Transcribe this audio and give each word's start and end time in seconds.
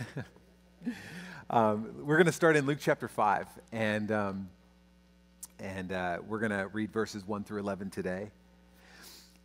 um, 1.50 1.90
we're 2.04 2.16
going 2.16 2.26
to 2.26 2.32
start 2.32 2.56
in 2.56 2.66
Luke 2.66 2.78
chapter 2.80 3.08
5, 3.08 3.46
and, 3.72 4.10
um, 4.12 4.48
and 5.58 5.92
uh, 5.92 6.18
we're 6.26 6.38
going 6.38 6.50
to 6.50 6.68
read 6.72 6.92
verses 6.92 7.26
1 7.26 7.44
through 7.44 7.60
11 7.60 7.90
today. 7.90 8.30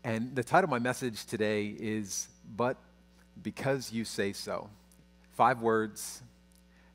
And 0.04 0.36
the 0.36 0.44
title 0.44 0.66
of 0.66 0.70
my 0.70 0.80
message 0.80 1.26
today 1.26 1.76
is 1.78 2.28
But 2.56 2.78
Because 3.42 3.92
You 3.92 4.06
Say 4.06 4.34
So. 4.34 4.70
Five 5.34 5.62
words 5.62 6.22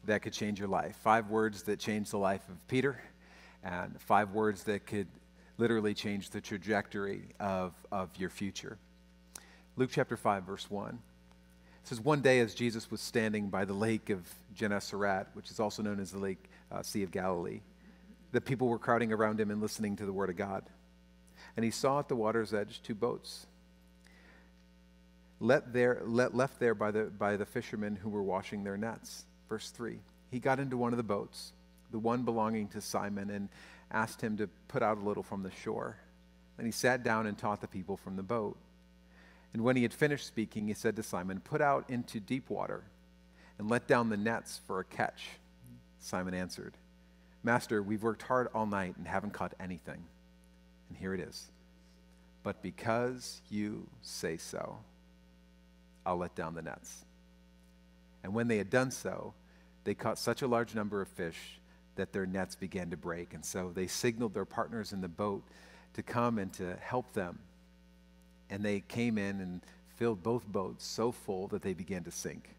that 0.04 0.22
could 0.22 0.32
change 0.32 0.58
your 0.58 0.68
life. 0.68 0.96
Five 0.96 1.28
words 1.28 1.64
that 1.64 1.78
changed 1.78 2.12
the 2.12 2.18
life 2.18 2.48
of 2.48 2.66
Peter, 2.68 3.00
and 3.62 4.00
five 4.00 4.30
words 4.30 4.64
that 4.64 4.86
could 4.86 5.08
literally 5.58 5.92
change 5.92 6.30
the 6.30 6.40
trajectory 6.40 7.22
of, 7.38 7.74
of 7.92 8.08
your 8.16 8.30
future. 8.30 8.78
Luke 9.76 9.90
chapter 9.92 10.16
5, 10.16 10.44
verse 10.44 10.70
1. 10.70 10.98
It 11.82 11.88
says, 11.88 12.00
One 12.00 12.20
day 12.20 12.40
as 12.40 12.54
Jesus 12.54 12.90
was 12.90 13.00
standing 13.00 13.48
by 13.48 13.64
the 13.64 13.72
lake 13.72 14.10
of 14.10 14.22
Gennesaret, 14.54 15.26
which 15.34 15.50
is 15.50 15.60
also 15.60 15.82
known 15.82 16.00
as 16.00 16.12
the 16.12 16.18
lake 16.18 16.44
uh, 16.70 16.82
Sea 16.82 17.02
of 17.02 17.10
Galilee, 17.10 17.60
the 18.32 18.40
people 18.40 18.68
were 18.68 18.78
crowding 18.78 19.12
around 19.12 19.40
him 19.40 19.50
and 19.50 19.60
listening 19.60 19.96
to 19.96 20.06
the 20.06 20.12
word 20.12 20.30
of 20.30 20.36
God. 20.36 20.64
And 21.56 21.64
he 21.64 21.70
saw 21.70 21.98
at 21.98 22.08
the 22.08 22.16
water's 22.16 22.54
edge 22.54 22.80
two 22.82 22.94
boats 22.94 23.46
let 25.40 25.72
there, 25.72 26.02
let, 26.04 26.34
left 26.34 26.60
there 26.60 26.74
by 26.74 26.90
the, 26.90 27.04
by 27.04 27.36
the 27.36 27.46
fishermen 27.46 27.96
who 27.96 28.10
were 28.10 28.22
washing 28.22 28.62
their 28.62 28.76
nets. 28.76 29.24
Verse 29.48 29.70
3 29.70 29.98
He 30.30 30.38
got 30.38 30.60
into 30.60 30.76
one 30.76 30.92
of 30.92 30.98
the 30.98 31.02
boats, 31.02 31.52
the 31.90 31.98
one 31.98 32.22
belonging 32.24 32.68
to 32.68 32.80
Simon, 32.80 33.30
and 33.30 33.48
asked 33.90 34.20
him 34.20 34.36
to 34.36 34.48
put 34.68 34.82
out 34.82 34.98
a 34.98 35.00
little 35.00 35.22
from 35.22 35.42
the 35.42 35.50
shore. 35.50 35.96
And 36.58 36.66
he 36.66 36.72
sat 36.72 37.02
down 37.02 37.26
and 37.26 37.38
taught 37.38 37.62
the 37.62 37.66
people 37.66 37.96
from 37.96 38.16
the 38.16 38.22
boat. 38.22 38.56
And 39.52 39.62
when 39.62 39.76
he 39.76 39.82
had 39.82 39.92
finished 39.92 40.26
speaking, 40.26 40.68
he 40.68 40.74
said 40.74 40.96
to 40.96 41.02
Simon, 41.02 41.40
Put 41.40 41.60
out 41.60 41.88
into 41.90 42.20
deep 42.20 42.50
water 42.50 42.84
and 43.58 43.68
let 43.68 43.86
down 43.86 44.08
the 44.08 44.16
nets 44.16 44.60
for 44.66 44.80
a 44.80 44.84
catch. 44.84 45.28
Simon 45.98 46.34
answered, 46.34 46.76
Master, 47.42 47.82
we've 47.82 48.02
worked 48.02 48.22
hard 48.22 48.48
all 48.54 48.66
night 48.66 48.96
and 48.96 49.06
haven't 49.06 49.32
caught 49.32 49.54
anything. 49.58 50.02
And 50.88 50.98
here 50.98 51.14
it 51.14 51.20
is. 51.20 51.50
But 52.42 52.62
because 52.62 53.42
you 53.50 53.86
say 54.02 54.36
so, 54.36 54.78
I'll 56.06 56.16
let 56.16 56.34
down 56.34 56.54
the 56.54 56.62
nets. 56.62 57.04
And 58.22 58.34
when 58.34 58.48
they 58.48 58.58
had 58.58 58.70
done 58.70 58.90
so, 58.90 59.34
they 59.84 59.94
caught 59.94 60.18
such 60.18 60.42
a 60.42 60.46
large 60.46 60.74
number 60.74 61.00
of 61.00 61.08
fish 61.08 61.60
that 61.96 62.12
their 62.12 62.26
nets 62.26 62.54
began 62.54 62.90
to 62.90 62.96
break. 62.96 63.34
And 63.34 63.44
so 63.44 63.72
they 63.74 63.86
signaled 63.86 64.34
their 64.34 64.44
partners 64.44 64.92
in 64.92 65.00
the 65.00 65.08
boat 65.08 65.42
to 65.94 66.02
come 66.02 66.38
and 66.38 66.52
to 66.54 66.76
help 66.80 67.12
them. 67.12 67.38
And 68.50 68.64
they 68.64 68.80
came 68.80 69.16
in 69.16 69.40
and 69.40 69.60
filled 69.96 70.22
both 70.22 70.46
boats 70.46 70.84
so 70.84 71.12
full 71.12 71.48
that 71.48 71.62
they 71.62 71.72
began 71.72 72.04
to 72.04 72.10
sink. 72.10 72.50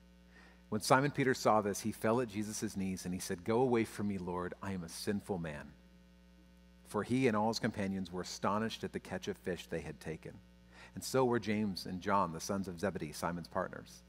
When 0.70 0.82
Simon 0.82 1.12
Peter 1.12 1.34
saw 1.34 1.60
this, 1.60 1.82
he 1.82 1.92
fell 1.92 2.22
at 2.22 2.30
Jesus' 2.30 2.78
knees 2.78 3.04
and 3.04 3.14
he 3.14 3.20
said, 3.20 3.44
Go 3.44 3.60
away 3.60 3.84
from 3.84 4.08
me, 4.08 4.18
Lord, 4.18 4.54
I 4.64 4.72
am 4.72 4.84
a 4.84 4.90
sinful 4.90 5.38
man. 5.38 5.68
For 6.88 7.04
he 7.04 7.28
and 7.28 7.36
all 7.36 7.50
his 7.50 7.60
companions 7.60 8.12
were 8.12 8.22
astonished 8.22 8.84
at 8.84 8.94
the 8.94 9.00
catch 9.00 9.28
of 9.28 9.38
fish 9.38 9.68
they 9.68 9.82
had 9.82 10.00
taken. 10.00 10.34
And 10.96 11.04
so 11.04 11.26
were 11.26 11.40
James 11.40 11.86
and 11.86 12.02
John, 12.02 12.32
the 12.32 12.40
sons 12.40 12.68
of 12.68 12.80
Zebedee, 12.80 13.12
Simon's 13.12 13.48
partners. 13.48 14.02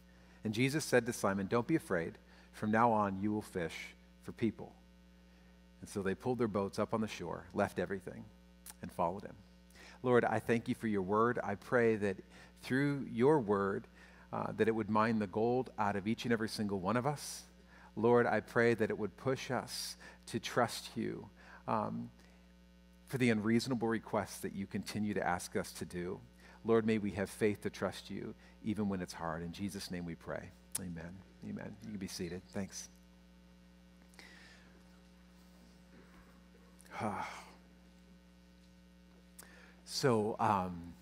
And 0.45 0.53
Jesus 0.55 0.85
said 0.85 1.07
to 1.07 1.13
Simon, 1.13 1.47
Don't 1.47 1.67
be 1.67 1.77
afraid. 1.77 2.19
From 2.53 2.71
now 2.71 2.93
on, 2.93 3.21
you 3.21 3.33
will 3.33 3.43
fish 3.43 3.75
for 4.25 4.33
people. 4.33 4.73
And 5.81 5.89
so 5.89 6.03
they 6.03 6.15
pulled 6.15 6.39
their 6.39 6.49
boats 6.49 6.79
up 6.79 6.95
on 6.95 7.01
the 7.01 7.09
shore, 7.09 7.45
left 7.55 7.79
everything, 7.79 8.25
and 8.83 8.93
followed 8.93 9.23
him. 9.23 9.35
Lord, 10.03 10.25
I 10.25 10.41
thank 10.41 10.69
you 10.69 10.75
for 10.75 10.89
your 10.89 11.03
word. 11.03 11.39
I 11.43 11.55
pray 11.55 11.97
that 11.97 12.17
through 12.63 13.07
your 13.13 13.41
word, 13.41 13.87
uh, 14.33 14.53
that 14.57 14.69
it 14.69 14.75
would 14.75 14.91
mine 14.91 15.19
the 15.19 15.27
gold 15.27 15.71
out 15.79 15.97
of 15.97 16.07
each 16.07 16.25
and 16.25 16.33
every 16.33 16.49
single 16.49 16.81
one 16.81 16.97
of 16.97 17.07
us. 17.07 17.43
Lord, 17.95 18.27
I 18.27 18.41
pray 18.41 18.75
that 18.75 18.91
it 18.91 18.99
would 18.99 19.17
push 19.17 19.51
us 19.51 19.97
to 20.27 20.41
trust 20.41 20.91
you 20.97 21.29
um, 21.69 22.11
for 23.07 23.19
the 23.19 23.31
unreasonable 23.31 23.89
requests 23.89 24.39
that 24.39 24.55
you 24.55 24.67
continue 24.67 25.15
to 25.15 25.27
ask 25.27 25.55
us 25.57 25.73
to 25.73 25.85
do. 25.85 26.19
Lord, 26.65 26.87
may 26.87 26.99
we 26.99 27.11
have 27.13 27.29
faith 27.29 27.63
to 27.63 27.71
trust 27.71 28.11
you 28.11 28.35
even 28.65 28.89
when 28.89 29.03
it's 29.03 29.13
hard. 29.13 29.43
In 29.43 29.53
Jesus' 29.53 29.91
name 29.91 30.07
we 30.07 30.15
pray. 30.15 30.49
Amen. 30.81 31.11
Amen. 31.49 31.77
You 31.83 31.91
can 31.91 31.99
be 31.99 32.09
seated. 32.09 32.41
Thanks. 32.53 32.89
so, 39.93 40.37
um, 40.41 40.95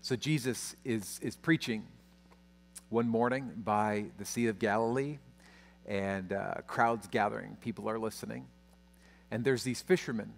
so 0.00 0.16
Jesus 0.16 0.74
is, 0.82 1.20
is 1.22 1.36
preaching 1.36 1.84
one 2.88 3.06
morning 3.06 3.52
by 3.54 4.06
the 4.16 4.24
Sea 4.24 4.46
of 4.46 4.58
Galilee, 4.58 5.18
and 5.84 6.32
uh, 6.32 6.54
crowds 6.66 7.06
gathering. 7.08 7.58
People 7.60 7.90
are 7.90 7.98
listening. 7.98 8.46
And 9.30 9.44
there's 9.44 9.62
these 9.62 9.82
fishermen 9.82 10.32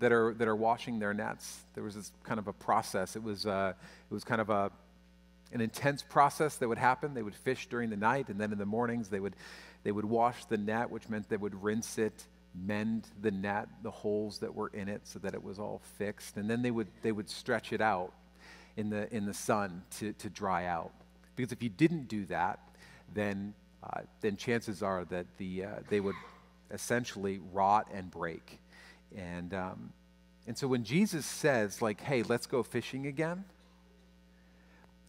that 0.00 0.12
are, 0.12 0.34
that 0.34 0.46
are 0.46 0.54
washing 0.54 0.98
their 0.98 1.14
nets. 1.14 1.62
There 1.74 1.82
was 1.82 1.94
this 1.94 2.12
kind 2.24 2.38
of 2.38 2.46
a 2.46 2.52
process. 2.52 3.16
It 3.16 3.22
was, 3.22 3.46
uh, 3.46 3.72
it 4.10 4.14
was 4.14 4.22
kind 4.22 4.42
of 4.42 4.50
a, 4.50 4.70
an 5.52 5.62
intense 5.62 6.02
process 6.02 6.56
that 6.56 6.68
would 6.68 6.76
happen. 6.76 7.14
They 7.14 7.22
would 7.22 7.34
fish 7.34 7.68
during 7.70 7.88
the 7.88 7.96
night, 7.96 8.28
and 8.28 8.38
then 8.38 8.52
in 8.52 8.58
the 8.58 8.66
mornings 8.66 9.08
they 9.08 9.18
would, 9.18 9.34
they 9.82 9.92
would 9.92 10.04
wash 10.04 10.44
the 10.44 10.58
net, 10.58 10.90
which 10.90 11.08
meant 11.08 11.30
they 11.30 11.38
would 11.38 11.62
rinse 11.62 11.96
it, 11.96 12.26
mend 12.54 13.08
the 13.20 13.30
net, 13.30 13.68
the 13.82 13.90
holes 13.90 14.38
that 14.38 14.54
were 14.54 14.68
in 14.68 14.88
it, 14.88 15.02
so 15.04 15.18
that 15.20 15.34
it 15.34 15.42
was 15.42 15.58
all 15.58 15.80
fixed. 15.98 16.36
And 16.36 16.48
then 16.48 16.62
they 16.62 16.70
would, 16.70 16.88
they 17.02 17.12
would 17.12 17.28
stretch 17.30 17.72
it 17.72 17.80
out 17.80 18.12
in 18.76 18.90
the, 18.90 19.12
in 19.14 19.26
the 19.26 19.34
sun 19.34 19.82
to, 19.98 20.12
to 20.14 20.28
dry 20.28 20.66
out. 20.66 20.92
Because 21.36 21.52
if 21.52 21.62
you 21.62 21.68
didn't 21.68 22.08
do 22.08 22.26
that, 22.26 22.58
then, 23.14 23.54
uh, 23.82 24.02
then 24.20 24.36
chances 24.36 24.82
are 24.82 25.04
that 25.06 25.26
the, 25.38 25.64
uh, 25.64 25.68
they 25.88 26.00
would 26.00 26.16
essentially 26.70 27.40
rot 27.52 27.88
and 27.92 28.10
break. 28.10 28.58
And, 29.16 29.52
um, 29.54 29.92
and 30.46 30.56
so 30.56 30.66
when 30.66 30.84
Jesus 30.84 31.24
says, 31.24 31.80
like, 31.80 32.00
hey, 32.00 32.22
let's 32.22 32.46
go 32.46 32.62
fishing 32.62 33.06
again, 33.06 33.44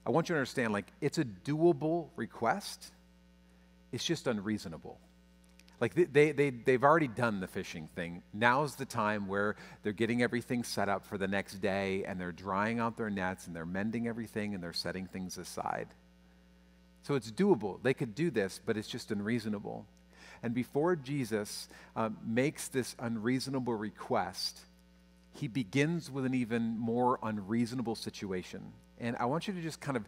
I 0.05 0.09
want 0.11 0.29
you 0.29 0.35
to 0.35 0.39
understand, 0.39 0.73
like, 0.73 0.87
it's 0.99 1.17
a 1.17 1.23
doable 1.23 2.09
request. 2.15 2.91
It's 3.91 4.03
just 4.03 4.27
unreasonable. 4.27 4.97
Like, 5.83 6.13
they, 6.13 6.31
they, 6.31 6.49
they've 6.49 6.81
already 6.81 7.09
done 7.09 7.41
the 7.41 7.47
fishing 7.47 7.89
thing. 7.93 8.23
Now's 8.33 8.75
the 8.75 8.85
time 8.85 9.27
where 9.27 9.57
they're 9.81 9.91
getting 9.91 10.23
everything 10.23 10.63
set 10.63 10.87
up 10.87 11.05
for 11.05 11.17
the 11.17 11.27
next 11.27 11.55
day 11.55 12.05
and 12.05 12.21
they're 12.21 12.31
drying 12.31 12.79
out 12.79 12.95
their 12.95 13.09
nets 13.09 13.47
and 13.47 13.53
they're 13.53 13.65
mending 13.65 14.07
everything 14.07 14.55
and 14.55 14.63
they're 14.63 14.71
setting 14.71 15.07
things 15.07 15.37
aside. 15.37 15.89
So 17.01 17.15
it's 17.15 17.29
doable. 17.29 17.83
They 17.83 17.93
could 17.93 18.15
do 18.15 18.31
this, 18.31 18.61
but 18.65 18.77
it's 18.77 18.87
just 18.87 19.11
unreasonable. 19.11 19.85
And 20.41 20.53
before 20.53 20.95
Jesus 20.95 21.67
um, 21.97 22.17
makes 22.25 22.69
this 22.69 22.95
unreasonable 22.97 23.73
request, 23.73 24.61
he 25.33 25.49
begins 25.49 26.09
with 26.09 26.23
an 26.23 26.33
even 26.33 26.79
more 26.79 27.19
unreasonable 27.21 27.95
situation. 27.95 28.71
And 29.01 29.17
I 29.17 29.25
want 29.25 29.49
you 29.49 29.53
to 29.53 29.61
just 29.61 29.81
kind 29.81 29.97
of 29.97 30.05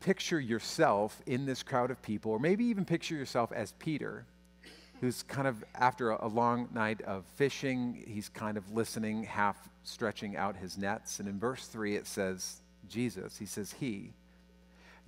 picture 0.00 0.40
yourself 0.40 1.22
in 1.24 1.46
this 1.46 1.62
crowd 1.62 1.92
of 1.92 2.02
people, 2.02 2.32
or 2.32 2.40
maybe 2.40 2.64
even 2.64 2.84
picture 2.84 3.14
yourself 3.14 3.52
as 3.52 3.70
Peter, 3.78 4.26
who's 5.00 5.22
kind 5.22 5.46
of, 5.46 5.64
after 5.74 6.10
a, 6.10 6.26
a 6.26 6.28
long 6.28 6.68
night 6.72 7.02
of 7.02 7.24
fishing, 7.36 8.04
he's 8.06 8.28
kind 8.28 8.56
of 8.56 8.72
listening, 8.72 9.24
half 9.24 9.68
stretching 9.82 10.36
out 10.36 10.56
his 10.56 10.78
nets. 10.78 11.20
And 11.20 11.28
in 11.28 11.38
verse 11.38 11.66
3, 11.66 11.96
it 11.96 12.06
says, 12.06 12.60
Jesus, 12.88 13.38
he 13.38 13.46
says, 13.46 13.72
He 13.72 14.12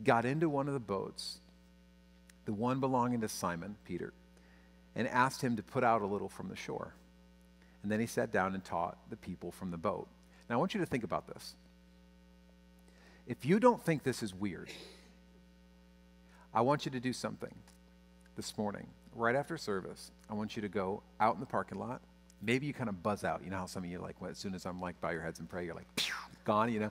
got 0.05 0.25
into 0.25 0.49
one 0.49 0.69
of 0.69 0.75
the 0.75 0.81
boats 0.81 1.39
the 2.49 2.55
one 2.55 2.81
belonging 2.81 3.21
to 3.21 3.29
Simon, 3.29 3.77
Peter, 3.85 4.15
and 4.97 5.07
asked 5.07 5.43
him 5.43 5.57
to 5.57 5.63
put 5.63 5.85
out 5.85 6.01
a 6.01 6.07
little 6.07 6.31
from 6.31 6.49
the 6.49 6.57
shore. 6.57 6.95
And 7.83 7.93
then 7.93 8.01
he 8.01 8.07
sat 8.07 8.33
down 8.33 8.55
and 8.55 8.65
taught 8.65 8.97
the 9.11 9.17
people 9.17 9.53
from 9.53 9.71
the 9.71 9.77
boat. 9.77 10.09
Now, 10.49 10.57
I 10.57 10.59
want 10.59 10.73
you 10.73 10.81
to 10.81 10.87
think 10.87 11.05
about 11.05 11.27
this. 11.27 11.55
If 13.27 13.45
you 13.45 13.61
don't 13.61 13.85
think 13.85 14.03
this 14.03 14.23
is 14.23 14.35
weird, 14.35 14.71
I 16.55 16.63
want 16.63 16.87
you 16.87 16.91
to 16.93 17.01
do 17.01 17.13
something 17.13 17.55
this 18.35 18.57
morning, 18.57 18.87
right 19.19 19.37
after 19.37 19.57
service. 19.57 20.11
I 20.31 20.35
want 20.35 20.57
you 20.57 20.63
to 20.63 20.69
go 20.69 21.03
out 21.21 21.35
in 21.35 21.41
the 21.41 21.47
parking 21.47 21.79
lot. 21.79 22.01
Maybe 22.41 22.67
you 22.67 22.73
kind 22.73 22.89
of 22.89 23.03
buzz 23.03 23.25
out. 23.25 23.43
You 23.43 23.51
know 23.51 23.59
how 23.59 23.67
some 23.67 23.85
of 23.85 23.91
you 23.91 23.99
like, 23.99 24.21
well, 24.21 24.31
as 24.31 24.39
soon 24.39 24.55
as 24.55 24.65
I'm 24.65 24.81
like, 24.81 25.01
bow 25.01 25.11
your 25.11 25.23
heads 25.23 25.41
and 25.41 25.49
pray, 25.49 25.65
you're 25.65 25.75
like, 25.75 25.89
gone, 26.45 26.73
you 26.73 26.81
know? 26.81 26.91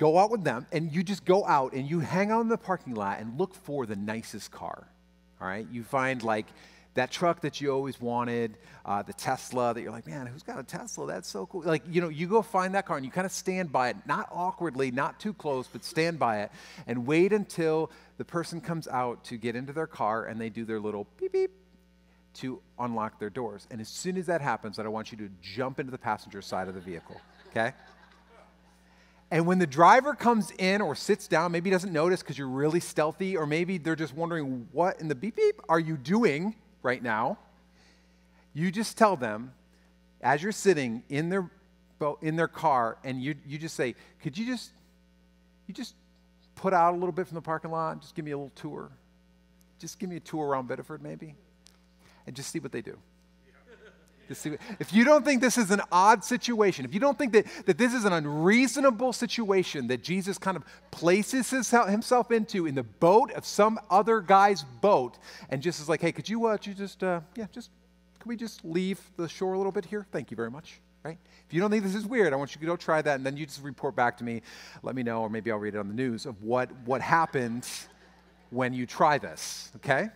go 0.00 0.18
out 0.18 0.30
with 0.30 0.42
them 0.42 0.66
and 0.72 0.90
you 0.90 1.02
just 1.02 1.26
go 1.26 1.46
out 1.46 1.74
and 1.74 1.88
you 1.88 2.00
hang 2.00 2.30
out 2.30 2.40
in 2.40 2.48
the 2.48 2.56
parking 2.56 2.94
lot 2.94 3.20
and 3.20 3.38
look 3.38 3.54
for 3.54 3.84
the 3.84 3.94
nicest 3.94 4.50
car. 4.50 4.88
All 5.40 5.46
right? 5.46 5.66
You 5.70 5.84
find 5.84 6.22
like 6.22 6.46
that 6.94 7.10
truck 7.10 7.40
that 7.42 7.60
you 7.60 7.72
always 7.72 8.00
wanted, 8.00 8.56
uh, 8.84 9.02
the 9.02 9.12
Tesla 9.12 9.72
that 9.72 9.80
you're 9.80 9.92
like, 9.92 10.06
man, 10.06 10.26
who's 10.26 10.42
got 10.42 10.58
a 10.58 10.62
Tesla? 10.62 11.06
That's 11.06 11.28
so 11.28 11.46
cool. 11.46 11.62
Like, 11.62 11.82
you 11.88 12.00
know, 12.00 12.08
you 12.08 12.26
go 12.26 12.42
find 12.42 12.74
that 12.74 12.86
car 12.86 12.96
and 12.96 13.06
you 13.06 13.12
kind 13.12 13.24
of 13.24 13.32
stand 13.32 13.70
by 13.70 13.90
it, 13.90 13.96
not 14.06 14.28
awkwardly, 14.32 14.90
not 14.90 15.20
too 15.20 15.32
close, 15.32 15.68
but 15.68 15.84
stand 15.84 16.18
by 16.18 16.40
it 16.40 16.50
and 16.86 17.06
wait 17.06 17.32
until 17.32 17.90
the 18.18 18.24
person 18.24 18.60
comes 18.60 18.88
out 18.88 19.22
to 19.24 19.36
get 19.36 19.54
into 19.54 19.72
their 19.72 19.86
car 19.86 20.24
and 20.26 20.40
they 20.40 20.48
do 20.48 20.64
their 20.64 20.80
little 20.80 21.06
beep 21.18 21.32
beep 21.32 21.52
to 22.32 22.60
unlock 22.78 23.18
their 23.18 23.30
doors. 23.30 23.66
And 23.70 23.80
as 23.80 23.88
soon 23.88 24.16
as 24.16 24.26
that 24.26 24.40
happens, 24.40 24.78
I 24.78 24.86
want 24.88 25.12
you 25.12 25.18
to 25.18 25.30
jump 25.42 25.78
into 25.78 25.92
the 25.92 25.98
passenger 25.98 26.42
side 26.42 26.68
of 26.68 26.74
the 26.74 26.80
vehicle, 26.80 27.20
okay? 27.50 27.72
And 29.32 29.46
when 29.46 29.58
the 29.58 29.66
driver 29.66 30.14
comes 30.14 30.50
in 30.58 30.80
or 30.80 30.96
sits 30.96 31.28
down, 31.28 31.52
maybe 31.52 31.70
doesn't 31.70 31.92
notice 31.92 32.20
because 32.20 32.36
you're 32.36 32.48
really 32.48 32.80
stealthy, 32.80 33.36
or 33.36 33.46
maybe 33.46 33.78
they're 33.78 33.96
just 33.96 34.14
wondering, 34.14 34.68
what 34.72 35.00
in 35.00 35.06
the 35.06 35.14
beep 35.14 35.36
beep 35.36 35.60
are 35.68 35.78
you 35.78 35.96
doing 35.96 36.56
right 36.82 37.02
now? 37.02 37.38
You 38.52 38.70
just 38.70 38.98
tell 38.98 39.16
them, 39.16 39.52
as 40.20 40.42
you're 40.42 40.52
sitting 40.52 41.02
in 41.08 41.28
their, 41.28 41.50
in 42.20 42.36
their 42.36 42.48
car, 42.48 42.98
and 43.04 43.22
you, 43.22 43.34
you 43.46 43.58
just 43.58 43.76
say, 43.76 43.94
could 44.22 44.36
you 44.36 44.46
just, 44.46 44.72
you 45.66 45.74
just 45.74 45.94
put 46.56 46.72
out 46.72 46.94
a 46.94 46.96
little 46.96 47.12
bit 47.12 47.26
from 47.26 47.36
the 47.36 47.42
parking 47.42 47.70
lot, 47.70 48.00
just 48.00 48.14
give 48.14 48.24
me 48.24 48.32
a 48.32 48.36
little 48.36 48.52
tour. 48.54 48.90
Just 49.78 49.98
give 49.98 50.10
me 50.10 50.16
a 50.16 50.20
tour 50.20 50.46
around 50.46 50.68
Biddeford, 50.68 51.02
maybe, 51.02 51.34
and 52.26 52.36
just 52.36 52.50
see 52.50 52.58
what 52.58 52.72
they 52.72 52.82
do. 52.82 52.98
If 54.30 54.92
you 54.92 55.04
don't 55.04 55.24
think 55.24 55.40
this 55.40 55.58
is 55.58 55.70
an 55.70 55.80
odd 55.90 56.22
situation, 56.24 56.84
if 56.84 56.94
you 56.94 57.00
don't 57.00 57.18
think 57.18 57.32
that, 57.32 57.46
that 57.66 57.78
this 57.78 57.92
is 57.92 58.04
an 58.04 58.12
unreasonable 58.12 59.12
situation 59.12 59.88
that 59.88 60.02
Jesus 60.02 60.38
kind 60.38 60.56
of 60.56 60.64
places 60.90 61.50
his, 61.50 61.70
himself 61.70 62.30
into 62.30 62.66
in 62.66 62.74
the 62.74 62.82
boat 62.82 63.32
of 63.32 63.44
some 63.44 63.80
other 63.90 64.20
guy's 64.20 64.62
boat 64.62 65.18
and 65.48 65.60
just 65.60 65.80
is 65.80 65.88
like, 65.88 66.00
hey, 66.00 66.12
could 66.12 66.28
you, 66.28 66.46
uh, 66.46 66.56
you 66.62 66.74
just, 66.74 67.02
uh, 67.02 67.20
yeah, 67.36 67.46
just, 67.52 67.70
can 68.20 68.28
we 68.28 68.36
just 68.36 68.64
leave 68.64 69.00
the 69.16 69.28
shore 69.28 69.54
a 69.54 69.56
little 69.56 69.72
bit 69.72 69.84
here? 69.84 70.06
Thank 70.12 70.30
you 70.30 70.36
very 70.36 70.50
much. 70.50 70.80
Right? 71.02 71.18
If 71.48 71.54
you 71.54 71.60
don't 71.60 71.70
think 71.70 71.82
this 71.82 71.94
is 71.94 72.06
weird, 72.06 72.32
I 72.32 72.36
want 72.36 72.54
you 72.54 72.60
to 72.60 72.66
go 72.66 72.76
try 72.76 73.00
that 73.00 73.14
and 73.16 73.24
then 73.24 73.36
you 73.36 73.46
just 73.46 73.62
report 73.62 73.96
back 73.96 74.18
to 74.18 74.24
me. 74.24 74.42
Let 74.82 74.94
me 74.94 75.02
know, 75.02 75.22
or 75.22 75.30
maybe 75.30 75.50
I'll 75.50 75.58
read 75.58 75.74
it 75.74 75.78
on 75.78 75.88
the 75.88 75.94
news 75.94 76.26
of 76.26 76.42
what, 76.42 76.70
what 76.84 77.00
happens 77.00 77.88
when 78.50 78.74
you 78.74 78.84
try 78.84 79.16
this. 79.16 79.72
Okay? 79.76 80.10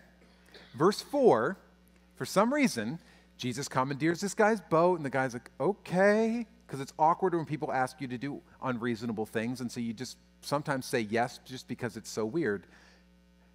Verse 0.77 1.01
4, 1.01 1.57
for 2.17 2.27
some 2.27 2.53
reason, 2.53 2.99
Jesus 3.37 3.69
commandeers 3.69 4.21
this 4.21 4.35
guy's 4.35 4.61
boat, 4.61 4.99
and 4.99 5.05
the 5.05 5.11
guy's 5.11 5.33
like, 5.33 5.51
okay, 5.61 6.47
because 6.67 6.81
it's 6.81 6.93
awkward 6.99 7.35
when 7.35 7.45
people 7.45 7.73
ask 7.73 8.01
you 8.01 8.09
to 8.09 8.19
do 8.19 8.41
unreasonable 8.63 9.27
things, 9.27 9.61
and 9.61 9.71
so 9.71 9.81
you 9.81 9.93
just 9.93 10.17
sometimes 10.41 10.87
say 10.87 11.01
yes 11.01 11.41
just 11.45 11.69
because 11.69 11.97
it's 11.97 12.11
so 12.11 12.25
weird. 12.25 12.67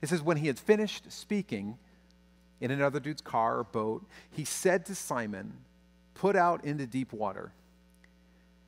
It 0.01 0.09
says, 0.09 0.21
when 0.21 0.37
he 0.37 0.47
had 0.47 0.59
finished 0.59 1.11
speaking 1.11 1.77
in 2.61 2.71
another 2.71 2.99
dude's 2.99 3.21
car 3.21 3.59
or 3.59 3.63
boat, 3.63 4.05
he 4.31 4.45
said 4.45 4.85
to 4.87 4.95
Simon, 4.95 5.53
Put 6.13 6.35
out 6.35 6.65
into 6.65 6.85
deep 6.85 7.13
water 7.13 7.53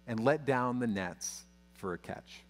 and 0.07 0.23
let 0.23 0.45
down 0.45 0.79
the 0.79 0.87
nets 0.87 1.43
for 1.73 1.93
a 1.93 1.97
catch. 1.97 2.43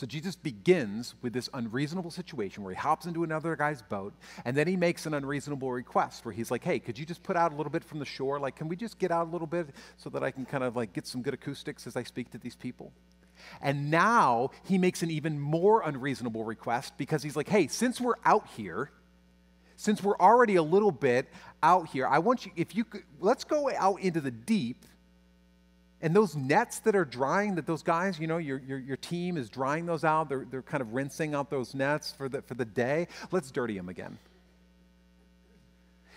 So 0.00 0.06
Jesus 0.06 0.34
begins 0.34 1.14
with 1.20 1.34
this 1.34 1.50
unreasonable 1.52 2.10
situation 2.10 2.64
where 2.64 2.72
he 2.72 2.80
hops 2.80 3.04
into 3.04 3.22
another 3.22 3.54
guy's 3.54 3.82
boat, 3.82 4.14
and 4.46 4.56
then 4.56 4.66
he 4.66 4.74
makes 4.74 5.04
an 5.04 5.12
unreasonable 5.12 5.70
request 5.70 6.24
where 6.24 6.32
he's 6.32 6.50
like, 6.50 6.64
"Hey, 6.64 6.78
could 6.78 6.98
you 6.98 7.04
just 7.04 7.22
put 7.22 7.36
out 7.36 7.52
a 7.52 7.54
little 7.54 7.70
bit 7.70 7.84
from 7.84 7.98
the 7.98 8.06
shore? 8.06 8.40
Like, 8.40 8.56
can 8.56 8.66
we 8.66 8.76
just 8.76 8.98
get 8.98 9.10
out 9.10 9.26
a 9.26 9.30
little 9.30 9.46
bit 9.46 9.74
so 9.98 10.08
that 10.08 10.22
I 10.22 10.30
can 10.30 10.46
kind 10.46 10.64
of 10.64 10.74
like 10.74 10.94
get 10.94 11.06
some 11.06 11.20
good 11.20 11.34
acoustics 11.34 11.86
as 11.86 11.96
I 11.96 12.02
speak 12.02 12.30
to 12.30 12.38
these 12.38 12.56
people?" 12.56 12.94
And 13.60 13.90
now 13.90 14.52
he 14.64 14.78
makes 14.78 15.02
an 15.02 15.10
even 15.10 15.38
more 15.38 15.82
unreasonable 15.82 16.44
request 16.44 16.96
because 16.96 17.22
he's 17.22 17.36
like, 17.36 17.50
"Hey, 17.50 17.66
since 17.66 18.00
we're 18.00 18.14
out 18.24 18.46
here, 18.56 18.90
since 19.76 20.02
we're 20.02 20.16
already 20.16 20.56
a 20.56 20.62
little 20.62 20.92
bit 20.92 21.28
out 21.62 21.88
here, 21.88 22.06
I 22.06 22.20
want 22.20 22.46
you 22.46 22.52
if 22.56 22.74
you 22.74 22.84
could 22.84 23.02
let's 23.18 23.44
go 23.44 23.70
out 23.76 24.00
into 24.00 24.22
the 24.22 24.30
deep 24.30 24.86
and 26.02 26.16
those 26.16 26.34
nets 26.34 26.78
that 26.80 26.96
are 26.96 27.04
drying, 27.04 27.56
that 27.56 27.66
those 27.66 27.82
guys, 27.82 28.18
you 28.18 28.26
know, 28.26 28.38
your, 28.38 28.58
your, 28.66 28.78
your 28.78 28.96
team 28.96 29.36
is 29.36 29.50
drying 29.50 29.86
those 29.86 30.04
out, 30.04 30.28
they're, 30.28 30.46
they're 30.50 30.62
kind 30.62 30.80
of 30.80 30.94
rinsing 30.94 31.34
out 31.34 31.50
those 31.50 31.74
nets 31.74 32.12
for 32.12 32.28
the, 32.28 32.42
for 32.42 32.54
the 32.54 32.64
day, 32.64 33.06
let's 33.30 33.50
dirty 33.50 33.76
them 33.76 33.88
again. 33.88 34.18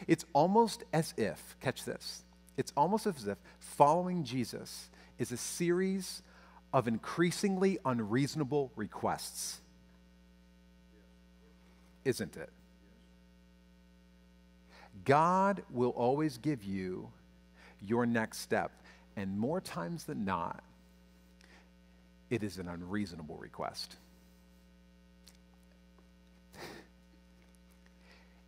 It's 0.08 0.26
almost 0.34 0.84
as 0.94 1.14
if, 1.18 1.58
catch 1.60 1.84
this, 1.84 2.24
it's 2.56 2.72
almost 2.78 3.08
as 3.08 3.28
if 3.28 3.38
following 3.60 4.24
Jesus 4.24 4.90
is 5.20 5.32
a 5.32 5.38
series 5.38 6.22
of 6.72 6.88
increasingly 6.88 7.78
unreasonable 7.86 8.72
requests. 8.76 9.60
Isn't 12.06 12.36
it? 12.36 12.50
God 15.06 15.64
will 15.70 15.92
always 15.92 16.38
give 16.38 16.64
you 16.64 17.10
your 17.82 18.06
next 18.06 18.40
step. 18.40 18.72
And 19.16 19.38
more 19.38 19.62
times 19.62 20.06
than 20.06 20.26
not, 20.26 20.64
it 22.30 22.44
is 22.44 22.58
an 22.58 22.68
unreasonable 22.68 23.38
request. 23.38 23.96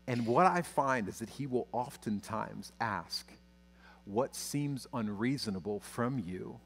and 0.07 0.25
what 0.25 0.45
I 0.47 0.63
find 0.63 1.07
is 1.07 1.19
that 1.19 1.29
he 1.29 1.45
will 1.45 1.67
oftentimes 1.71 2.71
ask 2.81 3.31
what 4.05 4.35
seems 4.35 4.87
unreasonable 4.93 5.79
from 5.81 6.19
you 6.19 6.59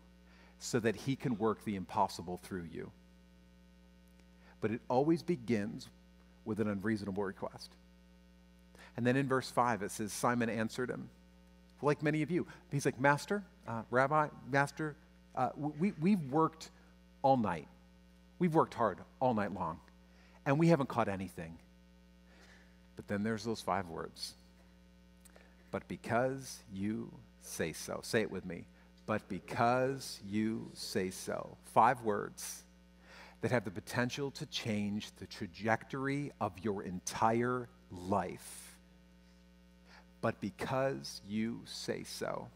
so 0.60 0.80
that 0.80 0.96
he 0.96 1.16
can 1.16 1.38
work 1.38 1.64
the 1.64 1.76
impossible 1.76 2.40
through 2.44 2.68
you. 2.72 2.92
But 4.62 4.72
it 4.72 4.82
always 4.90 5.24
begins 5.24 5.88
with 6.46 6.60
an 6.60 6.68
unreasonable 6.68 7.24
request. 7.24 7.72
And 8.98 9.06
then 9.06 9.16
in 9.16 9.28
verse 9.28 9.50
5, 9.50 9.84
it 9.84 9.92
says, 9.92 10.12
Simon 10.12 10.50
answered 10.50 10.90
him 10.90 11.10
like 11.82 12.04
many 12.04 12.22
of 12.22 12.32
you. 12.32 12.48
He's 12.72 12.86
like, 12.86 13.00
Master, 13.00 13.44
uh, 13.68 13.84
Rabbi, 13.90 14.28
Master, 14.52 14.96
uh, 15.36 15.50
we, 15.56 15.94
we've 16.00 16.22
worked 16.32 16.70
all 17.22 17.38
night. 17.38 17.68
We've 18.40 18.54
worked 18.54 18.74
hard 18.74 19.00
all 19.20 19.34
night 19.34 19.54
long, 19.54 19.80
and 20.46 20.58
we 20.60 20.68
haven't 20.68 20.90
caught 20.90 21.08
anything. 21.08 21.58
But 22.96 23.08
then 23.08 23.24
there's 23.24 23.44
those 23.44 23.62
five 23.62 23.88
words. 23.88 24.34
But 25.72 25.88
because 25.88 26.60
you 26.74 27.12
say 27.42 27.74
so. 27.74 28.00
Say 28.04 28.22
it 28.22 28.32
with 28.32 28.46
me. 28.46 28.66
But 29.06 29.28
because 29.30 30.20
you 30.28 30.70
say 30.74 31.10
so. 31.10 31.58
Five 31.74 32.02
words 32.02 32.64
that 33.42 33.52
have 33.52 33.64
the 33.64 33.72
potential 33.72 34.32
to 34.32 34.46
change 34.48 35.12
the 35.18 35.26
trajectory 35.26 36.32
of 36.42 36.54
your 36.62 36.84
entire 36.84 37.70
life 37.92 38.69
but 40.22 40.40
because 40.42 41.22
you 41.28 41.62
say 41.66 42.04
so. 42.04 42.48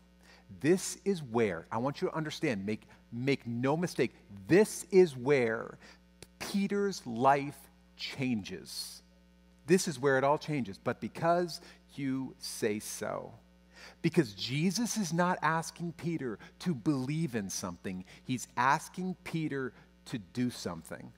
This 0.62 0.98
is 1.06 1.24
where, 1.24 1.66
I 1.72 1.78
want 1.78 2.02
you 2.02 2.10
to 2.10 2.16
understand, 2.16 2.66
make, 2.66 2.84
make 3.12 3.46
no 3.48 3.76
mistake, 3.76 4.14
this 4.48 4.86
is 4.92 5.16
where 5.16 5.78
Peter's 6.40 7.06
life 7.08 7.58
changes. 7.98 9.02
This 9.66 9.88
is 9.88 10.00
where 10.00 10.18
it 10.18 10.24
all 10.24 10.38
changes, 10.38 10.78
but 10.78 11.00
because 11.00 11.62
you 11.96 12.36
say 12.40 12.80
so. 12.80 13.32
Because 14.02 14.34
Jesus 14.34 14.98
is 14.98 15.14
not 15.14 15.40
asking 15.42 15.94
Peter 15.94 16.40
to 16.60 16.74
believe 16.74 17.36
in 17.36 17.50
something, 17.50 18.04
he's 18.26 18.48
asking 18.58 19.16
Peter 19.24 19.74
to 20.06 20.18
do 20.18 20.50
something. 20.50 21.12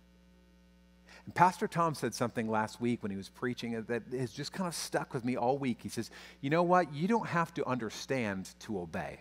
And 1.25 1.33
Pastor 1.33 1.67
Tom 1.67 1.95
said 1.95 2.13
something 2.13 2.47
last 2.47 2.79
week 2.79 3.01
when 3.01 3.11
he 3.11 3.17
was 3.17 3.29
preaching 3.29 3.83
that 3.87 4.03
has 4.11 4.31
just 4.31 4.53
kind 4.53 4.67
of 4.67 4.75
stuck 4.75 5.13
with 5.13 5.25
me 5.25 5.35
all 5.35 5.57
week. 5.57 5.79
He 5.81 5.89
says, 5.89 6.11
You 6.41 6.49
know 6.49 6.63
what? 6.63 6.93
You 6.93 7.07
don't 7.07 7.27
have 7.27 7.53
to 7.55 7.65
understand 7.65 8.49
to 8.61 8.79
obey. 8.79 9.19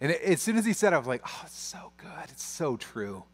And 0.00 0.10
as 0.12 0.42
soon 0.42 0.56
as 0.56 0.64
he 0.64 0.72
said 0.72 0.92
it, 0.92 0.96
I 0.96 0.98
was 0.98 1.06
like, 1.06 1.22
Oh, 1.26 1.42
it's 1.44 1.58
so 1.58 1.92
good. 1.98 2.30
It's 2.30 2.44
so 2.44 2.76
true. 2.76 3.24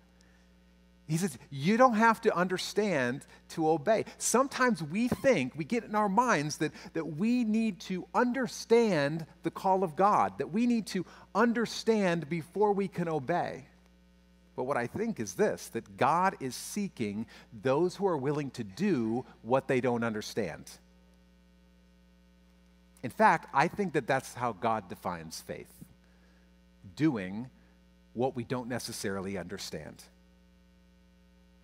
He 1.06 1.16
says, 1.16 1.38
You 1.50 1.76
don't 1.76 1.94
have 1.94 2.20
to 2.22 2.36
understand 2.36 3.26
to 3.50 3.68
obey. 3.68 4.04
Sometimes 4.18 4.82
we 4.82 5.06
think, 5.06 5.54
we 5.56 5.64
get 5.64 5.84
in 5.84 5.94
our 5.94 6.08
minds 6.08 6.58
that, 6.58 6.72
that 6.94 7.16
we 7.16 7.44
need 7.44 7.78
to 7.82 8.06
understand 8.12 9.24
the 9.44 9.50
call 9.52 9.84
of 9.84 9.94
God, 9.94 10.38
that 10.38 10.52
we 10.52 10.66
need 10.66 10.86
to 10.88 11.06
understand 11.32 12.28
before 12.28 12.72
we 12.72 12.88
can 12.88 13.08
obey. 13.08 13.66
But 14.56 14.64
what 14.64 14.76
I 14.76 14.86
think 14.86 15.20
is 15.20 15.34
this 15.34 15.68
that 15.68 15.96
God 15.96 16.36
is 16.40 16.54
seeking 16.54 17.26
those 17.62 17.96
who 17.96 18.06
are 18.06 18.16
willing 18.16 18.50
to 18.52 18.64
do 18.64 19.24
what 19.42 19.68
they 19.68 19.80
don't 19.80 20.04
understand. 20.04 20.70
In 23.02 23.10
fact, 23.10 23.48
I 23.54 23.68
think 23.68 23.94
that 23.94 24.06
that's 24.06 24.34
how 24.34 24.52
God 24.52 24.88
defines 24.88 25.40
faith 25.40 25.72
doing 26.96 27.48
what 28.12 28.36
we 28.36 28.44
don't 28.44 28.68
necessarily 28.68 29.38
understand. 29.38 30.02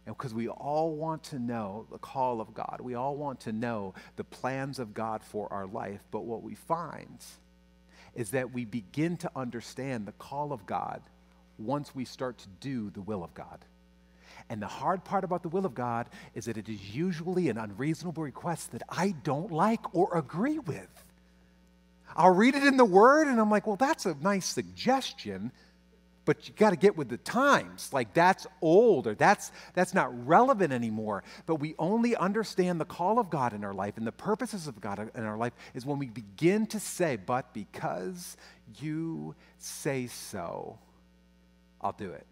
And 0.07 0.17
because 0.17 0.33
we 0.33 0.49
all 0.49 0.95
want 0.95 1.25
to 1.25 1.39
know 1.39 1.87
the 1.91 1.99
call 1.99 2.41
of 2.41 2.55
God, 2.55 2.81
we 2.81 2.95
all 2.95 3.17
want 3.17 3.41
to 3.41 3.53
know 3.53 3.95
the 4.15 4.25
plans 4.25 4.79
of 4.79 4.95
God 4.95 5.23
for 5.23 5.53
our 5.53 5.67
life, 5.67 6.01
but 6.13 6.25
what 6.25 6.43
we 6.43 6.55
find 6.55 7.19
is 8.15 8.31
that 8.31 8.53
we 8.53 8.65
begin 8.65 9.17
to 9.19 9.31
understand 9.35 10.07
the 10.07 10.13
call 10.13 10.53
of 10.53 10.65
God 10.65 11.03
once 11.59 11.95
we 11.95 12.05
start 12.05 12.39
to 12.39 12.49
do 12.61 12.91
the 12.91 13.01
will 13.01 13.25
of 13.25 13.35
God. 13.35 13.65
And 14.49 14.63
the 14.63 14.67
hard 14.67 15.05
part 15.05 15.25
about 15.25 15.43
the 15.43 15.49
will 15.49 15.67
of 15.67 15.75
God 15.75 16.09
is 16.35 16.45
that 16.45 16.57
it 16.57 16.69
is 16.69 16.95
usually 16.95 17.49
an 17.49 17.59
unreasonable 17.59 18.23
request 18.23 18.73
that 18.73 18.83
I 18.89 19.15
don't 19.25 19.51
like 19.51 19.95
or 19.95 20.17
agree 20.17 20.59
with. 20.59 21.05
I'll 22.15 22.35
read 22.35 22.55
it 22.55 22.63
in 22.63 22.77
the 22.77 22.85
Word 22.85 23.27
and 23.27 23.41
I'm 23.41 23.51
like, 23.51 23.67
well, 23.67 23.77
that's 23.77 24.07
a 24.07 24.15
nice 24.15 24.47
suggestion, 24.47 25.53
but 26.25 26.49
you 26.49 26.55
got 26.57 26.71
to 26.71 26.77
get 26.77 26.97
with 26.97 27.09
the 27.09 27.19
times. 27.19 27.93
Like 27.93 28.15
that's 28.15 28.47
old 28.63 29.07
or 29.07 29.15
that's 29.15 29.53
that's 29.75 29.93
not 29.93 30.27
relevant 30.27 30.73
anymore. 30.73 31.25
But 31.47 31.57
we 31.57 31.75
only 31.79 32.17
understand 32.17 32.81
the 32.81 32.85
call 32.85 33.19
of 33.19 33.31
God 33.31 33.53
in 33.53 33.65
our 33.65 33.75
life 33.75 33.97
and 33.97 34.07
the 34.07 34.13
purposes 34.13 34.67
of 34.67 34.81
God 34.81 35.11
in 35.15 35.25
our 35.25 35.37
life 35.37 35.53
is 35.75 35.85
when 35.85 35.99
we 35.99 36.07
begin 36.07 36.67
to 36.69 36.81
say, 36.81 37.17
"But 37.17 37.53
because 37.53 38.37
you 38.81 39.35
say 39.59 40.07
so." 40.07 40.79
I'll 41.87 41.93
do 41.93 42.11
it. 42.11 42.27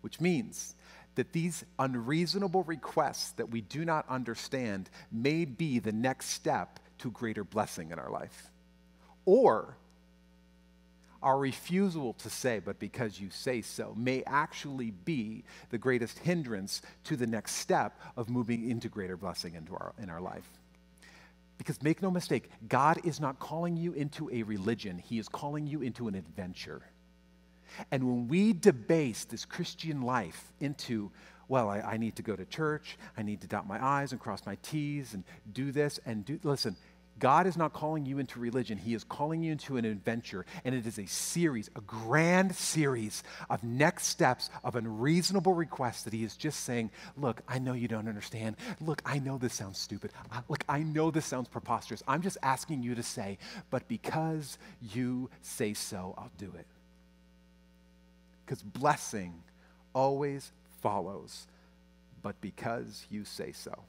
Which 0.00 0.18
means 0.18 0.74
that 1.14 1.32
these 1.32 1.64
unreasonable 1.78 2.64
requests 2.64 3.32
that 3.32 3.50
we 3.50 3.60
do 3.60 3.84
not 3.84 4.08
understand 4.08 4.88
may 5.12 5.44
be 5.44 5.78
the 5.78 5.92
next 5.92 6.30
step 6.30 6.80
to 6.98 7.10
greater 7.10 7.44
blessing 7.44 7.90
in 7.90 7.98
our 7.98 8.10
life. 8.10 8.50
Or 9.26 9.76
our 11.22 11.38
refusal 11.38 12.14
to 12.14 12.30
say, 12.30 12.60
but 12.64 12.78
because 12.78 13.20
you 13.20 13.28
say 13.30 13.60
so, 13.60 13.94
may 13.96 14.22
actually 14.26 14.90
be 14.90 15.44
the 15.68 15.78
greatest 15.78 16.18
hindrance 16.18 16.80
to 17.04 17.16
the 17.16 17.26
next 17.26 17.56
step 17.56 18.00
of 18.16 18.30
moving 18.30 18.70
into 18.70 18.88
greater 18.88 19.18
blessing 19.18 19.54
into 19.54 19.72
our, 19.74 19.92
in 19.98 20.08
our 20.08 20.20
life. 20.20 20.48
Because 21.58 21.82
make 21.82 22.02
no 22.02 22.10
mistake, 22.10 22.50
God 22.68 23.00
is 23.04 23.20
not 23.20 23.38
calling 23.38 23.76
you 23.76 23.92
into 23.92 24.30
a 24.30 24.42
religion, 24.42 24.98
He 24.98 25.18
is 25.18 25.28
calling 25.28 25.66
you 25.66 25.82
into 25.82 26.08
an 26.08 26.14
adventure. 26.14 26.82
And 27.90 28.04
when 28.04 28.28
we 28.28 28.52
debase 28.52 29.24
this 29.24 29.44
Christian 29.44 30.02
life 30.02 30.52
into, 30.60 31.10
well, 31.48 31.68
I, 31.68 31.80
I, 31.80 31.96
need 31.96 32.16
to 32.16 32.22
go 32.22 32.36
to 32.36 32.44
church, 32.44 32.98
I 33.16 33.22
need 33.22 33.40
to 33.42 33.46
dot 33.46 33.66
my 33.66 33.82
I's 33.84 34.12
and 34.12 34.20
cross 34.20 34.44
my 34.46 34.56
T's 34.62 35.14
and 35.14 35.24
do 35.52 35.72
this 35.72 36.00
and 36.06 36.24
do, 36.24 36.38
listen, 36.42 36.76
God 37.18 37.46
is 37.46 37.56
not 37.56 37.72
calling 37.72 38.06
you 38.06 38.18
into 38.18 38.40
religion. 38.40 38.76
He 38.76 38.94
is 38.94 39.04
calling 39.04 39.42
you 39.42 39.52
into 39.52 39.76
an 39.76 39.84
adventure. 39.84 40.44
And 40.64 40.74
it 40.74 40.86
is 40.86 40.98
a 40.98 41.06
series, 41.06 41.70
a 41.76 41.80
grand 41.80 42.54
series 42.54 43.22
of 43.48 43.62
next 43.62 44.06
steps 44.06 44.50
of 44.64 44.74
unreasonable 44.74 45.54
requests 45.54 46.02
that 46.04 46.12
He 46.12 46.24
is 46.24 46.36
just 46.36 46.60
saying, 46.60 46.90
Look, 47.16 47.42
I 47.48 47.58
know 47.58 47.72
you 47.72 47.88
don't 47.88 48.08
understand. 48.08 48.56
Look, 48.80 49.00
I 49.04 49.18
know 49.18 49.38
this 49.38 49.54
sounds 49.54 49.78
stupid. 49.78 50.12
Look, 50.48 50.64
I 50.68 50.82
know 50.82 51.10
this 51.10 51.26
sounds 51.26 51.48
preposterous. 51.48 52.02
I'm 52.08 52.22
just 52.22 52.38
asking 52.42 52.82
you 52.82 52.94
to 52.96 53.02
say, 53.02 53.38
But 53.70 53.86
because 53.86 54.58
you 54.80 55.30
say 55.42 55.74
so, 55.74 56.14
I'll 56.18 56.32
do 56.36 56.52
it. 56.58 56.66
Because 58.44 58.62
blessing 58.62 59.42
always 59.94 60.52
follows, 60.82 61.46
but 62.22 62.40
because 62.40 63.06
you 63.10 63.24
say 63.24 63.52
so. 63.52 63.84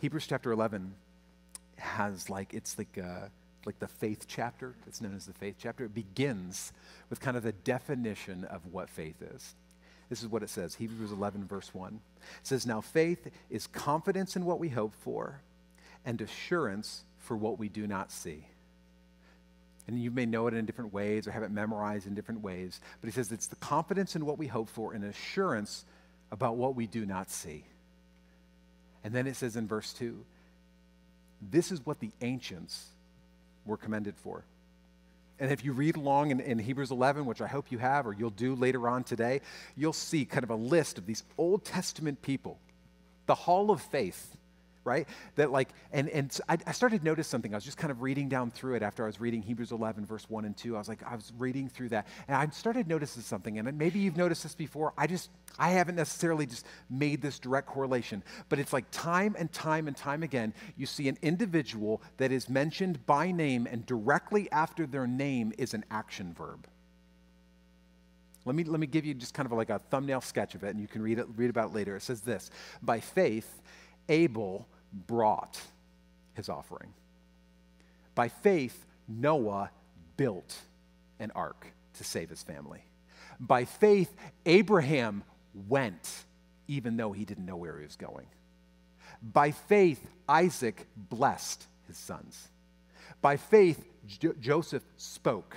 Hebrews 0.00 0.26
chapter 0.26 0.50
11 0.50 0.94
has 1.76 2.30
like, 2.30 2.54
it's 2.54 2.78
like, 2.78 2.98
uh, 2.98 3.28
like 3.66 3.78
the 3.78 3.88
faith 3.88 4.24
chapter. 4.26 4.74
It's 4.86 5.00
known 5.00 5.14
as 5.14 5.26
the 5.26 5.34
faith 5.34 5.56
chapter. 5.58 5.84
It 5.84 5.94
begins 5.94 6.72
with 7.10 7.20
kind 7.20 7.36
of 7.36 7.42
the 7.42 7.52
definition 7.52 8.44
of 8.44 8.62
what 8.72 8.88
faith 8.88 9.20
is. 9.20 9.54
This 10.08 10.22
is 10.22 10.28
what 10.28 10.42
it 10.42 10.50
says 10.50 10.74
Hebrews 10.74 11.12
11, 11.12 11.46
verse 11.46 11.74
1. 11.74 12.00
It 12.40 12.46
says, 12.46 12.66
Now 12.66 12.80
faith 12.80 13.28
is 13.50 13.66
confidence 13.66 14.36
in 14.36 14.44
what 14.44 14.58
we 14.58 14.70
hope 14.70 14.94
for 14.94 15.40
and 16.04 16.20
assurance 16.20 17.04
for 17.18 17.36
what 17.36 17.58
we 17.58 17.68
do 17.68 17.86
not 17.86 18.10
see. 18.10 18.46
And 19.90 20.00
you 20.00 20.12
may 20.12 20.24
know 20.24 20.46
it 20.46 20.54
in 20.54 20.66
different 20.66 20.92
ways 20.92 21.26
or 21.26 21.32
have 21.32 21.42
it 21.42 21.50
memorized 21.50 22.06
in 22.06 22.14
different 22.14 22.42
ways, 22.42 22.80
but 23.00 23.08
he 23.08 23.12
says 23.12 23.32
it's 23.32 23.48
the 23.48 23.56
confidence 23.56 24.14
in 24.14 24.24
what 24.24 24.38
we 24.38 24.46
hope 24.46 24.68
for 24.68 24.92
and 24.92 25.02
assurance 25.02 25.84
about 26.30 26.56
what 26.56 26.76
we 26.76 26.86
do 26.86 27.04
not 27.04 27.28
see. 27.28 27.64
And 29.02 29.12
then 29.12 29.26
it 29.26 29.34
says 29.34 29.56
in 29.56 29.66
verse 29.66 29.92
2 29.94 30.24
this 31.50 31.72
is 31.72 31.84
what 31.84 31.98
the 31.98 32.12
ancients 32.20 32.86
were 33.66 33.76
commended 33.76 34.14
for. 34.16 34.44
And 35.40 35.50
if 35.50 35.64
you 35.64 35.72
read 35.72 35.96
along 35.96 36.30
in, 36.30 36.38
in, 36.38 36.60
Hebrews 36.60 36.92
11, 36.92 37.24
which 37.24 37.40
I 37.40 37.48
hope 37.48 37.72
you 37.72 37.78
have 37.78 38.06
or 38.06 38.12
you'll 38.12 38.30
do 38.30 38.54
later 38.54 38.88
on 38.88 39.02
today, 39.02 39.40
you'll 39.76 39.92
see 39.92 40.24
kind 40.24 40.44
of 40.44 40.50
a 40.50 40.54
list 40.54 40.98
of 40.98 41.06
these 41.06 41.24
Old 41.36 41.64
Testament 41.64 42.22
people, 42.22 42.60
the 43.26 43.34
hall 43.34 43.72
of 43.72 43.80
faith 43.80 44.36
right? 44.84 45.06
That 45.36 45.50
like, 45.50 45.68
and, 45.92 46.08
and 46.08 46.36
I, 46.48 46.58
I 46.66 46.72
started 46.72 47.00
to 47.00 47.04
notice 47.04 47.28
something. 47.28 47.52
I 47.52 47.56
was 47.56 47.64
just 47.64 47.76
kind 47.76 47.90
of 47.90 48.02
reading 48.02 48.28
down 48.28 48.50
through 48.50 48.74
it 48.74 48.82
after 48.82 49.04
I 49.04 49.06
was 49.06 49.20
reading 49.20 49.42
Hebrews 49.42 49.72
11, 49.72 50.06
verse 50.06 50.28
1 50.28 50.44
and 50.44 50.56
2. 50.56 50.74
I 50.74 50.78
was 50.78 50.88
like, 50.88 51.02
I 51.06 51.14
was 51.14 51.32
reading 51.38 51.68
through 51.68 51.90
that, 51.90 52.06
and 52.28 52.36
I 52.36 52.46
started 52.48 52.88
noticing 52.88 53.22
something. 53.22 53.58
And 53.58 53.78
maybe 53.78 53.98
you've 53.98 54.16
noticed 54.16 54.42
this 54.42 54.54
before. 54.54 54.92
I 54.96 55.06
just, 55.06 55.30
I 55.58 55.70
haven't 55.70 55.96
necessarily 55.96 56.46
just 56.46 56.66
made 56.88 57.20
this 57.20 57.38
direct 57.38 57.66
correlation, 57.66 58.22
but 58.48 58.58
it's 58.58 58.72
like 58.72 58.86
time 58.90 59.36
and 59.38 59.52
time 59.52 59.88
and 59.88 59.96
time 59.96 60.22
again, 60.22 60.54
you 60.76 60.86
see 60.86 61.08
an 61.08 61.18
individual 61.22 62.02
that 62.16 62.32
is 62.32 62.48
mentioned 62.48 63.04
by 63.06 63.30
name, 63.30 63.66
and 63.70 63.84
directly 63.86 64.50
after 64.50 64.86
their 64.86 65.06
name 65.06 65.52
is 65.58 65.74
an 65.74 65.84
action 65.90 66.32
verb. 66.32 66.66
Let 68.46 68.56
me, 68.56 68.64
let 68.64 68.80
me 68.80 68.86
give 68.86 69.04
you 69.04 69.12
just 69.12 69.34
kind 69.34 69.46
of 69.46 69.52
like 69.52 69.68
a 69.68 69.78
thumbnail 69.90 70.22
sketch 70.22 70.54
of 70.54 70.64
it, 70.64 70.70
and 70.70 70.80
you 70.80 70.88
can 70.88 71.02
read, 71.02 71.18
it, 71.18 71.26
read 71.36 71.50
about 71.50 71.70
it 71.70 71.74
later. 71.74 71.96
It 71.96 72.02
says 72.02 72.22
this 72.22 72.50
By 72.82 73.00
faith, 73.00 73.60
Abel 74.10 74.66
brought 74.92 75.58
his 76.34 76.50
offering. 76.50 76.92
By 78.14 78.28
faith, 78.28 78.84
Noah 79.08 79.70
built 80.16 80.58
an 81.18 81.32
ark 81.34 81.66
to 81.94 82.04
save 82.04 82.28
his 82.28 82.42
family. 82.42 82.84
By 83.38 83.64
faith, 83.64 84.14
Abraham 84.44 85.22
went, 85.68 86.24
even 86.68 86.96
though 86.96 87.12
he 87.12 87.24
didn't 87.24 87.46
know 87.46 87.56
where 87.56 87.78
he 87.78 87.84
was 87.84 87.96
going. 87.96 88.26
By 89.22 89.50
faith, 89.50 90.06
Isaac 90.28 90.86
blessed 90.96 91.66
his 91.86 91.96
sons. 91.96 92.48
By 93.22 93.36
faith, 93.36 93.84
jo- 94.06 94.34
Joseph 94.40 94.84
spoke. 94.96 95.56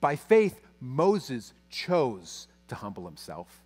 By 0.00 0.16
faith, 0.16 0.60
Moses 0.80 1.52
chose 1.70 2.46
to 2.68 2.74
humble 2.74 3.06
himself. 3.06 3.63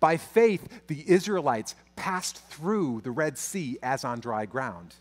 By 0.00 0.16
faith, 0.16 0.86
the 0.86 1.04
Israelites 1.10 1.74
passed 1.96 2.38
through 2.48 3.02
the 3.02 3.10
Red 3.10 3.38
Sea 3.38 3.78
as 3.82 4.04
on 4.04 4.20
dry 4.20 4.46
ground. 4.46 4.94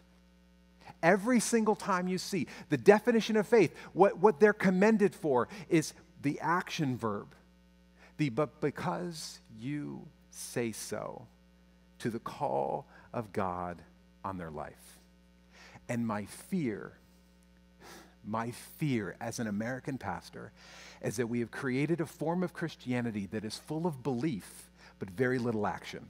Every 1.02 1.40
single 1.40 1.76
time 1.76 2.08
you 2.08 2.18
see 2.18 2.48
the 2.70 2.78
definition 2.78 3.36
of 3.36 3.48
faith, 3.48 3.76
what, 3.94 4.18
what 4.20 4.40
they're 4.40 4.54
commended 4.54 5.14
for 5.14 5.50
is 5.70 5.94
the 6.22 6.40
action 6.40 6.98
verb. 6.98 7.28
The 8.18 8.30
but 8.30 8.62
because 8.62 9.40
you 9.60 10.08
say 10.32 10.72
so 10.72 11.28
to 12.00 12.10
the 12.10 12.20
call 12.20 12.86
of 13.14 13.34
God 13.34 13.82
on 14.24 14.38
their 14.38 14.52
life. 14.52 15.00
And 15.90 16.08
my 16.08 16.26
fear, 16.26 16.94
my 18.26 18.52
fear 18.52 19.16
as 19.20 19.40
an 19.40 19.48
American 19.48 19.98
pastor, 19.98 20.52
is 21.02 21.18
that 21.18 21.28
we 21.28 21.42
have 21.42 21.52
created 21.52 22.00
a 22.00 22.06
form 22.06 22.44
of 22.44 22.54
Christianity 22.54 23.28
that 23.32 23.44
is 23.44 23.58
full 23.58 23.86
of 23.86 24.04
belief 24.04 24.70
but 25.00 25.10
very 25.10 25.40
little 25.40 25.68
action. 25.68 26.08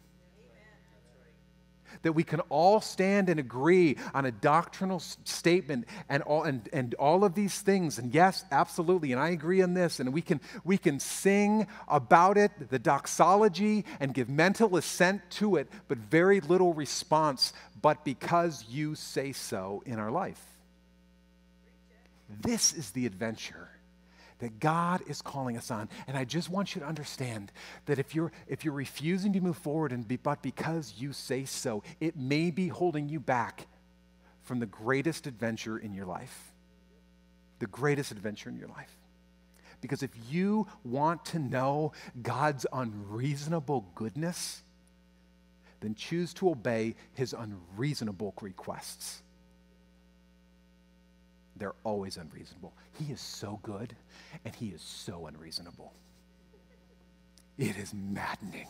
That 2.02 2.14
we 2.14 2.24
can 2.24 2.40
all 2.50 2.82
stand 2.82 3.30
and 3.30 3.40
agree 3.40 3.98
on 4.14 4.26
a 4.26 4.32
doctrinal 4.32 5.00
statement 5.00 5.86
and 6.10 6.24
all, 6.24 6.44
and, 6.44 6.68
and 6.74 6.96
all 6.96 7.24
of 7.24 7.36
these 7.36 7.62
things. 7.62 8.00
And 8.00 8.14
yes, 8.14 8.44
absolutely, 8.52 9.12
and 9.12 9.22
I 9.22 9.30
agree 9.30 9.62
on 9.62 9.76
this. 9.76 10.00
And 10.00 10.12
we 10.12 10.22
can, 10.22 10.42
we 10.64 10.78
can 10.78 11.00
sing 11.00 11.68
about 11.88 12.38
it, 12.38 12.52
the 12.72 12.80
doxology, 12.80 13.86
and 14.00 14.14
give 14.14 14.28
mental 14.28 14.76
assent 14.76 15.22
to 15.32 15.56
it, 15.56 15.70
but 15.88 16.00
very 16.00 16.42
little 16.42 16.74
response, 16.74 17.54
but 17.80 18.04
because 18.04 18.66
you 18.68 18.96
say 18.96 19.32
so 19.32 19.84
in 19.86 20.00
our 20.00 20.12
life. 20.12 20.44
This 22.42 22.74
is 22.74 22.90
the 22.92 23.06
adventure 23.06 23.70
that 24.44 24.60
God 24.60 25.02
is 25.08 25.22
calling 25.22 25.58
us 25.58 25.72
on. 25.72 25.90
And 26.06 26.18
I 26.18 26.26
just 26.26 26.50
want 26.50 26.76
you 26.76 26.82
to 26.82 26.88
understand 26.88 27.52
that 27.86 27.98
if 27.98 28.14
you're, 28.14 28.32
if 28.48 28.64
you're 28.64 28.74
refusing 28.74 29.34
to 29.34 29.42
move 29.42 29.58
forward, 29.58 29.92
and 29.92 30.08
be, 30.08 30.18
but 30.18 30.42
because 30.42 30.96
you 30.98 31.14
say 31.14 31.46
so, 31.46 31.82
it 32.00 32.16
may 32.18 32.52
be 32.52 32.68
holding 32.68 33.10
you 33.10 33.20
back 33.20 33.68
from 34.44 34.60
the 34.60 34.66
greatest 34.66 35.28
adventure 35.28 35.78
in 35.78 35.94
your 35.94 36.06
life. 36.06 36.52
The 37.60 37.68
greatest 37.68 38.12
adventure 38.12 38.50
in 38.50 38.58
your 38.58 38.68
life. 38.68 38.96
Because 39.82 40.04
if 40.04 40.12
you 40.30 40.68
want 40.84 41.26
to 41.26 41.40
know 41.40 41.94
God's 42.22 42.66
unreasonable 42.72 43.90
goodness, 43.96 44.62
then 45.80 45.96
choose 45.96 46.34
to 46.36 46.50
obey 46.50 46.96
his 47.14 47.34
unreasonable 47.34 48.34
requests 48.42 49.23
they're 51.56 51.76
always 51.84 52.18
unreasonable. 52.18 52.74
He 53.00 53.12
is 53.12 53.22
so 53.22 53.60
good 53.64 53.96
and 54.44 54.56
he 54.56 54.70
is 54.70 54.82
so 54.82 55.28
unreasonable. 55.28 55.94
It 57.58 57.78
is 57.78 57.94
maddening. 57.94 58.68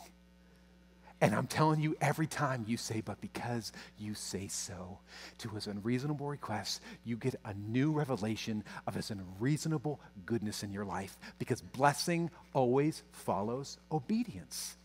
And 1.20 1.34
I'm 1.34 1.46
telling 1.46 1.80
you, 1.80 1.96
every 2.02 2.26
time 2.26 2.64
you 2.66 2.76
say, 2.76 3.00
but 3.00 3.20
because 3.20 3.72
you 3.98 4.14
say 4.14 4.48
so 4.48 4.98
to 5.38 5.48
his 5.50 5.66
unreasonable 5.66 6.26
requests, 6.26 6.80
you 7.04 7.16
get 7.16 7.36
a 7.46 7.54
new 7.54 7.92
revelation 7.92 8.62
of 8.86 8.94
his 8.94 9.10
unreasonable 9.10 10.00
goodness 10.26 10.62
in 10.62 10.72
your 10.72 10.84
life 10.84 11.16
because 11.38 11.62
blessing 11.62 12.30
always 12.52 13.02
follows 13.12 13.78
obedience. 13.90 14.76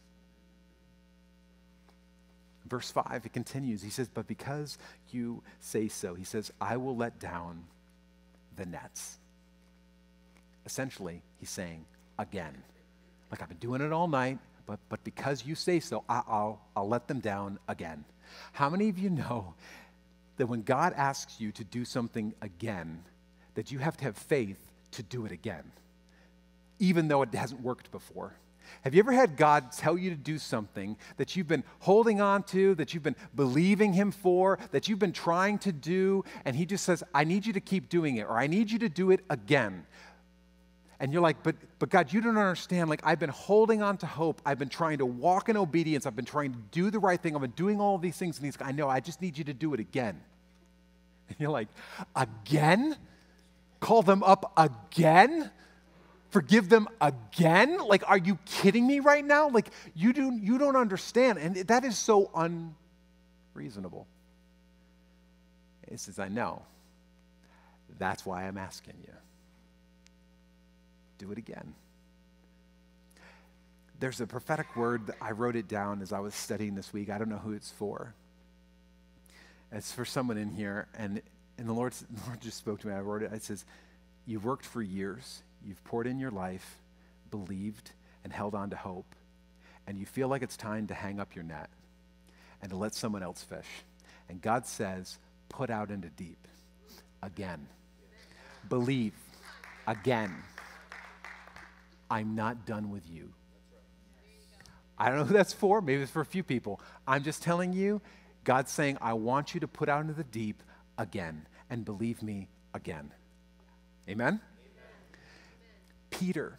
Verse 2.68 2.92
5, 2.92 3.24
it 3.26 3.34
continues. 3.34 3.82
He 3.82 3.90
says, 3.90 4.08
But 4.08 4.28
because 4.28 4.78
you 5.12 5.42
say 5.60 5.88
so, 5.88 6.14
he 6.14 6.24
says, 6.24 6.54
I 6.62 6.78
will 6.78 6.96
let 6.96 7.20
down 7.20 7.66
the 8.60 8.66
nets. 8.66 9.18
Essentially, 10.66 11.24
he's 11.40 11.50
saying, 11.50 11.86
again, 12.20 12.54
like 13.32 13.42
I've 13.42 13.50
been 13.50 13.58
doing 13.58 13.82
it 13.82 13.92
all 13.92 14.08
night, 14.08 14.38
but, 14.68 14.80
but 14.90 15.04
because 15.04 15.46
you 15.46 15.56
say 15.56 15.80
so, 15.80 16.04
I, 16.08 16.22
will 16.28 16.60
I'll 16.76 16.88
let 16.88 17.08
them 17.08 17.20
down 17.20 17.58
again. 17.68 18.04
How 18.52 18.70
many 18.70 18.90
of 18.90 19.00
you 19.00 19.10
know 19.10 19.56
that 20.38 20.48
when 20.48 20.62
God 20.62 20.94
asks 20.96 21.40
you 21.40 21.52
to 21.54 21.64
do 21.64 21.84
something 21.84 22.34
again, 22.42 23.04
that 23.56 23.72
you 23.72 23.80
have 23.80 23.98
to 23.98 24.04
have 24.06 24.18
faith 24.18 24.60
to 24.92 25.04
do 25.04 25.26
it 25.26 25.32
again, 25.32 25.72
even 26.80 27.08
though 27.08 27.22
it 27.24 27.34
hasn't 27.34 27.62
worked 27.62 27.92
before. 27.92 28.34
Have 28.84 28.94
you 28.94 29.00
ever 29.00 29.12
had 29.12 29.36
God 29.36 29.72
tell 29.72 29.98
you 29.98 30.10
to 30.10 30.16
do 30.16 30.38
something 30.38 30.98
that 31.18 31.36
you've 31.36 31.48
been 31.48 31.64
holding 31.80 32.22
on 32.22 32.44
to, 32.44 32.76
that 32.76 32.94
you've 32.94 33.04
been 33.04 33.16
believing 33.36 33.94
Him 33.94 34.12
for, 34.12 34.58
that 34.72 34.88
you've 34.88 35.00
been 35.00 35.12
trying 35.12 35.58
to 35.60 35.72
do, 35.72 36.24
and 36.46 36.56
He 36.56 36.66
just 36.66 36.86
says, 36.86 37.04
I 37.14 37.24
need 37.24 37.46
you 37.46 37.54
to 37.54 37.60
keep 37.60 37.90
doing 37.90 38.18
it, 38.18 38.24
or 38.24 38.38
I 38.38 38.48
need 38.48 38.72
you 38.72 38.80
to 38.80 38.90
do 38.90 39.12
it 39.12 39.22
again? 39.30 39.86
And 41.00 41.14
you're 41.14 41.22
like, 41.22 41.44
but, 41.44 41.56
but 41.80 41.90
God, 41.90 42.12
you 42.12 42.20
don't 42.20 42.38
understand. 42.38 42.90
Like, 42.90 43.02
I've 43.06 43.20
been 43.20 43.30
holding 43.30 43.82
on 43.82 43.98
to 43.98 44.06
hope. 44.06 44.42
I've 44.46 44.60
been 44.60 44.70
trying 44.70 44.98
to 44.98 45.06
walk 45.06 45.48
in 45.48 45.56
obedience. 45.56 46.06
I've 46.06 46.16
been 46.16 46.26
trying 46.26 46.52
to 46.52 46.60
do 46.72 46.92
the 46.92 47.00
right 47.00 47.20
thing. 47.22 47.36
I've 47.36 47.42
been 47.42 47.52
doing 47.52 47.80
all 47.80 47.98
these 47.98 48.18
things. 48.18 48.38
And 48.38 48.46
He's, 48.46 48.58
I 48.60 48.74
know, 48.74 48.90
I 48.90 49.00
just 49.00 49.22
need 49.22 49.38
you 49.38 49.46
to 49.46 49.54
do 49.54 49.74
it 49.74 49.80
again. 49.80 50.20
And 51.30 51.38
you're 51.40 51.52
like, 51.52 51.70
again? 52.16 52.98
Call 53.80 54.02
them 54.02 54.24
up 54.24 54.52
again? 54.58 55.50
Forgive 56.30 56.70
them 56.70 56.88
again? 57.02 57.78
Like, 57.78 58.04
are 58.08 58.18
you 58.18 58.38
kidding 58.46 58.86
me 58.86 59.00
right 59.00 59.24
now? 59.24 59.50
Like, 59.50 59.70
you, 59.96 60.14
do, 60.14 60.34
you 60.34 60.58
don't 60.58 60.76
understand. 60.76 61.40
And 61.40 61.56
that 61.56 61.84
is 61.84 61.98
so 61.98 62.30
unreasonable. 63.56 64.08
He 65.90 65.98
says, 65.98 66.20
I 66.20 66.28
know. 66.28 66.62
That's 67.98 68.26
why 68.26 68.48
I'm 68.48 68.58
asking 68.58 68.96
you. 69.02 69.14
Do 71.18 71.32
it 71.32 71.38
again. 71.38 71.74
There's 74.00 74.22
a 74.22 74.28
prophetic 74.28 74.76
word 74.76 75.08
that 75.08 75.18
I 75.22 75.32
wrote 75.32 75.58
it 75.58 75.68
down 75.68 76.02
as 76.02 76.14
I 76.14 76.20
was 76.20 76.34
studying 76.34 76.76
this 76.76 76.94
week. 76.94 77.10
I 77.10 77.18
don't 77.18 77.28
know 77.28 77.38
who 77.38 77.52
it's 77.52 77.72
for. 77.72 78.14
It's 79.72 79.92
for 79.92 80.06
someone 80.06 80.38
in 80.38 80.50
here, 80.50 80.88
and, 80.98 81.22
and 81.58 81.68
the, 81.68 81.74
Lord, 81.74 81.92
the 81.94 82.26
Lord 82.26 82.42
just 82.42 82.58
spoke 82.58 82.80
to 82.82 82.88
me. 82.88 82.94
I 82.94 83.02
wrote 83.02 83.22
it. 83.22 83.32
It 83.34 83.44
says, 83.44 83.66
You've 84.26 84.46
worked 84.46 84.66
for 84.66 84.82
years 84.82 85.42
You've 85.66 85.84
poured 85.84 86.08
in 86.08 86.20
your 86.20 86.32
life, 86.32 86.80
believed, 87.32 87.92
and 88.24 88.34
held 88.34 88.56
on 88.56 88.70
to 88.70 88.76
hope, 88.76 89.16
and 89.88 89.98
you 89.98 90.06
feel 90.06 90.28
like 90.28 90.42
it's 90.42 90.58
time 90.58 90.88
to 90.88 90.94
hang 90.94 91.20
up 91.20 91.36
your 91.36 91.44
net 91.44 91.70
and 92.62 92.70
to 92.72 92.78
let 92.78 92.94
someone 92.94 93.24
else 93.24 93.44
fish. 93.44 93.68
And 94.28 94.42
God 94.42 94.66
says, 94.66 95.18
put 95.50 95.70
out 95.70 95.90
into 95.92 96.10
deep 96.10 96.48
again. 97.24 97.68
Believe 98.68 99.14
again. 99.88 100.36
I'm 102.12 102.36
not 102.36 102.66
done 102.66 102.90
with 102.90 103.10
you. 103.10 103.34
I 104.98 105.10
don't 105.10 105.20
know 105.20 105.26
who 105.26 105.34
that's 105.34 105.54
for. 105.54 105.82
Maybe 105.82 106.02
it's 106.02 106.12
for 106.12 106.22
a 106.22 106.26
few 106.26 106.44
people. 106.44 106.82
I'm 107.08 107.24
just 107.24 107.42
telling 107.42 107.72
you, 107.74 108.02
God's 108.44 108.72
saying, 108.72 108.98
I 109.02 109.14
want 109.14 109.54
you 109.54 109.60
to 109.62 109.68
put 109.68 109.90
out 109.90 110.02
into 110.02 110.14
the 110.14 110.24
deep 110.24 110.62
again 110.98 111.48
and 111.70 111.86
believe 111.86 112.22
me 112.22 112.50
again. 112.74 113.12
Amen? 114.10 114.42
Peter, 116.20 116.58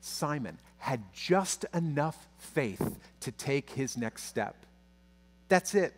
Simon, 0.00 0.58
had 0.78 1.02
just 1.12 1.64
enough 1.74 2.28
faith 2.38 2.98
to 3.20 3.32
take 3.32 3.70
his 3.70 3.96
next 3.96 4.24
step. 4.24 4.54
That's 5.48 5.74
it. 5.74 5.92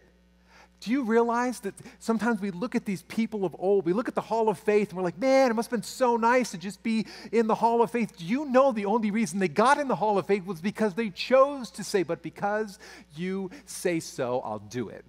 Do 0.80 0.90
you 0.90 1.04
realize 1.04 1.60
that 1.60 1.74
sometimes 1.98 2.40
we 2.40 2.50
look 2.50 2.74
at 2.74 2.84
these 2.84 3.02
people 3.02 3.44
of 3.44 3.56
old, 3.58 3.86
we 3.86 3.92
look 3.92 4.08
at 4.08 4.14
the 4.14 4.20
Hall 4.20 4.48
of 4.48 4.58
Faith, 4.58 4.90
and 4.90 4.98
we're 4.98 5.04
like, 5.04 5.18
man, 5.18 5.50
it 5.50 5.54
must 5.54 5.70
have 5.70 5.80
been 5.80 5.82
so 5.82 6.16
nice 6.16 6.50
to 6.50 6.58
just 6.58 6.82
be 6.82 7.06
in 7.32 7.46
the 7.46 7.54
Hall 7.54 7.82
of 7.82 7.90
Faith. 7.90 8.16
Do 8.16 8.24
you 8.24 8.46
know 8.46 8.72
the 8.72 8.84
only 8.84 9.10
reason 9.10 9.38
they 9.38 9.48
got 9.48 9.78
in 9.78 9.88
the 9.88 9.96
Hall 9.96 10.18
of 10.18 10.26
Faith 10.26 10.44
was 10.44 10.60
because 10.60 10.94
they 10.94 11.10
chose 11.10 11.70
to 11.72 11.84
say, 11.84 12.02
but 12.02 12.22
because 12.22 12.78
you 13.16 13.50
say 13.64 14.00
so, 14.00 14.40
I'll 14.44 14.58
do 14.58 14.88
it. 14.88 15.04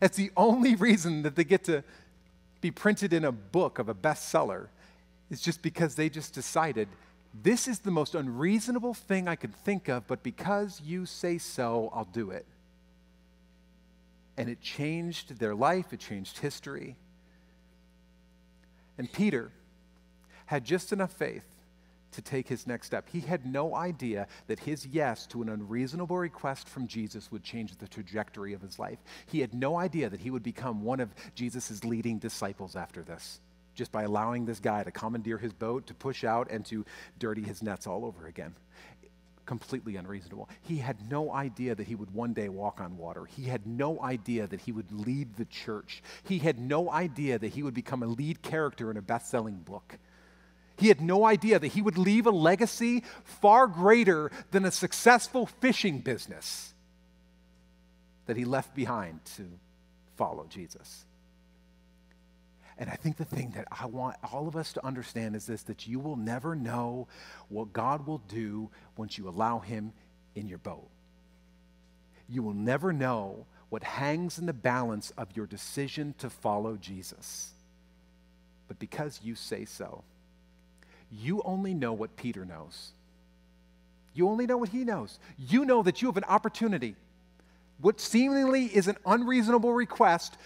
That's 0.00 0.16
the 0.16 0.30
only 0.36 0.74
reason 0.74 1.22
that 1.22 1.36
they 1.36 1.44
get 1.44 1.64
to 1.64 1.82
be 2.60 2.70
printed 2.70 3.12
in 3.12 3.24
a 3.24 3.32
book 3.32 3.78
of 3.78 3.88
a 3.88 3.94
bestseller 3.94 4.68
is 5.32 5.40
just 5.40 5.62
because 5.62 5.94
they 5.94 6.10
just 6.10 6.34
decided 6.34 6.88
this 7.42 7.66
is 7.66 7.78
the 7.78 7.90
most 7.90 8.14
unreasonable 8.14 8.92
thing 8.92 9.26
I 9.26 9.36
could 9.36 9.54
think 9.54 9.88
of, 9.88 10.06
but 10.06 10.22
because 10.22 10.82
you 10.84 11.06
say 11.06 11.38
so, 11.38 11.90
I'll 11.94 12.04
do 12.04 12.30
it. 12.30 12.44
And 14.36 14.50
it 14.50 14.60
changed 14.60 15.38
their 15.38 15.54
life, 15.54 15.92
it 15.94 16.00
changed 16.00 16.38
history. 16.38 16.96
And 18.98 19.10
Peter 19.10 19.50
had 20.44 20.66
just 20.66 20.92
enough 20.92 21.12
faith 21.12 21.46
to 22.12 22.20
take 22.20 22.46
his 22.46 22.66
next 22.66 22.88
step. 22.88 23.08
He 23.10 23.20
had 23.20 23.46
no 23.46 23.74
idea 23.74 24.26
that 24.48 24.58
his 24.58 24.84
yes 24.84 25.26
to 25.28 25.40
an 25.40 25.48
unreasonable 25.48 26.18
request 26.18 26.68
from 26.68 26.86
Jesus 26.86 27.32
would 27.32 27.42
change 27.42 27.74
the 27.78 27.88
trajectory 27.88 28.52
of 28.52 28.60
his 28.60 28.78
life. 28.78 28.98
He 29.24 29.40
had 29.40 29.54
no 29.54 29.78
idea 29.78 30.10
that 30.10 30.20
he 30.20 30.30
would 30.30 30.42
become 30.42 30.82
one 30.82 31.00
of 31.00 31.14
Jesus' 31.34 31.82
leading 31.84 32.18
disciples 32.18 32.76
after 32.76 33.02
this 33.02 33.40
just 33.74 33.92
by 33.92 34.02
allowing 34.02 34.44
this 34.44 34.60
guy 34.60 34.82
to 34.82 34.90
commandeer 34.90 35.38
his 35.38 35.52
boat, 35.52 35.86
to 35.86 35.94
push 35.94 36.24
out, 36.24 36.50
and 36.50 36.64
to 36.66 36.84
dirty 37.18 37.42
his 37.42 37.62
nets 37.62 37.86
all 37.86 38.04
over 38.04 38.26
again. 38.26 38.54
Completely 39.44 39.96
unreasonable. 39.96 40.48
He 40.62 40.78
had 40.78 41.10
no 41.10 41.32
idea 41.32 41.74
that 41.74 41.86
he 41.86 41.94
would 41.94 42.12
one 42.14 42.32
day 42.32 42.48
walk 42.48 42.80
on 42.80 42.96
water. 42.96 43.24
He 43.24 43.44
had 43.44 43.66
no 43.66 44.00
idea 44.00 44.46
that 44.46 44.60
he 44.60 44.72
would 44.72 44.92
lead 44.92 45.36
the 45.36 45.44
church. 45.46 46.02
He 46.22 46.38
had 46.38 46.58
no 46.58 46.90
idea 46.90 47.38
that 47.38 47.52
he 47.52 47.62
would 47.62 47.74
become 47.74 48.02
a 48.02 48.06
lead 48.06 48.42
character 48.42 48.90
in 48.90 48.96
a 48.96 49.02
best 49.02 49.30
selling 49.30 49.56
book. 49.56 49.98
He 50.76 50.88
had 50.88 51.00
no 51.00 51.24
idea 51.24 51.58
that 51.58 51.68
he 51.68 51.82
would 51.82 51.98
leave 51.98 52.26
a 52.26 52.30
legacy 52.30 53.04
far 53.24 53.66
greater 53.66 54.30
than 54.50 54.64
a 54.64 54.70
successful 54.70 55.46
fishing 55.46 55.98
business 55.98 56.72
that 58.26 58.36
he 58.36 58.44
left 58.44 58.74
behind 58.74 59.24
to 59.36 59.48
follow 60.16 60.46
Jesus. 60.48 61.04
And 62.78 62.88
I 62.90 62.94
think 62.94 63.16
the 63.16 63.24
thing 63.24 63.52
that 63.54 63.68
I 63.70 63.86
want 63.86 64.16
all 64.32 64.48
of 64.48 64.56
us 64.56 64.72
to 64.74 64.84
understand 64.84 65.36
is 65.36 65.46
this 65.46 65.62
that 65.64 65.86
you 65.86 66.00
will 66.00 66.16
never 66.16 66.54
know 66.54 67.06
what 67.48 67.72
God 67.72 68.06
will 68.06 68.18
do 68.28 68.70
once 68.96 69.18
you 69.18 69.28
allow 69.28 69.58
Him 69.58 69.92
in 70.34 70.48
your 70.48 70.58
boat. 70.58 70.88
You 72.28 72.42
will 72.42 72.54
never 72.54 72.92
know 72.92 73.46
what 73.68 73.82
hangs 73.82 74.38
in 74.38 74.46
the 74.46 74.52
balance 74.52 75.12
of 75.16 75.36
your 75.36 75.46
decision 75.46 76.14
to 76.18 76.30
follow 76.30 76.76
Jesus. 76.76 77.52
But 78.68 78.78
because 78.78 79.20
you 79.22 79.34
say 79.34 79.64
so, 79.64 80.02
you 81.10 81.42
only 81.44 81.74
know 81.74 81.92
what 81.92 82.16
Peter 82.16 82.44
knows. 82.44 82.92
You 84.14 84.28
only 84.28 84.46
know 84.46 84.56
what 84.56 84.70
he 84.70 84.84
knows. 84.84 85.18
You 85.38 85.64
know 85.64 85.82
that 85.82 86.00
you 86.00 86.08
have 86.08 86.16
an 86.16 86.24
opportunity. 86.24 86.96
What 87.80 88.00
seemingly 88.00 88.66
is 88.66 88.88
an 88.88 88.96
unreasonable 89.04 89.72
request, 89.72 90.36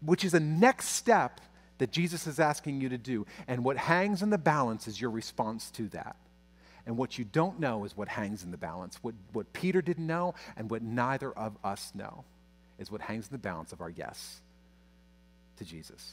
which 0.00 0.24
is 0.24 0.34
a 0.34 0.40
next 0.40 0.88
step 0.88 1.40
that 1.82 1.90
Jesus 1.90 2.28
is 2.28 2.38
asking 2.38 2.80
you 2.80 2.90
to 2.90 2.96
do. 2.96 3.26
And 3.48 3.64
what 3.64 3.76
hangs 3.76 4.22
in 4.22 4.30
the 4.30 4.38
balance 4.38 4.86
is 4.86 5.00
your 5.00 5.10
response 5.10 5.68
to 5.72 5.88
that. 5.88 6.14
And 6.86 6.96
what 6.96 7.18
you 7.18 7.24
don't 7.24 7.58
know 7.58 7.84
is 7.84 7.96
what 7.96 8.06
hangs 8.06 8.44
in 8.44 8.52
the 8.52 8.56
balance. 8.56 9.00
What, 9.02 9.14
what 9.32 9.52
Peter 9.52 9.82
didn't 9.82 10.06
know 10.06 10.36
and 10.56 10.70
what 10.70 10.80
neither 10.80 11.32
of 11.32 11.56
us 11.64 11.90
know 11.92 12.22
is 12.78 12.88
what 12.88 13.00
hangs 13.00 13.26
in 13.26 13.32
the 13.32 13.38
balance 13.38 13.72
of 13.72 13.80
our 13.80 13.90
yes 13.90 14.40
to 15.56 15.64
Jesus. 15.64 16.12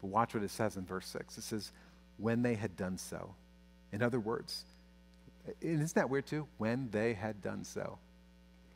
But 0.00 0.08
watch 0.08 0.34
what 0.34 0.42
it 0.42 0.50
says 0.50 0.76
in 0.76 0.84
verse 0.84 1.06
6. 1.06 1.38
It 1.38 1.44
says, 1.44 1.70
when 2.18 2.42
they 2.42 2.56
had 2.56 2.76
done 2.76 2.98
so. 2.98 3.36
In 3.92 4.02
other 4.02 4.18
words, 4.18 4.64
isn't 5.60 5.94
that 5.94 6.10
weird 6.10 6.26
too? 6.26 6.48
When 6.58 6.88
they 6.90 7.14
had 7.14 7.40
done 7.40 7.62
so. 7.62 7.98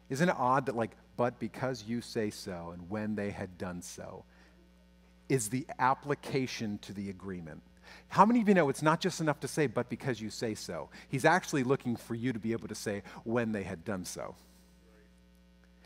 Isn't 0.08 0.28
it 0.28 0.36
odd 0.38 0.66
that, 0.66 0.76
like, 0.76 0.92
but 1.16 1.40
because 1.40 1.82
you 1.82 2.00
say 2.00 2.30
so, 2.30 2.70
and 2.72 2.88
when 2.88 3.16
they 3.16 3.30
had 3.30 3.58
done 3.58 3.82
so, 3.82 4.22
is 5.28 5.48
the 5.48 5.66
application 5.78 6.78
to 6.82 6.92
the 6.92 7.10
agreement. 7.10 7.62
How 8.08 8.24
many 8.24 8.40
of 8.40 8.48
you 8.48 8.54
know 8.54 8.68
it's 8.68 8.82
not 8.82 9.00
just 9.00 9.20
enough 9.20 9.40
to 9.40 9.48
say, 9.48 9.66
but 9.66 9.88
because 9.88 10.20
you 10.20 10.30
say 10.30 10.54
so? 10.54 10.88
He's 11.08 11.24
actually 11.24 11.62
looking 11.62 11.96
for 11.96 12.14
you 12.14 12.32
to 12.32 12.38
be 12.38 12.52
able 12.52 12.68
to 12.68 12.74
say, 12.74 13.02
when 13.24 13.52
they 13.52 13.62
had 13.62 13.84
done 13.84 14.04
so. 14.04 14.34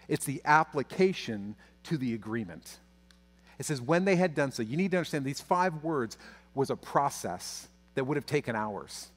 It's 0.09 0.25
the 0.25 0.41
application 0.45 1.57
to 1.85 1.97
the 1.97 2.15
agreement. 2.15 2.79
It 3.59 3.67
says, 3.67 3.81
when 3.81 4.05
they 4.05 4.17
had 4.17 4.35
done 4.35 4.53
so. 4.53 4.63
You 4.63 4.77
need 4.77 4.91
to 4.93 4.99
understand 4.99 5.25
these 5.25 5.41
five 5.41 5.83
words 5.83 6.19
was 6.55 6.71
a 6.71 6.77
process 6.77 7.69
that 7.95 8.05
would 8.05 8.17
have 8.17 8.27
taken 8.27 8.57
hours. 8.57 9.09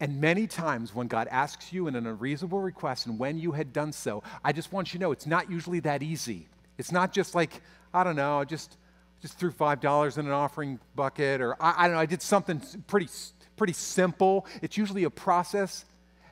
And 0.00 0.20
many 0.20 0.46
times 0.46 0.94
when 0.94 1.08
God 1.08 1.26
asks 1.28 1.72
you 1.72 1.88
in 1.88 1.96
an 1.96 2.06
unreasonable 2.06 2.60
request 2.60 3.06
and 3.06 3.18
when 3.18 3.38
you 3.38 3.52
had 3.52 3.72
done 3.72 3.92
so, 3.92 4.22
I 4.44 4.52
just 4.52 4.72
want 4.72 4.92
you 4.92 4.98
to 4.98 5.04
know 5.04 5.12
it's 5.12 5.26
not 5.26 5.50
usually 5.50 5.80
that 5.80 6.02
easy. 6.02 6.46
It's 6.78 6.92
not 6.92 7.12
just 7.12 7.34
like, 7.34 7.60
I 7.92 8.04
don't 8.04 8.14
know, 8.16 8.44
just 8.44 8.76
just 9.20 9.38
threw 9.38 9.50
$5 9.50 10.18
in 10.18 10.26
an 10.26 10.32
offering 10.32 10.78
bucket, 10.94 11.40
or 11.40 11.60
I, 11.60 11.84
I 11.84 11.86
don't 11.86 11.96
know, 11.96 12.00
I 12.00 12.06
did 12.06 12.22
something 12.22 12.60
pretty, 12.86 13.08
pretty 13.56 13.72
simple. 13.72 14.46
It's 14.62 14.76
usually 14.76 15.04
a 15.04 15.10
process, 15.10 15.84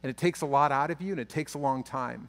and 0.03 0.11
it 0.11 0.17
takes 0.17 0.43
a 0.43 0.47
lot 0.47 0.73
out 0.73 0.91
of 0.91 1.01
you, 1.01 1.13
and 1.13 1.21
it 1.21 1.29
takes 1.29 1.55
a 1.55 1.59
long 1.59 1.83
time. 1.83 2.29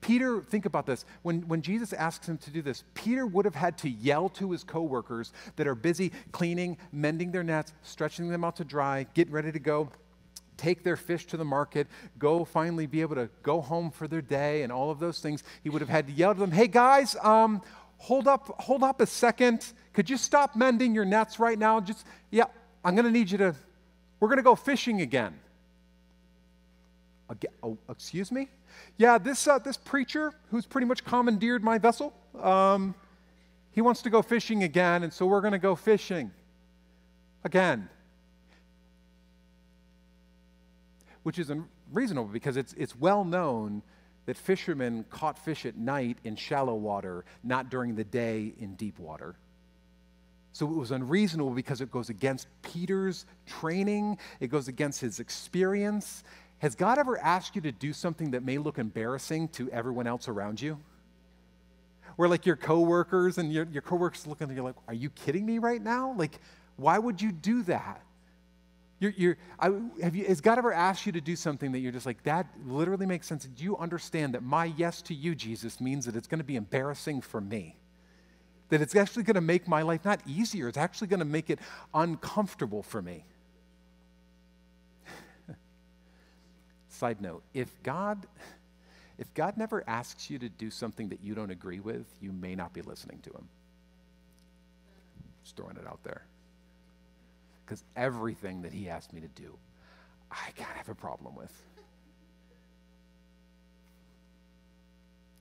Peter, 0.00 0.40
think 0.40 0.66
about 0.66 0.84
this. 0.84 1.04
When, 1.22 1.42
when 1.42 1.62
Jesus 1.62 1.92
asks 1.92 2.28
him 2.28 2.36
to 2.38 2.50
do 2.50 2.60
this, 2.60 2.82
Peter 2.94 3.24
would 3.24 3.44
have 3.44 3.54
had 3.54 3.78
to 3.78 3.88
yell 3.88 4.28
to 4.30 4.50
his 4.50 4.64
coworkers 4.64 5.32
that 5.56 5.66
are 5.68 5.76
busy 5.76 6.10
cleaning, 6.32 6.76
mending 6.92 7.30
their 7.30 7.44
nets, 7.44 7.72
stretching 7.82 8.28
them 8.28 8.44
out 8.44 8.56
to 8.56 8.64
dry, 8.64 9.06
getting 9.14 9.32
ready 9.32 9.52
to 9.52 9.60
go 9.60 9.88
take 10.56 10.82
their 10.84 10.96
fish 10.96 11.26
to 11.26 11.36
the 11.36 11.44
market, 11.44 11.86
go 12.18 12.44
finally 12.44 12.86
be 12.86 13.00
able 13.00 13.14
to 13.14 13.28
go 13.42 13.60
home 13.60 13.90
for 13.90 14.06
their 14.06 14.20
day, 14.20 14.62
and 14.62 14.72
all 14.72 14.90
of 14.90 14.98
those 14.98 15.20
things. 15.20 15.42
He 15.62 15.70
would 15.70 15.80
have 15.80 15.88
had 15.88 16.06
to 16.08 16.12
yell 16.12 16.34
to 16.34 16.40
them, 16.40 16.50
hey 16.50 16.68
guys, 16.68 17.16
um, 17.22 17.62
hold 18.02 18.26
up, 18.26 18.60
hold 18.60 18.82
up 18.82 19.00
a 19.00 19.06
second. 19.06 19.64
Could 19.92 20.10
you 20.10 20.16
stop 20.16 20.56
mending 20.56 20.92
your 20.92 21.04
nets 21.04 21.38
right 21.38 21.56
now? 21.56 21.78
Just, 21.78 22.04
yeah, 22.32 22.46
I'm 22.84 22.96
going 22.96 23.04
to 23.04 23.12
need 23.12 23.30
you 23.30 23.38
to, 23.38 23.54
we're 24.18 24.26
going 24.26 24.38
to 24.38 24.42
go 24.42 24.56
fishing 24.56 25.02
again. 25.02 25.38
Again, 27.30 27.52
oh, 27.62 27.78
excuse 27.88 28.32
me? 28.32 28.48
Yeah, 28.98 29.18
this, 29.18 29.46
uh, 29.46 29.60
this 29.60 29.76
preacher 29.76 30.32
who's 30.50 30.66
pretty 30.66 30.86
much 30.88 31.04
commandeered 31.04 31.62
my 31.62 31.78
vessel, 31.78 32.12
um, 32.40 32.96
he 33.70 33.80
wants 33.80 34.02
to 34.02 34.10
go 34.10 34.20
fishing 34.20 34.64
again, 34.64 35.04
and 35.04 35.12
so 35.12 35.24
we're 35.24 35.40
going 35.40 35.52
to 35.52 35.58
go 35.60 35.76
fishing 35.76 36.32
again. 37.44 37.88
Which 41.22 41.38
is 41.38 41.50
unreasonable 41.50 42.30
because 42.32 42.56
it's, 42.56 42.72
it's 42.72 42.96
well 42.96 43.24
known 43.24 43.82
that 44.26 44.36
fishermen 44.36 45.04
caught 45.10 45.38
fish 45.38 45.66
at 45.66 45.76
night 45.76 46.18
in 46.24 46.36
shallow 46.36 46.74
water, 46.74 47.24
not 47.42 47.70
during 47.70 47.96
the 47.96 48.04
day 48.04 48.54
in 48.58 48.74
deep 48.74 48.98
water. 48.98 49.34
So 50.52 50.66
it 50.66 50.76
was 50.76 50.90
unreasonable 50.90 51.50
because 51.50 51.80
it 51.80 51.90
goes 51.90 52.10
against 52.10 52.46
Peter's 52.62 53.24
training, 53.46 54.18
it 54.38 54.48
goes 54.48 54.68
against 54.68 55.00
his 55.00 55.18
experience. 55.18 56.24
Has 56.58 56.74
God 56.76 56.98
ever 56.98 57.18
asked 57.18 57.56
you 57.56 57.62
to 57.62 57.72
do 57.72 57.92
something 57.92 58.30
that 58.32 58.44
may 58.44 58.58
look 58.58 58.78
embarrassing 58.78 59.48
to 59.48 59.70
everyone 59.70 60.06
else 60.06 60.28
around 60.28 60.60
you? 60.60 60.78
Where 62.16 62.28
like 62.28 62.46
your 62.46 62.56
coworkers 62.56 63.38
and 63.38 63.52
your, 63.52 63.66
your 63.72 63.82
coworkers 63.82 64.26
look 64.26 64.42
and 64.42 64.54
you're 64.54 64.64
like, 64.64 64.76
are 64.86 64.94
you 64.94 65.10
kidding 65.10 65.46
me 65.46 65.58
right 65.58 65.82
now? 65.82 66.14
Like, 66.16 66.38
why 66.76 66.98
would 66.98 67.20
you 67.20 67.32
do 67.32 67.62
that? 67.64 68.02
You're, 69.02 69.14
you're, 69.16 69.36
I, 69.58 69.72
have 70.00 70.14
you, 70.14 70.26
has 70.26 70.40
God 70.40 70.58
ever 70.58 70.72
asked 70.72 71.06
you 71.06 71.10
to 71.10 71.20
do 71.20 71.34
something 71.34 71.72
that 71.72 71.80
you're 71.80 71.90
just 71.90 72.06
like, 72.06 72.22
that 72.22 72.46
literally 72.64 73.04
makes 73.04 73.26
sense? 73.26 73.44
Do 73.46 73.64
you 73.64 73.76
understand 73.76 74.34
that 74.34 74.44
my 74.44 74.66
yes 74.66 75.02
to 75.02 75.14
you, 75.14 75.34
Jesus, 75.34 75.80
means 75.80 76.04
that 76.06 76.14
it's 76.14 76.28
going 76.28 76.38
to 76.38 76.44
be 76.44 76.54
embarrassing 76.54 77.22
for 77.22 77.40
me? 77.40 77.74
That 78.68 78.80
it's 78.80 78.94
actually 78.94 79.24
going 79.24 79.34
to 79.34 79.40
make 79.40 79.66
my 79.66 79.82
life 79.82 80.04
not 80.04 80.20
easier, 80.24 80.68
it's 80.68 80.78
actually 80.78 81.08
going 81.08 81.18
to 81.18 81.26
make 81.26 81.50
it 81.50 81.58
uncomfortable 81.92 82.84
for 82.84 83.02
me. 83.02 83.24
Side 86.88 87.20
note 87.20 87.42
if 87.52 87.82
God. 87.82 88.24
If 89.18 89.32
God 89.34 89.56
never 89.56 89.84
asks 89.86 90.30
you 90.30 90.38
to 90.38 90.48
do 90.48 90.70
something 90.70 91.10
that 91.10 91.20
you 91.22 91.34
don't 91.34 91.50
agree 91.50 91.78
with, 91.78 92.06
you 92.20 92.32
may 92.32 92.56
not 92.56 92.72
be 92.72 92.82
listening 92.82 93.20
to 93.22 93.30
Him. 93.30 93.46
Just 95.44 95.54
throwing 95.54 95.76
it 95.76 95.86
out 95.86 96.02
there 96.02 96.22
because 97.72 97.84
everything 97.96 98.60
that 98.62 98.72
he 98.74 98.90
asked 98.90 99.14
me 99.14 99.22
to 99.22 99.28
do, 99.28 99.56
I 100.30 100.50
kind 100.58 100.70
of 100.72 100.76
have 100.76 100.90
a 100.90 100.94
problem 100.94 101.34
with. 101.34 101.50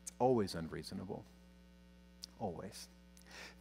It's 0.03 0.13
always 0.17 0.55
unreasonable. 0.55 1.25
Always. 2.39 2.87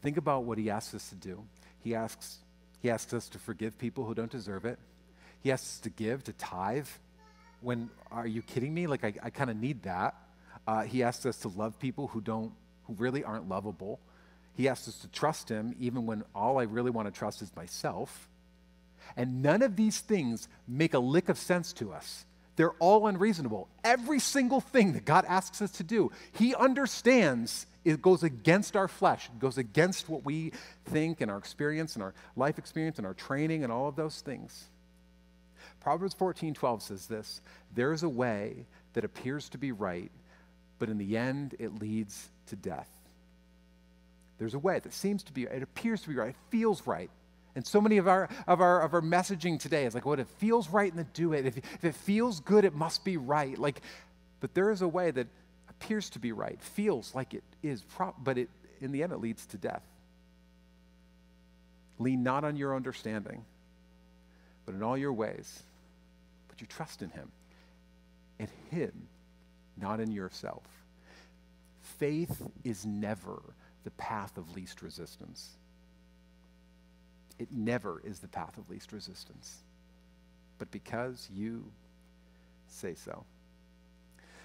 Think 0.03 0.19
about 0.19 0.45
what 0.45 0.57
he 0.57 0.71
asks 0.71 0.95
us 0.95 1.09
to 1.09 1.17
do. 1.17 1.43
He 1.83 1.97
asks, 1.97 2.39
he 2.81 2.91
asks 2.91 3.13
us 3.13 3.29
to 3.31 3.41
forgive 3.41 3.77
people 3.77 4.05
who 4.05 4.15
don't 4.15 4.31
deserve 4.31 4.65
it. 4.65 4.79
He 5.43 5.51
asks 5.51 5.67
us 5.67 5.81
to 5.81 5.91
give, 5.91 6.23
to 6.25 6.33
tithe. 6.35 6.87
When, 7.63 7.91
are 8.13 8.29
you 8.29 8.41
kidding 8.41 8.73
me? 8.73 8.87
Like, 8.87 9.03
I, 9.03 9.15
I 9.21 9.31
kind 9.31 9.51
of 9.51 9.57
need 9.57 9.83
that. 9.83 10.15
Uh, 10.65 10.83
he 10.83 11.03
asks 11.03 11.27
us 11.27 11.39
to 11.39 11.49
love 11.49 11.77
people 11.81 12.07
who 12.07 12.21
don't, 12.21 12.53
who 12.85 12.95
really 12.95 13.25
aren't 13.25 13.49
lovable. 13.49 13.99
He 14.55 14.69
asks 14.69 14.87
us 14.87 14.99
to 14.99 15.09
trust 15.09 15.49
him 15.49 15.75
even 15.81 16.07
when 16.07 16.23
all 16.37 16.61
I 16.61 16.65
really 16.65 16.93
want 16.93 17.13
to 17.13 17.19
trust 17.19 17.43
is 17.43 17.51
myself. 17.57 18.29
And 19.17 19.43
none 19.43 19.63
of 19.63 19.77
these 19.77 20.01
things 20.01 20.49
make 20.69 20.95
a 20.95 20.99
lick 20.99 21.29
of 21.29 21.39
sense 21.39 21.73
to 21.75 21.93
us. 21.93 22.25
They're 22.57 22.73
all 22.73 23.07
unreasonable. 23.07 23.69
Every 23.83 24.19
single 24.19 24.61
thing 24.61 24.93
that 24.93 25.05
God 25.05 25.25
asks 25.27 25.63
us 25.63 25.71
to 25.73 25.83
do, 25.83 26.13
He 26.33 26.55
understands 26.55 27.67
it 27.85 28.03
goes 28.03 28.23
against 28.23 28.77
our 28.77 28.89
flesh, 28.89 29.31
it 29.33 29.39
goes 29.39 29.57
against 29.57 30.09
what 30.09 30.25
we 30.25 30.53
think 30.87 31.21
and 31.21 31.31
our 31.31 31.39
experience 31.39 31.95
and 31.95 32.03
our 32.03 32.15
life 32.37 32.59
experience 32.59 32.99
and 32.99 33.07
our 33.07 33.15
training 33.15 33.65
and 33.65 33.73
all 33.73 33.89
of 33.89 33.97
those 33.97 34.21
things. 34.21 34.67
Proverbs 35.81 36.15
14 36.15 36.55
12 36.55 36.83
says 36.83 37.07
this 37.07 37.41
There 37.75 37.93
is 37.93 38.03
a 38.03 38.09
way 38.09 38.67
that 38.93 39.05
appears 39.05 39.49
to 39.51 39.59
be 39.59 39.73
right, 39.73 40.11
but 40.79 40.89
in 40.89 40.99
the 40.99 41.17
end 41.17 41.55
it 41.59 41.81
leads 41.81 42.29
to 42.49 42.57
death. 42.57 42.89
There's 44.39 44.55
a 44.55 44.59
way 44.59 44.79
that 44.79 44.93
seems 44.93 45.23
to 45.25 45.33
be, 45.33 45.45
it 45.45 45.63
appears 45.63 46.03
to 46.03 46.09
be 46.09 46.17
right, 46.17 46.31
it 46.31 46.37
feels 46.51 46.87
right, 46.87 47.11
and 47.55 47.67
so 47.67 47.81
many 47.81 47.97
of 47.99 48.07
our, 48.07 48.29
of 48.47 48.61
our, 48.61 48.83
of 48.83 48.95
our 48.95 49.01
messaging 49.01 49.59
today 49.59 49.85
is 49.85 49.95
like, 49.95 50.05
what 50.05 50.19
well, 50.19 50.27
it 50.27 50.29
feels 50.39 50.69
right, 50.69 50.91
and 50.91 50.99
then 50.99 51.09
do 51.15 51.33
it. 51.33 51.47
If, 51.47 51.57
if 51.59 51.85
it 51.85 51.95
feels 51.95 52.41
good, 52.41 52.65
it 52.65 52.75
must 52.75 53.05
be 53.05 53.17
right. 53.17 53.59
Like, 53.59 53.83
but 54.41 54.55
there 54.55 54.71
is 54.71 54.83
a 54.83 54.89
way 54.89 55.11
that 55.11 55.27
appears 55.69 56.11
to 56.11 56.19
be 56.19 56.33
right, 56.33 56.61
feels 56.61 57.15
like 57.15 57.35
it 57.35 57.43
is, 57.63 57.83
but 58.23 58.39
it, 58.39 58.49
in 58.81 58.93
the 58.93 59.03
end, 59.03 59.13
it 59.13 59.19
leads 59.19 59.47
to 59.47 59.57
death. 59.57 59.83
Lean 61.99 62.23
not 62.23 62.45
on 62.45 62.57
your 62.57 62.75
understanding, 62.75 63.45
but 64.65 64.75
in 64.75 64.83
all 64.83 64.97
your 64.97 65.13
ways, 65.13 65.63
put 66.49 66.61
your 66.61 66.69
trust 66.69 67.03
in 67.03 67.11
Him, 67.11 67.31
and 68.39 68.49
Him, 68.71 68.93
not 69.77 70.01
in 70.01 70.13
yourself. 70.13 70.63
Faith 71.83 72.43
is 72.65 72.87
never 72.87 73.43
the 73.85 73.91
path 73.93 74.39
of 74.39 74.55
least 74.55 74.83
resistance. 74.83 75.57
It 77.41 77.49
never 77.51 78.03
is 78.05 78.21
the 78.21 78.29
path 78.29 78.59
of 78.59 78.69
least 78.69 78.93
resistance. 78.93 79.63
But 80.59 80.71
because 80.71 81.29
you 81.33 81.65
say 82.69 82.95
so. 82.95 83.25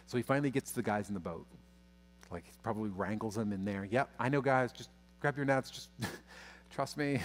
So 0.07 0.17
he 0.17 0.23
finally 0.23 0.49
gets 0.49 0.71
the 0.71 0.81
guys 0.81 1.09
in 1.09 1.13
the 1.13 1.19
boat. 1.19 1.45
Like, 2.31 2.45
he 2.45 2.51
probably 2.63 2.89
wrangles 2.89 3.35
them 3.35 3.51
in 3.51 3.65
there. 3.65 3.85
Yep, 3.85 4.09
I 4.17 4.29
know, 4.29 4.41
guys, 4.41 4.71
just 4.71 4.89
grab 5.19 5.35
your 5.35 5.45
nets, 5.45 5.69
just 5.69 5.89
trust 6.73 6.97
me. 6.97 7.19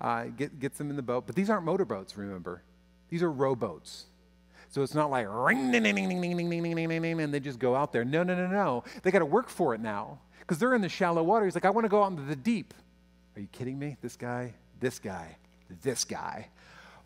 Uh, 0.00 0.24
get, 0.24 0.58
gets 0.60 0.78
them 0.78 0.88
in 0.88 0.96
the 0.96 1.02
boat. 1.02 1.26
But 1.26 1.34
these 1.34 1.50
aren't 1.50 1.64
motorboats, 1.64 2.16
remember. 2.16 2.62
These 3.08 3.22
are 3.22 3.30
rowboats. 3.30 4.04
So 4.70 4.82
it's 4.82 4.94
not 4.94 5.10
like 5.10 5.26
ring, 5.28 5.70
ding, 5.70 5.82
ding, 5.82 5.94
ding, 5.96 6.08
ding, 6.08 6.20
ding, 6.20 6.48
ding, 6.48 6.62
ding, 6.62 6.88
ding, 6.88 7.02
ding, 7.02 7.20
and 7.20 7.34
they 7.34 7.40
just 7.40 7.58
go 7.58 7.74
out 7.74 7.92
there. 7.92 8.04
No, 8.04 8.22
no, 8.22 8.34
no, 8.34 8.46
no. 8.46 8.84
They 9.02 9.10
got 9.10 9.18
to 9.18 9.26
work 9.26 9.48
for 9.48 9.74
it 9.74 9.80
now 9.80 10.20
because 10.38 10.58
they're 10.58 10.74
in 10.74 10.80
the 10.80 10.88
shallow 10.88 11.22
water. 11.22 11.44
He's 11.44 11.54
like, 11.54 11.64
I 11.64 11.70
want 11.70 11.84
to 11.84 11.90
go 11.90 12.02
out 12.02 12.12
into 12.12 12.22
the 12.22 12.36
deep. 12.36 12.72
Are 13.36 13.40
you 13.40 13.48
kidding 13.52 13.78
me? 13.78 13.96
This 14.00 14.16
guy, 14.16 14.54
this 14.82 14.98
guy, 14.98 15.36
this 15.82 16.04
guy. 16.04 16.48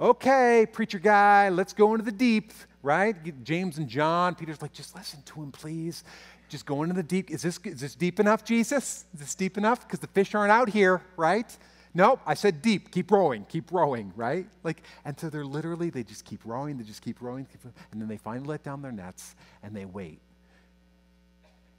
Okay, 0.00 0.66
preacher 0.72 0.98
guy, 0.98 1.50
let's 1.50 1.72
go 1.72 1.92
into 1.92 2.04
the 2.04 2.10
deep, 2.10 2.52
right? 2.82 3.14
James 3.44 3.78
and 3.78 3.88
John, 3.88 4.34
Peter's 4.34 4.60
like, 4.60 4.72
just 4.72 4.96
listen 4.96 5.22
to 5.22 5.42
him, 5.42 5.52
please. 5.52 6.02
Just 6.48 6.66
go 6.66 6.82
into 6.82 6.94
the 6.94 7.02
deep. 7.02 7.30
Is 7.30 7.42
this, 7.42 7.58
is 7.64 7.80
this 7.80 7.94
deep 7.94 8.18
enough, 8.18 8.44
Jesus? 8.44 9.04
Is 9.14 9.20
this 9.20 9.34
deep 9.34 9.56
enough? 9.58 9.86
Because 9.86 10.00
the 10.00 10.06
fish 10.08 10.34
aren't 10.34 10.52
out 10.52 10.68
here, 10.68 11.02
right? 11.16 11.56
Nope, 11.94 12.20
I 12.26 12.34
said 12.34 12.62
deep. 12.62 12.90
Keep 12.90 13.10
rowing, 13.10 13.44
keep 13.48 13.72
rowing, 13.72 14.12
right? 14.16 14.46
Like, 14.62 14.82
and 15.04 15.18
so 15.18 15.30
they're 15.30 15.44
literally, 15.44 15.90
they 15.90 16.02
just 16.02 16.24
keep 16.24 16.40
rowing, 16.44 16.78
they 16.78 16.84
just 16.84 17.02
keep 17.02 17.20
rowing, 17.20 17.46
keep 17.46 17.64
rowing 17.64 17.74
and 17.92 18.00
then 18.00 18.08
they 18.08 18.18
finally 18.18 18.48
let 18.48 18.62
down 18.62 18.82
their 18.82 18.92
nets 18.92 19.34
and 19.62 19.74
they 19.74 19.84
wait. 19.84 20.20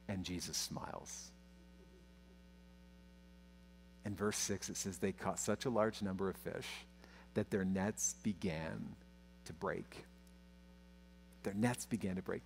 And 0.08 0.24
Jesus 0.24 0.56
smiles. 0.56 1.30
In 4.08 4.14
verse 4.14 4.38
6, 4.38 4.70
it 4.70 4.78
says, 4.78 4.96
They 4.96 5.12
caught 5.12 5.38
such 5.38 5.66
a 5.66 5.70
large 5.70 6.00
number 6.00 6.30
of 6.30 6.36
fish 6.36 6.66
that 7.34 7.50
their 7.50 7.62
nets 7.62 8.14
began 8.22 8.96
to 9.44 9.52
break. 9.52 10.06
Their 11.42 11.52
nets 11.52 11.84
began 11.84 12.16
to 12.16 12.22
break. 12.22 12.40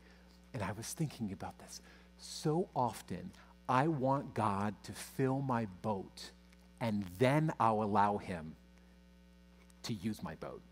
And 0.52 0.60
I 0.64 0.72
was 0.72 0.92
thinking 0.92 1.30
about 1.30 1.56
this. 1.60 1.80
So 2.18 2.68
often, 2.74 3.30
I 3.68 3.86
want 3.86 4.34
God 4.34 4.74
to 4.82 4.92
fill 4.92 5.40
my 5.40 5.66
boat, 5.82 6.32
and 6.80 7.04
then 7.20 7.52
I'll 7.60 7.84
allow 7.84 8.16
Him 8.16 8.56
to 9.84 9.94
use 9.94 10.20
my 10.20 10.34
boat. 10.34 10.62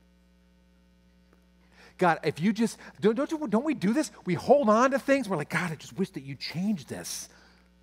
God, 1.98 2.18
if 2.24 2.40
you 2.40 2.52
just, 2.52 2.78
don't, 3.00 3.14
don't, 3.14 3.30
you, 3.30 3.46
don't 3.46 3.64
we 3.64 3.74
do 3.74 3.92
this? 3.92 4.10
We 4.24 4.34
hold 4.34 4.68
on 4.68 4.90
to 4.90 4.98
things. 4.98 5.28
We're 5.28 5.36
like, 5.36 5.50
God, 5.50 5.70
I 5.70 5.76
just 5.76 5.96
wish 5.96 6.10
that 6.10 6.24
you 6.24 6.34
change 6.34 6.86
this. 6.86 7.28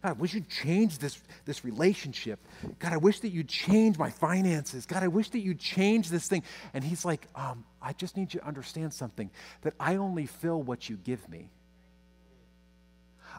God, 0.07 0.15
I 0.15 0.21
wish 0.21 0.33
you'd 0.33 0.49
change 0.49 0.99
this, 0.99 1.21
this 1.43 1.65
relationship. 1.65 2.39
God, 2.79 2.93
I 2.93 2.97
wish 2.97 3.19
that 3.19 3.29
you'd 3.29 3.49
change 3.49 3.97
my 3.97 4.09
finances. 4.09 4.85
God, 4.85 5.03
I 5.03 5.09
wish 5.09 5.29
that 5.31 5.39
you'd 5.39 5.59
change 5.59 6.09
this 6.09 6.29
thing. 6.29 6.43
And 6.73 6.81
he's 6.81 7.03
like, 7.03 7.27
um, 7.35 7.65
I 7.81 7.91
just 7.91 8.15
need 8.15 8.33
you 8.33 8.39
to 8.39 8.47
understand 8.47 8.93
something 8.93 9.29
that 9.63 9.73
I 9.77 9.97
only 9.97 10.25
fill 10.25 10.61
what 10.61 10.87
you 10.87 10.95
give 10.95 11.27
me. 11.27 11.49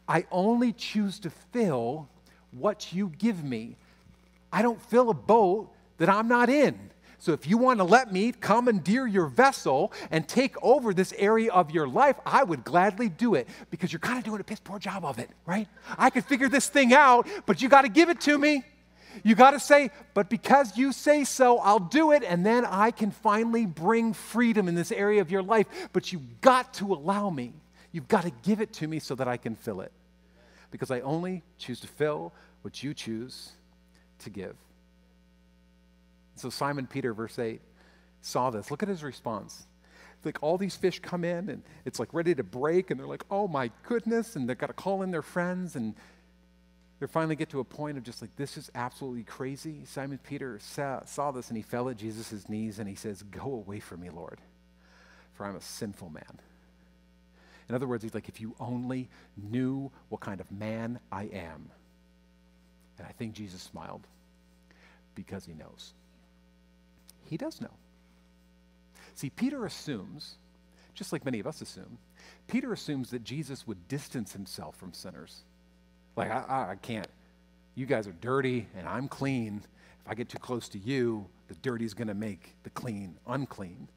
I 0.07 0.27
only 0.31 0.75
choose 0.75 1.19
to 1.21 1.31
fill 1.31 2.11
what 2.51 2.93
you 2.93 3.13
give 3.17 3.43
me. 3.43 3.77
I 4.53 4.61
don't 4.61 4.83
fill 4.83 5.09
a 5.09 5.15
boat 5.15 5.73
that 5.97 6.11
I'm 6.11 6.29
not 6.29 6.51
in. 6.51 6.91
So 7.21 7.33
if 7.33 7.47
you 7.49 7.59
want 7.59 7.81
to 7.81 7.85
let 7.85 8.13
me 8.13 8.33
commandeer 8.33 9.07
your 9.07 9.27
vessel 9.27 9.93
and 10.11 10.29
take 10.29 10.55
over 10.63 10.95
this 10.95 11.13
area 11.19 11.53
of 11.53 11.73
your 11.73 11.89
life, 11.89 12.17
I 12.25 12.45
would 12.45 12.65
gladly 12.65 13.09
do 13.09 13.35
it 13.35 13.49
because 13.71 13.93
you're 13.93 13.99
kind 13.99 14.19
of 14.19 14.25
doing 14.25 14.41
a 14.41 14.45
piss 14.45 14.61
poor 14.61 14.79
job 14.79 15.05
of 15.05 15.19
it, 15.19 15.29
right? 15.45 15.67
I 15.99 16.11
could 16.11 16.25
figure 16.25 16.49
this 16.49 16.69
thing 16.69 16.93
out, 16.93 17.27
but 17.45 17.61
you 17.61 17.69
got 17.69 17.83
to 17.83 17.89
give 17.89 18.09
it 18.09 18.21
to 18.23 18.39
me. 18.39 18.63
You 19.25 19.35
got 19.35 19.51
to 19.51 19.59
say, 19.59 19.91
but 20.15 20.31
because 20.31 20.77
you 20.77 20.93
say 20.93 21.25
so, 21.25 21.59
I'll 21.59 21.81
do 21.81 22.13
it, 22.13 22.23
and 22.23 22.47
then 22.47 22.65
I 22.65 22.93
can 22.93 23.11
finally 23.11 23.67
bring 23.67 24.13
freedom 24.13 24.69
in 24.69 24.77
this 24.77 24.93
area 24.93 25.21
of 25.21 25.31
your 25.31 25.43
life. 25.43 25.67
But 25.93 26.13
you've 26.13 26.41
got 26.41 26.75
to 26.75 26.93
allow 26.93 27.31
me. 27.31 27.53
You've 27.91 28.07
got 28.07 28.23
to 28.23 28.31
give 28.43 28.61
it 28.61 28.73
to 28.75 28.87
me 28.87 29.01
so 29.01 29.17
that 29.17 29.27
I 29.27 29.37
can 29.37 29.57
fill 29.57 29.81
it. 29.81 29.91
Because 30.71 30.93
I 30.93 31.01
only 31.01 31.43
choose 31.57 31.81
to 31.81 31.89
fill 31.89 32.33
what 32.63 32.83
you 32.85 32.95
choose 32.95 33.51
to 34.21 34.31
give. 34.31 34.55
So 36.39 36.51
Simon 36.51 36.87
Peter, 36.87 37.13
verse 37.13 37.39
8, 37.39 37.61
saw 38.21 38.51
this, 38.51 38.71
look 38.71 38.83
at 38.83 38.89
his 38.89 39.03
response. 39.03 39.67
Like 40.25 40.39
all 40.43 40.59
these 40.59 40.77
fish 40.77 40.99
come 41.01 41.25
in 41.25 41.49
and 41.49 41.63
it's 41.85 42.01
like 42.01 42.13
ready 42.13 42.35
to 42.35 42.43
break, 42.43 42.91
and 42.91 42.99
they're 42.99 43.07
like, 43.07 43.25
oh 43.31 43.47
my 43.47 43.71
goodness, 43.85 44.37
and 44.37 44.49
they've 44.49 44.59
got 44.59 44.67
to 44.67 44.73
call 44.73 45.03
in 45.03 45.11
their 45.11 45.23
friends, 45.23 45.77
and 45.77 45.95
they 47.01 47.07
finally 47.07 47.37
get 47.37 47.51
to 47.51 47.61
a 47.61 47.65
point 47.65 47.97
of 47.97 48.03
just 48.03 48.21
like, 48.21 48.35
this 48.37 48.57
is 48.57 48.71
absolutely 48.75 49.23
crazy. 49.23 49.85
Simon 49.85 50.19
Peter 50.19 50.59
saw, 50.61 51.05
saw 51.05 51.31
this 51.31 51.49
and 51.49 51.57
he 51.57 51.63
fell 51.63 51.89
at 51.89 51.97
Jesus' 51.97 52.49
knees 52.49 52.81
and 52.81 52.89
he 52.89 52.97
says, 52.97 53.23
Go 53.23 53.43
away 53.43 53.79
from 53.79 54.01
me, 54.01 54.11
Lord, 54.11 54.41
for 55.35 55.47
I'm 55.47 55.55
a 55.55 55.61
sinful 55.61 56.11
man. 56.11 56.41
In 57.69 57.75
other 57.75 57.87
words, 57.87 58.03
he's 58.03 58.15
like, 58.15 58.29
if 58.29 58.41
you 58.41 58.55
only 58.59 59.09
knew 59.37 59.93
what 60.09 60.21
kind 60.21 60.41
of 60.41 60.51
man 60.51 60.99
I 61.13 61.25
am. 61.25 61.71
And 62.99 63.07
I 63.07 63.13
think 63.13 63.35
Jesus 63.35 63.63
smiled 63.63 64.07
because 65.15 65.45
he 65.45 65.53
knows. 65.53 65.93
He 67.29 67.37
does 67.37 67.61
know. 67.61 67.71
See, 69.15 69.31
Peter 69.31 69.67
assumes, 69.67 70.37
just 70.95 71.13
like 71.13 71.25
many 71.25 71.41
of 71.41 71.47
us 71.47 71.61
assume, 71.61 71.99
Peter 72.47 72.73
assumes 72.73 73.11
that 73.11 73.25
Jesus 73.25 73.67
would 73.67 73.89
distance 73.89 74.33
himself 74.33 74.77
from 74.77 74.93
sinners. 74.93 75.43
Like, 76.17 76.31
I, 76.31 76.71
I 76.71 76.77
can't. 76.81 77.09
You 77.75 77.87
guys 77.87 78.09
are 78.09 78.13
dirty 78.13 78.67
and 78.77 78.89
I'm 78.89 79.09
clean. 79.09 79.63
If 80.05 80.11
I 80.11 80.15
get 80.15 80.29
too 80.29 80.39
close 80.39 80.69
to 80.71 80.79
you, 80.79 81.27
the 81.49 81.55
dirty 81.57 81.85
is 81.85 81.95
going 81.95 82.09
to 82.09 82.15
make 82.15 82.55
the 82.63 82.71
clean 82.71 83.17
unclean. 83.27 83.89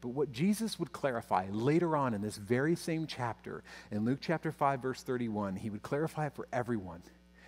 But 0.00 0.08
what 0.08 0.32
Jesus 0.32 0.78
would 0.80 0.92
clarify 0.92 1.46
later 1.50 1.96
on 1.96 2.14
in 2.14 2.22
this 2.22 2.36
very 2.36 2.74
same 2.74 3.06
chapter, 3.06 3.62
in 3.92 4.04
Luke 4.04 4.18
chapter 4.20 4.50
5, 4.50 4.80
verse 4.80 5.02
31, 5.02 5.56
he 5.56 5.70
would 5.70 5.82
clarify 5.82 6.26
it 6.26 6.34
for 6.34 6.48
everyone. 6.52 7.02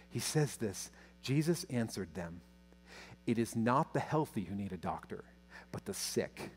He 0.08 0.20
says 0.20 0.56
this 0.56 0.90
Jesus 1.22 1.64
answered 1.64 2.14
them, 2.14 2.40
It 3.26 3.38
is 3.38 3.56
not 3.56 3.92
the 3.92 4.00
healthy 4.00 4.44
who 4.44 4.54
need 4.54 4.72
a 4.72 4.76
doctor, 4.76 5.24
but 5.72 5.84
the 5.84 5.94
sick. 5.94 6.50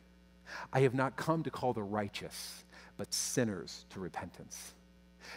I 0.72 0.82
have 0.82 0.94
not 0.94 1.16
come 1.16 1.44
to 1.44 1.52
call 1.52 1.74
the 1.74 1.84
righteous, 1.84 2.64
but 2.98 3.14
sinners 3.14 3.86
to 3.92 4.00
repentance. 4.00 4.74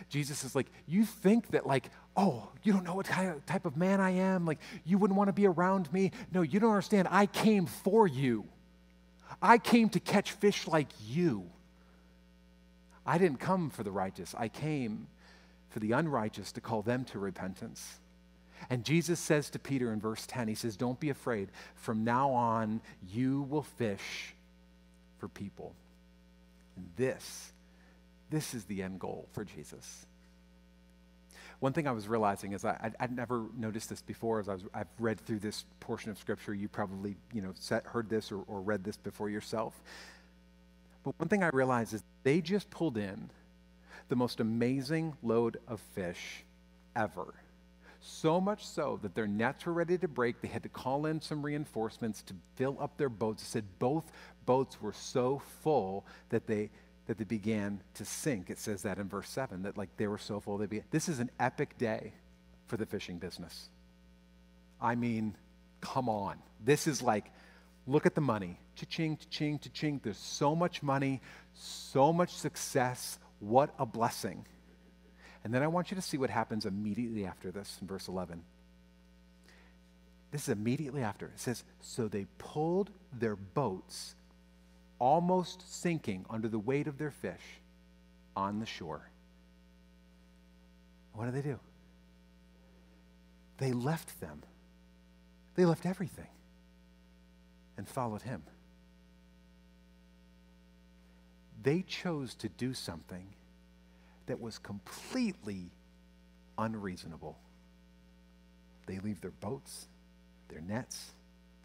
Jesus 0.08 0.44
is 0.44 0.54
like, 0.54 0.66
You 0.86 1.04
think 1.04 1.48
that, 1.48 1.66
like, 1.66 1.90
oh, 2.16 2.48
you 2.62 2.72
don't 2.72 2.84
know 2.84 2.94
what 2.94 3.06
type 3.06 3.64
of 3.64 3.76
man 3.76 4.00
I 4.00 4.10
am? 4.10 4.46
Like, 4.46 4.58
you 4.84 4.98
wouldn't 4.98 5.18
want 5.18 5.28
to 5.28 5.32
be 5.32 5.46
around 5.46 5.92
me? 5.92 6.12
No, 6.32 6.42
you 6.42 6.60
don't 6.60 6.70
understand. 6.70 7.08
I 7.10 7.26
came 7.26 7.66
for 7.66 8.06
you. 8.06 8.44
I 9.42 9.58
came 9.58 9.88
to 9.90 10.00
catch 10.00 10.32
fish 10.32 10.66
like 10.66 10.88
you. 11.08 11.46
I 13.06 13.18
didn't 13.18 13.40
come 13.40 13.70
for 13.70 13.82
the 13.82 13.90
righteous, 13.90 14.34
I 14.36 14.48
came 14.48 15.08
for 15.70 15.78
the 15.78 15.92
unrighteous 15.92 16.52
to 16.52 16.60
call 16.60 16.82
them 16.82 17.04
to 17.06 17.18
repentance. 17.18 17.99
And 18.68 18.84
Jesus 18.84 19.18
says 19.18 19.50
to 19.50 19.58
Peter 19.58 19.92
in 19.92 20.00
verse 20.00 20.26
10, 20.26 20.48
He 20.48 20.54
says, 20.54 20.76
Don't 20.76 21.00
be 21.00 21.10
afraid. 21.10 21.48
From 21.76 22.04
now 22.04 22.30
on, 22.30 22.80
you 23.08 23.42
will 23.42 23.62
fish 23.62 24.34
for 25.18 25.28
people. 25.28 25.74
And 26.76 26.88
this, 26.96 27.52
this 28.30 28.54
is 28.54 28.64
the 28.64 28.82
end 28.82 29.00
goal 29.00 29.28
for 29.32 29.44
Jesus. 29.44 30.06
One 31.60 31.74
thing 31.74 31.86
I 31.86 31.92
was 31.92 32.08
realizing 32.08 32.52
is 32.52 32.64
I, 32.64 32.90
would 33.00 33.12
never 33.12 33.44
noticed 33.56 33.90
this 33.90 34.00
before 34.00 34.40
as 34.40 34.48
I 34.48 34.54
was, 34.54 34.64
I've 34.72 34.88
read 34.98 35.20
through 35.20 35.40
this 35.40 35.66
portion 35.78 36.10
of 36.10 36.18
Scripture. 36.18 36.54
You 36.54 36.68
probably, 36.68 37.16
you 37.34 37.42
know, 37.42 37.52
set, 37.54 37.84
heard 37.86 38.08
this 38.08 38.32
or, 38.32 38.42
or 38.46 38.62
read 38.62 38.82
this 38.82 38.96
before 38.96 39.28
yourself. 39.28 39.78
But 41.04 41.18
one 41.18 41.28
thing 41.28 41.42
I 41.42 41.50
realized 41.52 41.92
is 41.92 42.02
they 42.22 42.40
just 42.40 42.70
pulled 42.70 42.96
in 42.96 43.30
the 44.08 44.16
most 44.16 44.40
amazing 44.40 45.16
load 45.22 45.58
of 45.68 45.80
fish 45.94 46.44
ever. 46.96 47.34
So 48.00 48.40
much 48.40 48.66
so 48.66 48.98
that 49.02 49.14
their 49.14 49.26
nets 49.26 49.66
were 49.66 49.72
ready 49.72 49.98
to 49.98 50.08
break. 50.08 50.40
They 50.40 50.48
had 50.48 50.62
to 50.62 50.68
call 50.68 51.06
in 51.06 51.20
some 51.20 51.44
reinforcements 51.44 52.22
to 52.22 52.34
fill 52.56 52.78
up 52.80 52.96
their 52.96 53.08
boats. 53.08 53.42
It 53.42 53.46
said 53.46 53.64
both 53.78 54.10
boats 54.46 54.80
were 54.80 54.92
so 54.92 55.42
full 55.62 56.06
that 56.30 56.46
they 56.46 56.70
that 57.10 57.18
they 57.18 57.24
began 57.24 57.82
to 57.94 58.04
sink. 58.04 58.50
It 58.50 58.58
says 58.60 58.82
that 58.82 58.98
in 58.98 59.08
verse 59.08 59.28
7, 59.28 59.62
that 59.62 59.76
like 59.76 59.88
they 59.96 60.06
were 60.06 60.16
so 60.16 60.38
full 60.38 60.58
they 60.58 60.66
began. 60.66 60.84
This 60.92 61.08
is 61.08 61.18
an 61.18 61.28
epic 61.40 61.76
day 61.76 62.12
for 62.68 62.76
the 62.76 62.86
fishing 62.86 63.18
business. 63.18 63.68
I 64.80 64.94
mean, 64.94 65.36
come 65.80 66.08
on. 66.08 66.36
This 66.64 66.86
is 66.86 67.02
like, 67.02 67.32
look 67.88 68.06
at 68.06 68.14
the 68.14 68.20
money. 68.20 68.60
Cha-ching, 68.76 69.16
cha-ching, 69.16 69.58
cha-ching. 69.58 70.00
There's 70.04 70.18
so 70.18 70.54
much 70.54 70.84
money, 70.84 71.20
so 71.52 72.12
much 72.12 72.32
success. 72.32 73.18
What 73.40 73.74
a 73.76 73.86
blessing. 73.86 74.46
And 75.44 75.54
then 75.54 75.62
I 75.62 75.68
want 75.68 75.90
you 75.90 75.94
to 75.94 76.02
see 76.02 76.18
what 76.18 76.30
happens 76.30 76.66
immediately 76.66 77.24
after 77.24 77.50
this 77.50 77.78
in 77.80 77.86
verse 77.86 78.08
11. 78.08 78.42
This 80.30 80.42
is 80.42 80.48
immediately 80.50 81.02
after. 81.02 81.26
It 81.26 81.40
says, 81.40 81.64
So 81.80 82.08
they 82.08 82.26
pulled 82.38 82.90
their 83.12 83.36
boats 83.36 84.14
almost 84.98 85.64
sinking 85.82 86.26
under 86.30 86.48
the 86.48 86.58
weight 86.58 86.86
of 86.86 86.98
their 86.98 87.10
fish 87.10 87.60
on 88.36 88.60
the 88.60 88.66
shore. 88.66 89.08
What 91.14 91.24
do 91.24 91.32
they 91.32 91.42
do? 91.42 91.58
They 93.58 93.72
left 93.72 94.20
them. 94.20 94.42
They 95.56 95.64
left 95.64 95.84
everything 95.84 96.28
and 97.76 97.88
followed 97.88 98.22
him. 98.22 98.42
They 101.62 101.82
chose 101.82 102.34
to 102.36 102.48
do 102.48 102.72
something 102.72 103.26
that 104.30 104.40
was 104.40 104.58
completely 104.58 105.72
unreasonable. 106.56 107.36
They 108.86 109.00
leave 109.00 109.20
their 109.20 109.32
boats, 109.32 109.88
their 110.48 110.60
nets, 110.60 111.10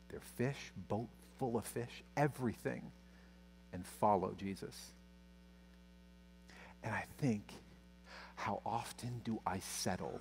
their 0.09 0.21
fish, 0.35 0.71
boat 0.89 1.07
full 1.37 1.57
of 1.59 1.65
fish, 1.65 2.03
everything 2.17 2.91
and 3.71 3.85
follow 3.85 4.33
Jesus. 4.35 4.93
And 6.83 6.91
I 6.91 7.03
think, 7.19 7.53
how 8.33 8.63
often 8.65 9.21
do 9.23 9.39
I 9.45 9.59
settle 9.59 10.19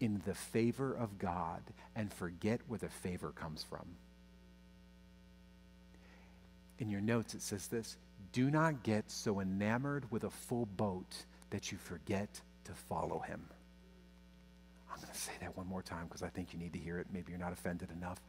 in 0.00 0.20
the 0.26 0.34
favor 0.34 0.92
of 0.92 1.18
God 1.18 1.62
and 1.96 2.12
forget 2.12 2.60
where 2.68 2.78
the 2.78 2.90
favor 2.90 3.30
comes 3.30 3.62
from? 3.62 3.86
In 6.78 6.90
your 6.90 7.00
notes, 7.00 7.32
it 7.32 7.40
says 7.40 7.68
this 7.68 7.96
Do 8.32 8.50
not 8.50 8.82
get 8.82 9.10
so 9.10 9.40
enamored 9.40 10.10
with 10.10 10.24
a 10.24 10.30
full 10.30 10.66
boat 10.66 11.24
that 11.50 11.72
you 11.72 11.78
forget 11.78 12.40
to 12.64 12.72
follow 12.72 13.20
him. 13.20 13.42
I'm 14.90 14.96
going 14.96 15.12
to 15.12 15.18
say 15.18 15.32
that 15.40 15.56
one 15.56 15.66
more 15.66 15.82
time 15.82 16.06
because 16.06 16.22
I 16.22 16.28
think 16.28 16.52
you 16.52 16.58
need 16.58 16.72
to 16.72 16.78
hear 16.78 16.98
it. 16.98 17.06
Maybe 17.12 17.30
you're 17.30 17.38
not 17.38 17.52
offended 17.52 17.90
enough. 17.90 18.20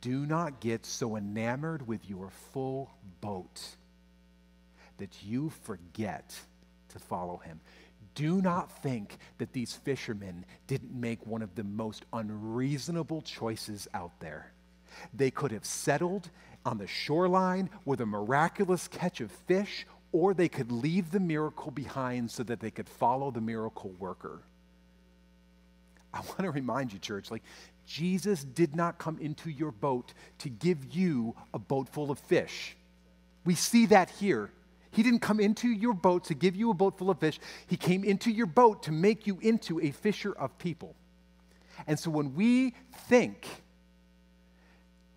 Do 0.00 0.26
not 0.26 0.60
get 0.60 0.86
so 0.86 1.16
enamored 1.16 1.86
with 1.86 2.08
your 2.08 2.30
full 2.52 2.90
boat 3.20 3.60
that 4.98 5.22
you 5.22 5.50
forget 5.62 6.38
to 6.90 6.98
follow 6.98 7.38
him. 7.38 7.60
Do 8.14 8.40
not 8.40 8.82
think 8.82 9.18
that 9.38 9.52
these 9.52 9.74
fishermen 9.74 10.44
didn't 10.66 10.94
make 10.94 11.26
one 11.26 11.42
of 11.42 11.54
the 11.56 11.64
most 11.64 12.04
unreasonable 12.12 13.22
choices 13.22 13.88
out 13.92 14.20
there. 14.20 14.52
They 15.12 15.30
could 15.30 15.50
have 15.50 15.64
settled 15.64 16.30
on 16.64 16.78
the 16.78 16.86
shoreline 16.86 17.68
with 17.84 18.00
a 18.00 18.06
miraculous 18.06 18.88
catch 18.88 19.20
of 19.20 19.30
fish, 19.30 19.86
or 20.14 20.32
they 20.32 20.48
could 20.48 20.70
leave 20.70 21.10
the 21.10 21.18
miracle 21.18 21.72
behind 21.72 22.30
so 22.30 22.44
that 22.44 22.60
they 22.60 22.70
could 22.70 22.88
follow 22.88 23.32
the 23.32 23.40
miracle 23.40 23.90
worker. 23.98 24.42
I 26.12 26.18
want 26.28 26.42
to 26.42 26.52
remind 26.52 26.92
you, 26.92 27.00
church, 27.00 27.32
like 27.32 27.42
Jesus 27.84 28.44
did 28.44 28.76
not 28.76 28.96
come 28.96 29.18
into 29.18 29.50
your 29.50 29.72
boat 29.72 30.14
to 30.38 30.48
give 30.48 30.94
you 30.94 31.34
a 31.52 31.58
boat 31.58 31.88
full 31.88 32.12
of 32.12 32.20
fish. 32.20 32.76
We 33.44 33.56
see 33.56 33.86
that 33.86 34.08
here. 34.08 34.52
He 34.92 35.02
didn't 35.02 35.18
come 35.18 35.40
into 35.40 35.66
your 35.66 35.94
boat 35.94 36.26
to 36.26 36.34
give 36.34 36.54
you 36.54 36.70
a 36.70 36.74
boat 36.74 36.96
full 36.96 37.10
of 37.10 37.18
fish. 37.18 37.40
He 37.66 37.76
came 37.76 38.04
into 38.04 38.30
your 38.30 38.46
boat 38.46 38.84
to 38.84 38.92
make 38.92 39.26
you 39.26 39.40
into 39.42 39.80
a 39.80 39.90
fisher 39.90 40.32
of 40.32 40.56
people. 40.58 40.94
And 41.88 41.98
so 41.98 42.12
when 42.12 42.36
we 42.36 42.74
think 43.08 43.48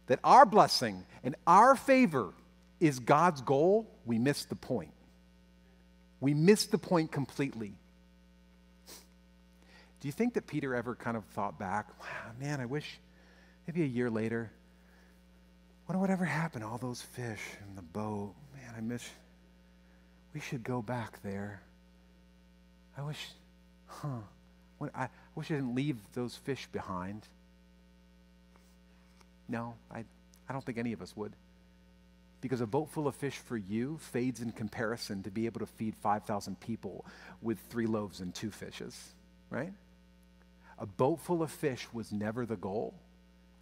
that 0.07 0.19
our 0.23 0.47
blessing 0.47 1.05
and 1.23 1.35
our 1.45 1.75
favor 1.75 2.33
is 2.79 2.97
God's 2.97 3.41
goal, 3.41 3.87
we 4.07 4.17
miss 4.17 4.45
the 4.45 4.55
point. 4.55 4.93
We 6.19 6.33
miss 6.33 6.65
the 6.65 6.77
point 6.77 7.11
completely. 7.11 7.73
Do 9.99 10.07
you 10.07 10.11
think 10.11 10.35
that 10.35 10.47
Peter 10.47 10.73
ever 10.73 10.95
kind 10.95 11.17
of 11.17 11.25
thought 11.25 11.59
back, 11.59 11.89
wow, 11.99 12.31
man, 12.39 12.61
I 12.61 12.65
wish 12.65 12.99
maybe 13.67 13.83
a 13.83 13.87
year 13.87 14.09
later, 14.09 14.51
what 15.85 16.09
ever 16.09 16.25
happened 16.25 16.63
to 16.63 16.67
all 16.67 16.77
those 16.77 17.01
fish 17.01 17.41
in 17.67 17.75
the 17.75 17.81
boat? 17.81 18.33
Man, 18.55 18.73
I 18.75 18.81
miss, 18.81 19.07
we 20.33 20.39
should 20.39 20.63
go 20.63 20.81
back 20.81 21.21
there. 21.23 21.61
I 22.97 23.03
wish, 23.03 23.29
huh, 23.87 24.21
I 24.93 25.09
wish 25.35 25.51
I 25.51 25.55
didn't 25.55 25.75
leave 25.75 25.97
those 26.13 26.35
fish 26.35 26.67
behind. 26.71 27.27
No, 29.49 29.75
I, 29.91 30.03
I 30.47 30.53
don't 30.53 30.63
think 30.63 30.77
any 30.77 30.93
of 30.93 31.01
us 31.01 31.15
would. 31.15 31.33
Because 32.39 32.61
a 32.61 32.67
boat 32.67 32.89
full 32.89 33.07
of 33.07 33.15
fish 33.15 33.37
for 33.37 33.57
you 33.57 33.97
fades 33.99 34.41
in 34.41 34.51
comparison 34.51 35.23
to 35.23 35.31
be 35.31 35.45
able 35.47 35.59
to 35.59 35.65
feed 35.65 35.95
5,000 35.95 36.59
people 36.59 37.05
with 37.41 37.57
three 37.69 37.87
loaves 37.87 38.19
and 38.19 38.33
two 38.33 38.51
fishes, 38.51 39.13
right? 39.49 39.73
A 40.77 40.85
boat 40.85 41.19
full 41.19 41.41
of 41.41 41.51
fish 41.51 41.87
was 41.91 42.11
never 42.11 42.45
the 42.45 42.55
goal. 42.55 42.93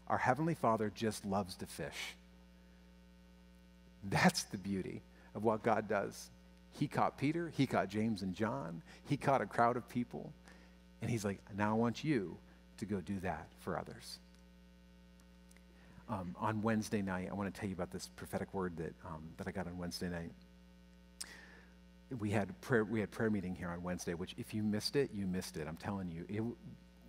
Our 0.07 0.17
Heavenly 0.17 0.55
Father 0.55 0.91
just 0.93 1.25
loves 1.25 1.55
to 1.55 1.65
fish. 1.65 2.15
That's 4.03 4.43
the 4.43 4.57
beauty 4.57 5.01
of 5.33 5.43
what 5.43 5.63
God 5.63 5.87
does. 5.87 6.29
He 6.73 6.87
caught 6.87 7.17
Peter, 7.17 7.51
he 7.55 7.65
caught 7.67 7.89
James 7.89 8.21
and 8.21 8.35
John, 8.35 8.81
he 9.05 9.15
caught 9.15 9.41
a 9.41 9.45
crowd 9.45 9.77
of 9.77 9.87
people, 9.87 10.33
and 11.01 11.09
he's 11.09 11.23
like, 11.23 11.39
now 11.55 11.71
I 11.71 11.73
want 11.73 12.03
you 12.03 12.37
to 12.77 12.85
go 12.85 12.99
do 12.99 13.19
that 13.21 13.47
for 13.59 13.79
others. 13.79 14.19
Um, 16.07 16.35
on 16.39 16.61
Wednesday 16.61 17.01
night, 17.01 17.29
I 17.31 17.33
want 17.33 17.53
to 17.53 17.59
tell 17.59 17.67
you 17.67 17.73
about 17.73 17.91
this 17.91 18.09
prophetic 18.15 18.53
word 18.53 18.77
that, 18.77 18.93
um, 19.05 19.23
that 19.37 19.47
I 19.47 19.51
got 19.51 19.65
on 19.65 19.77
Wednesday 19.77 20.07
night. 20.07 20.31
We 22.19 22.29
had 22.29 22.59
prayer. 22.61 22.83
We 22.83 22.99
had 22.99 23.09
prayer 23.09 23.31
meeting 23.31 23.55
here 23.55 23.69
on 23.69 23.81
Wednesday. 23.81 24.13
Which, 24.13 24.35
if 24.37 24.53
you 24.53 24.61
missed 24.61 24.95
it, 24.95 25.09
you 25.13 25.25
missed 25.25 25.57
it. 25.57 25.67
I'm 25.67 25.77
telling 25.77 26.11
you, 26.11 26.25
it, 26.29 26.43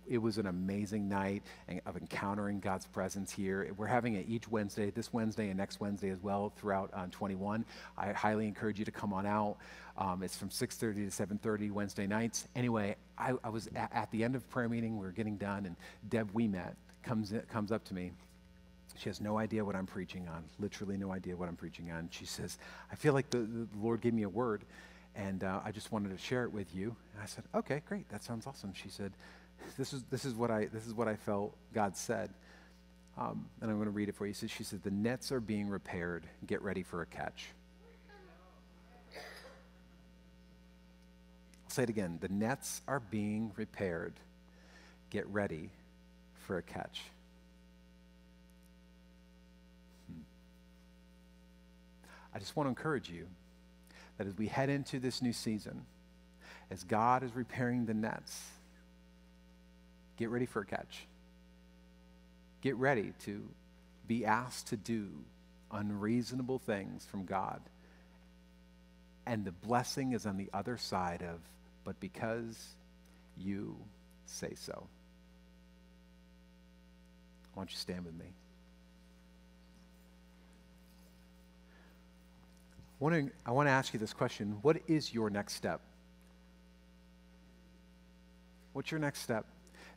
it 0.09 0.17
was 0.17 0.37
an 0.37 0.47
amazing 0.47 1.07
night 1.07 1.43
of 1.85 1.97
encountering 1.97 2.59
God's 2.59 2.85
presence 2.85 3.31
here. 3.31 3.71
We're 3.77 3.87
having 3.87 4.15
it 4.15 4.25
each 4.27 4.47
Wednesday, 4.47 4.89
this 4.89 5.11
Wednesday 5.11 5.49
and 5.49 5.57
next 5.57 5.79
Wednesday 5.79 6.09
as 6.09 6.21
well 6.21 6.53
throughout 6.57 6.89
uh, 6.93 7.07
21. 7.11 7.65
I 7.97 8.11
highly 8.13 8.47
encourage 8.47 8.79
you 8.79 8.85
to 8.85 8.91
come 8.91 9.13
on 9.13 9.25
out. 9.25 9.57
Um, 9.97 10.23
it's 10.23 10.37
from 10.37 10.49
6.30 10.49 11.11
to 11.11 11.25
7.30 11.25 11.71
Wednesday 11.71 12.07
nights. 12.07 12.47
Anyway, 12.55 12.95
I, 13.17 13.33
I 13.43 13.49
was 13.49 13.67
at, 13.75 13.91
at, 13.93 14.11
the 14.11 14.23
end 14.23 14.35
of 14.35 14.49
prayer 14.49 14.69
meeting. 14.69 14.97
We 14.97 15.05
were 15.05 15.11
getting 15.11 15.37
done, 15.37 15.65
and 15.65 15.75
Deb 16.07 16.29
we 16.33 16.47
met 16.47 16.75
comes, 17.03 17.33
comes 17.49 17.71
up 17.71 17.83
to 17.85 17.93
me. 17.93 18.11
She 18.97 19.09
has 19.09 19.21
no 19.21 19.37
idea 19.37 19.63
what 19.63 19.75
I'm 19.75 19.85
preaching 19.85 20.27
on, 20.27 20.43
literally 20.59 20.97
no 20.97 21.11
idea 21.11 21.35
what 21.35 21.47
I'm 21.47 21.55
preaching 21.55 21.91
on. 21.91 22.09
She 22.11 22.25
says, 22.25 22.57
I 22.91 22.95
feel 22.95 23.13
like 23.13 23.29
the, 23.29 23.39
the 23.39 23.67
Lord 23.79 24.01
gave 24.01 24.13
me 24.13 24.23
a 24.23 24.29
word, 24.29 24.63
and 25.15 25.43
uh, 25.43 25.59
I 25.63 25.71
just 25.71 25.91
wanted 25.91 26.09
to 26.11 26.17
share 26.17 26.43
it 26.43 26.51
with 26.51 26.73
you. 26.75 26.95
And 27.13 27.23
I 27.23 27.25
said, 27.25 27.43
okay, 27.53 27.81
great, 27.87 28.09
that 28.09 28.23
sounds 28.23 28.47
awesome. 28.47 28.73
She 28.73 28.89
said, 28.89 29.13
this 29.77 29.93
is, 29.93 30.03
this 30.09 30.25
is, 30.25 30.33
what, 30.33 30.51
I, 30.51 30.65
this 30.65 30.87
is 30.87 30.93
what 30.93 31.07
I 31.07 31.15
felt 31.15 31.55
God 31.73 31.95
said. 31.95 32.31
Um, 33.17 33.47
and 33.61 33.71
I'm 33.71 33.77
going 33.77 33.87
to 33.87 33.91
read 33.91 34.09
it 34.09 34.15
for 34.15 34.27
you. 34.27 34.33
So 34.33 34.47
she 34.47 34.63
said, 34.63 34.83
The 34.83 34.91
nets 34.91 35.31
are 35.31 35.39
being 35.39 35.67
repaired. 35.69 36.23
Get 36.45 36.61
ready 36.61 36.83
for 36.83 37.01
a 37.01 37.05
catch. 37.05 37.47
I'll 41.65 41.69
say 41.69 41.83
it 41.83 41.89
again. 41.89 42.19
The 42.21 42.29
nets 42.29 42.81
are 42.87 42.99
being 42.99 43.51
repaired. 43.55 44.13
Get 45.09 45.27
ready 45.27 45.71
for 46.45 46.57
a 46.57 46.61
catch. 46.61 47.01
I 52.37 52.39
just 52.39 52.55
want 52.55 52.67
to 52.67 52.69
encourage 52.69 53.09
you 53.09 53.27
that 54.17 54.27
as 54.27 54.37
we 54.37 54.45
head 54.47 54.69
into 54.69 54.99
this 54.99 55.21
new 55.21 55.33
season, 55.33 55.85
as 56.69 56.83
God 56.83 57.23
is 57.23 57.35
repairing 57.35 57.87
the 57.87 57.95
nets, 57.95 58.43
Get 60.17 60.29
ready 60.29 60.47
for 60.47 60.61
a 60.61 60.65
catch. 60.65 61.05
Get 62.61 62.75
ready 62.75 63.13
to 63.25 63.47
be 64.07 64.25
asked 64.25 64.67
to 64.67 64.77
do 64.77 65.09
unreasonable 65.71 66.59
things 66.59 67.05
from 67.05 67.25
God. 67.25 67.61
And 69.25 69.45
the 69.45 69.51
blessing 69.51 70.13
is 70.13 70.25
on 70.25 70.37
the 70.37 70.49
other 70.53 70.77
side 70.77 71.21
of, 71.21 71.39
but 71.83 71.99
because 71.99 72.75
you 73.37 73.77
say 74.25 74.53
so. 74.55 74.87
Why 77.53 77.61
don't 77.61 77.71
you 77.71 77.77
stand 77.77 78.05
with 78.05 78.15
me? 78.15 78.33
I 82.99 83.51
want 83.51 83.67
to 83.67 83.71
ask 83.71 83.93
you 83.93 83.99
this 83.99 84.13
question 84.13 84.57
What 84.61 84.77
is 84.87 85.13
your 85.13 85.29
next 85.29 85.53
step? 85.53 85.81
What's 88.73 88.91
your 88.91 88.99
next 88.99 89.21
step? 89.21 89.45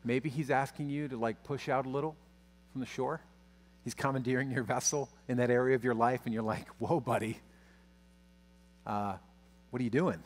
Maybe 0.04 0.30
he's 0.30 0.50
asking 0.50 0.88
you 0.88 1.08
to 1.08 1.16
like 1.16 1.42
push 1.44 1.68
out 1.68 1.86
a 1.86 1.88
little 1.88 2.16
from 2.72 2.80
the 2.80 2.86
shore. 2.86 3.20
He's 3.84 3.94
commandeering 3.94 4.50
your 4.50 4.62
vessel 4.62 5.08
in 5.28 5.38
that 5.38 5.50
area 5.50 5.74
of 5.74 5.84
your 5.84 5.94
life, 5.94 6.22
and 6.24 6.34
you're 6.34 6.42
like, 6.42 6.66
whoa, 6.78 7.00
buddy, 7.00 7.38
uh, 8.86 9.14
what 9.70 9.80
are 9.80 9.82
you 9.82 9.90
doing? 9.90 10.22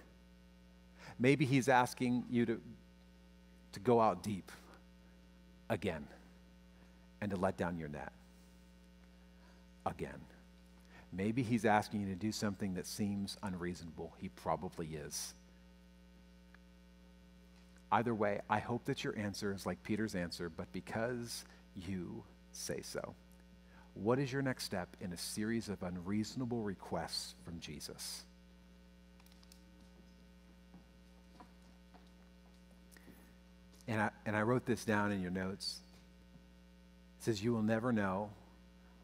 Maybe 1.19 1.45
he's 1.45 1.69
asking 1.69 2.25
you 2.31 2.47
to, 2.47 2.61
to 3.73 3.81
go 3.81 4.01
out 4.01 4.23
deep 4.23 4.51
again 5.71 6.07
and 7.21 7.31
to 7.31 7.37
let 7.37 7.57
down 7.57 7.79
your 7.79 7.89
net 7.89 8.13
again. 9.87 10.21
Maybe 11.17 11.43
he's 11.43 11.65
asking 11.65 12.01
you 12.01 12.09
to 12.09 12.17
do 12.17 12.33
something 12.33 12.75
that 12.75 12.87
seems 12.87 13.37
unreasonable. 13.43 14.13
He 14.19 14.29
probably 14.31 14.89
is. 14.89 15.35
Either 17.93 18.13
way, 18.13 18.41
I 18.51 18.59
hope 18.59 18.87
that 18.87 19.05
your 19.05 19.17
answer 19.17 19.55
is 19.55 19.65
like 19.65 19.83
Peter's 19.85 20.17
answer, 20.17 20.49
but 20.49 20.73
because 20.73 21.45
you 21.77 22.25
say 22.51 22.81
so. 22.83 23.15
What 23.95 24.19
is 24.19 24.33
your 24.33 24.43
next 24.43 24.65
step 24.65 24.89
in 25.01 25.13
a 25.13 25.17
series 25.17 25.69
of 25.69 25.85
unreasonable 25.85 26.63
requests 26.63 27.37
from 27.45 27.61
Jesus? 27.61 28.25
And 33.87 34.01
I, 34.01 34.11
and 34.27 34.35
I 34.35 34.43
wrote 34.43 34.67
this 34.67 34.85
down 34.85 35.13
in 35.13 35.23
your 35.23 35.31
notes. 35.31 35.79
It 37.21 37.25
says, 37.25 37.45
You 37.45 37.53
will 37.53 37.63
never 37.63 37.93
know 37.93 38.31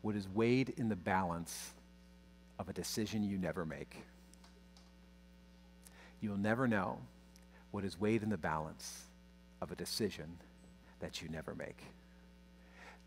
what 0.02 0.16
is 0.16 0.26
weighed 0.26 0.72
in 0.76 0.88
the 0.88 0.96
balance 0.96 1.72
of 2.60 2.68
a 2.68 2.74
decision 2.74 3.24
you 3.24 3.38
never 3.38 3.64
make. 3.64 4.04
You'll 6.20 6.36
never 6.36 6.68
know 6.68 6.98
what 7.70 7.84
is 7.84 7.98
weighed 7.98 8.22
in 8.22 8.28
the 8.28 8.36
balance 8.36 9.04
of 9.62 9.72
a 9.72 9.74
decision 9.74 10.36
that 11.00 11.22
you 11.22 11.30
never 11.30 11.54
make. 11.54 11.82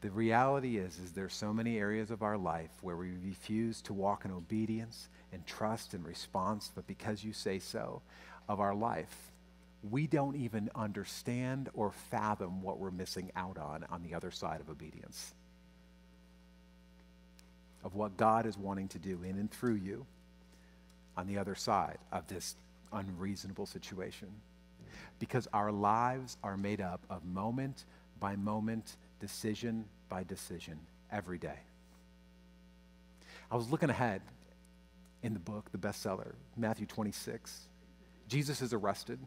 The 0.01 0.09
reality 0.09 0.77
is, 0.77 0.97
is 0.97 1.11
there's 1.11 1.35
so 1.35 1.53
many 1.53 1.77
areas 1.77 2.09
of 2.09 2.23
our 2.23 2.35
life 2.35 2.71
where 2.81 2.97
we 2.97 3.11
refuse 3.23 3.79
to 3.83 3.93
walk 3.93 4.25
in 4.25 4.31
obedience 4.31 5.07
and 5.31 5.45
trust 5.45 5.93
and 5.93 6.03
response, 6.03 6.71
but 6.73 6.87
because 6.87 7.23
you 7.23 7.31
say 7.31 7.59
so, 7.59 8.01
of 8.49 8.59
our 8.59 8.73
life, 8.73 9.31
we 9.87 10.07
don't 10.07 10.35
even 10.35 10.71
understand 10.73 11.69
or 11.75 11.91
fathom 12.09 12.63
what 12.63 12.79
we're 12.79 12.89
missing 12.89 13.31
out 13.35 13.59
on 13.59 13.85
on 13.91 14.01
the 14.01 14.15
other 14.15 14.31
side 14.31 14.61
of 14.61 14.69
obedience. 14.69 15.35
Of 17.83 17.95
what 17.95 18.15
God 18.17 18.45
is 18.45 18.57
wanting 18.57 18.87
to 18.89 18.99
do 18.99 19.23
in 19.23 19.37
and 19.37 19.51
through 19.51 19.75
you 19.75 20.05
on 21.17 21.27
the 21.27 21.37
other 21.37 21.55
side 21.55 21.97
of 22.11 22.27
this 22.27 22.55
unreasonable 22.91 23.65
situation 23.65 24.29
because 25.19 25.47
our 25.53 25.71
lives 25.71 26.37
are 26.43 26.57
made 26.57 26.81
up 26.81 27.01
of 27.09 27.25
moment 27.25 27.85
by 28.19 28.35
moment, 28.35 28.97
decision 29.19 29.85
by 30.09 30.23
decision, 30.23 30.79
every 31.11 31.37
day. 31.37 31.59
I 33.51 33.55
was 33.55 33.69
looking 33.69 33.89
ahead 33.89 34.21
in 35.21 35.33
the 35.33 35.39
book, 35.39 35.71
the 35.71 35.77
bestseller, 35.77 36.33
Matthew 36.57 36.85
26. 36.85 37.67
Jesus 38.27 38.61
is 38.61 38.73
arrested. 38.73 39.19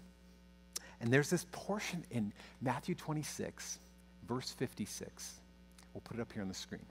And 1.01 1.13
there's 1.13 1.31
this 1.31 1.47
portion 1.53 2.05
in 2.11 2.33
Matthew 2.61 2.95
26, 2.95 3.79
verse 4.27 4.51
56. 4.51 5.35
We'll 5.93 6.01
put 6.03 6.19
it 6.19 6.21
up 6.21 6.33
here 6.33 6.43
on 6.43 6.49
the 6.49 6.55
screen. 6.55 6.85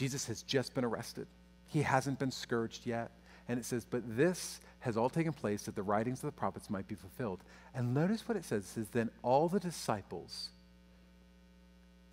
Jesus 0.00 0.28
has 0.28 0.40
just 0.40 0.72
been 0.72 0.82
arrested. 0.82 1.26
He 1.66 1.82
hasn't 1.82 2.18
been 2.18 2.30
scourged 2.30 2.86
yet. 2.86 3.10
And 3.48 3.58
it 3.58 3.66
says, 3.66 3.84
But 3.84 4.16
this 4.16 4.62
has 4.78 4.96
all 4.96 5.10
taken 5.10 5.34
place 5.34 5.64
that 5.64 5.74
the 5.74 5.82
writings 5.82 6.20
of 6.20 6.22
the 6.22 6.32
prophets 6.32 6.70
might 6.70 6.88
be 6.88 6.94
fulfilled. 6.94 7.40
And 7.74 7.92
notice 7.92 8.26
what 8.26 8.38
it 8.38 8.46
says. 8.46 8.64
It 8.64 8.68
says, 8.68 8.88
Then 8.88 9.10
all 9.22 9.50
the 9.50 9.60
disciples 9.60 10.48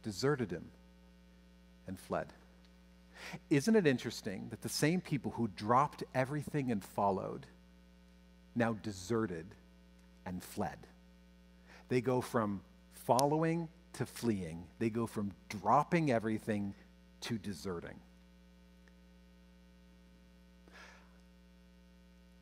deserted 0.03 0.51
him 0.51 0.65
and 1.87 1.97
fled. 1.97 2.27
Isn't 3.49 3.77
it 3.77 3.87
interesting 3.87 4.47
that 4.49 4.63
the 4.63 4.67
same 4.67 4.99
people 4.99 5.31
who 5.31 5.47
dropped 5.47 6.03
everything 6.13 6.73
and 6.73 6.83
followed 6.83 7.45
now 8.53 8.73
deserted 8.73 9.45
and 10.25 10.43
fled? 10.43 10.79
They 11.87 12.01
go 12.01 12.19
from 12.19 12.59
following 13.05 13.69
to 13.93 14.05
fleeing, 14.05 14.65
they 14.77 14.89
go 14.89 15.07
from 15.07 15.31
dropping 15.47 16.11
everything 16.11 16.75
to 17.21 17.37
deserting. 17.37 17.99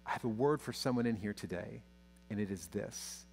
I 0.06 0.12
have 0.12 0.24
a 0.24 0.30
word 0.30 0.62
for 0.62 0.74
someone 0.74 1.06
in 1.06 1.16
here 1.16 1.34
today, 1.34 1.82
and 2.30 2.40
it 2.40 2.52
is 2.52 2.68
this 2.68 3.26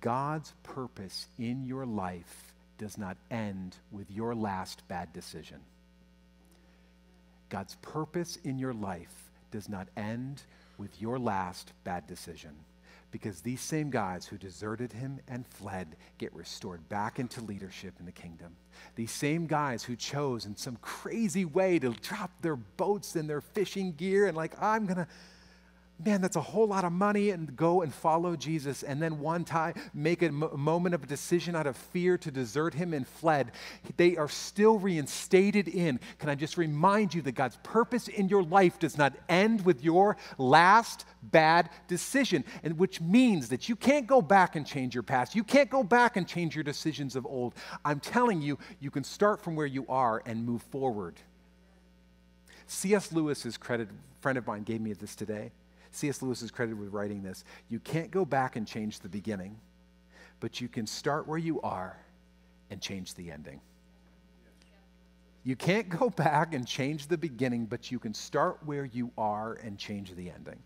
God's 0.00 0.52
purpose 0.62 1.26
in 1.38 1.64
your 1.64 1.86
life 1.86 2.52
does 2.78 2.98
not 2.98 3.16
end 3.30 3.76
with 3.90 4.10
your 4.10 4.34
last 4.34 4.86
bad 4.88 5.12
decision. 5.12 5.60
God's 7.48 7.76
purpose 7.82 8.38
in 8.44 8.58
your 8.58 8.72
life 8.72 9.30
does 9.50 9.68
not 9.68 9.86
end 9.96 10.42
with 10.78 11.00
your 11.00 11.18
last 11.18 11.72
bad 11.84 12.06
decision. 12.06 12.52
Because 13.12 13.42
these 13.42 13.60
same 13.60 13.90
guys 13.90 14.26
who 14.26 14.36
deserted 14.36 14.92
him 14.92 15.20
and 15.28 15.46
fled 15.46 15.94
get 16.18 16.34
restored 16.34 16.88
back 16.88 17.20
into 17.20 17.40
leadership 17.42 17.94
in 18.00 18.06
the 18.06 18.10
kingdom. 18.12 18.56
These 18.96 19.12
same 19.12 19.46
guys 19.46 19.84
who 19.84 19.94
chose 19.94 20.46
in 20.46 20.56
some 20.56 20.76
crazy 20.82 21.44
way 21.44 21.78
to 21.78 21.90
drop 21.90 22.30
their 22.40 22.56
boats 22.56 23.14
and 23.14 23.28
their 23.28 23.42
fishing 23.42 23.92
gear 23.92 24.26
and, 24.26 24.36
like, 24.36 24.60
I'm 24.60 24.86
going 24.86 24.96
to 24.96 25.06
man, 26.04 26.20
that's 26.20 26.36
a 26.36 26.40
whole 26.40 26.66
lot 26.66 26.84
of 26.84 26.92
money 26.92 27.30
and 27.30 27.54
go 27.56 27.82
and 27.82 27.92
follow 27.92 28.36
Jesus. 28.36 28.82
And 28.82 29.02
then 29.02 29.20
one 29.20 29.44
time 29.44 29.74
make 29.94 30.22
a 30.22 30.26
m- 30.26 30.48
moment 30.54 30.94
of 30.94 31.06
decision 31.06 31.54
out 31.54 31.66
of 31.66 31.76
fear 31.76 32.18
to 32.18 32.30
desert 32.30 32.74
him 32.74 32.94
and 32.94 33.06
fled. 33.06 33.52
They 33.96 34.16
are 34.16 34.28
still 34.28 34.78
reinstated 34.78 35.68
in. 35.68 36.00
Can 36.18 36.28
I 36.28 36.34
just 36.34 36.56
remind 36.56 37.14
you 37.14 37.22
that 37.22 37.32
God's 37.32 37.58
purpose 37.62 38.08
in 38.08 38.28
your 38.28 38.42
life 38.42 38.78
does 38.78 38.98
not 38.98 39.14
end 39.28 39.64
with 39.64 39.82
your 39.84 40.16
last 40.38 41.04
bad 41.22 41.70
decision, 41.88 42.44
and 42.62 42.78
which 42.78 43.00
means 43.00 43.48
that 43.48 43.68
you 43.68 43.76
can't 43.76 44.06
go 44.06 44.20
back 44.20 44.56
and 44.56 44.66
change 44.66 44.94
your 44.94 45.02
past. 45.02 45.34
You 45.34 45.44
can't 45.44 45.70
go 45.70 45.82
back 45.82 46.16
and 46.16 46.26
change 46.26 46.54
your 46.54 46.64
decisions 46.64 47.16
of 47.16 47.26
old. 47.26 47.54
I'm 47.84 48.00
telling 48.00 48.42
you, 48.42 48.58
you 48.80 48.90
can 48.90 49.04
start 49.04 49.42
from 49.42 49.54
where 49.54 49.66
you 49.66 49.86
are 49.88 50.22
and 50.26 50.44
move 50.44 50.62
forward. 50.62 51.14
C.S. 52.66 53.12
Lewis's 53.12 53.56
credit 53.56 53.88
friend 54.20 54.38
of 54.38 54.46
mine 54.46 54.62
gave 54.62 54.80
me 54.80 54.92
this 54.92 55.14
today. 55.14 55.50
C.S. 55.92 56.22
Lewis 56.22 56.42
is 56.42 56.50
credited 56.50 56.78
with 56.78 56.92
writing 56.92 57.22
this. 57.22 57.44
You 57.68 57.78
can't 57.78 58.10
go 58.10 58.24
back 58.24 58.56
and 58.56 58.66
change 58.66 59.00
the 59.00 59.08
beginning, 59.08 59.58
but 60.40 60.60
you 60.60 60.68
can 60.68 60.86
start 60.86 61.28
where 61.28 61.38
you 61.38 61.60
are 61.60 61.96
and 62.70 62.80
change 62.80 63.14
the 63.14 63.30
ending. 63.30 63.60
You 65.44 65.56
can't 65.56 65.88
go 65.88 66.08
back 66.08 66.54
and 66.54 66.66
change 66.66 67.08
the 67.08 67.18
beginning, 67.18 67.66
but 67.66 67.90
you 67.90 67.98
can 67.98 68.14
start 68.14 68.58
where 68.64 68.84
you 68.84 69.10
are 69.18 69.54
and 69.62 69.76
change 69.76 70.14
the 70.14 70.30
ending. 70.30 70.58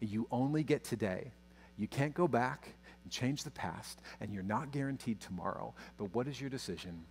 You 0.00 0.26
only 0.30 0.62
get 0.62 0.84
today. 0.84 1.32
You 1.76 1.88
can't 1.88 2.14
go 2.14 2.28
back 2.28 2.74
and 3.02 3.12
change 3.12 3.44
the 3.44 3.50
past, 3.50 4.00
and 4.20 4.32
you're 4.32 4.42
not 4.42 4.70
guaranteed 4.70 5.20
tomorrow. 5.20 5.74
But 5.98 6.14
what 6.14 6.28
is 6.28 6.40
your 6.40 6.50
decision 6.50 7.04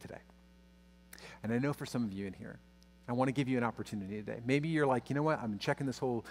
today? 0.00 0.20
And 1.42 1.52
I 1.52 1.58
know 1.58 1.72
for 1.72 1.86
some 1.86 2.04
of 2.04 2.12
you 2.12 2.26
in 2.26 2.34
here, 2.34 2.58
I 3.08 3.12
want 3.12 3.28
to 3.28 3.32
give 3.32 3.48
you 3.48 3.56
an 3.56 3.64
opportunity 3.64 4.16
today. 4.16 4.40
Maybe 4.44 4.68
you're 4.68 4.86
like, 4.86 5.08
you 5.08 5.14
know 5.14 5.22
what? 5.22 5.40
I'm 5.40 5.58
checking 5.58 5.86
this 5.86 5.98
whole 5.98 6.24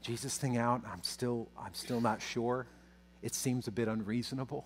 Jesus 0.00 0.36
thing 0.38 0.56
out. 0.56 0.82
I'm 0.90 1.02
still, 1.02 1.48
I'm 1.58 1.74
still 1.74 2.00
not 2.00 2.22
sure. 2.22 2.66
It 3.22 3.34
seems 3.34 3.68
a 3.68 3.72
bit 3.72 3.88
unreasonable. 3.88 4.64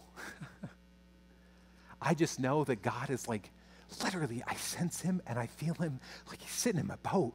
I 2.02 2.14
just 2.14 2.38
know 2.38 2.64
that 2.64 2.82
God 2.82 3.08
is 3.10 3.26
like, 3.26 3.50
literally, 4.02 4.42
I 4.46 4.54
sense 4.56 5.00
him 5.00 5.22
and 5.26 5.38
I 5.38 5.46
feel 5.46 5.74
him 5.74 6.00
like 6.28 6.40
he's 6.40 6.50
sitting 6.50 6.80
in 6.80 6.86
my 6.86 6.96
boat. 6.96 7.32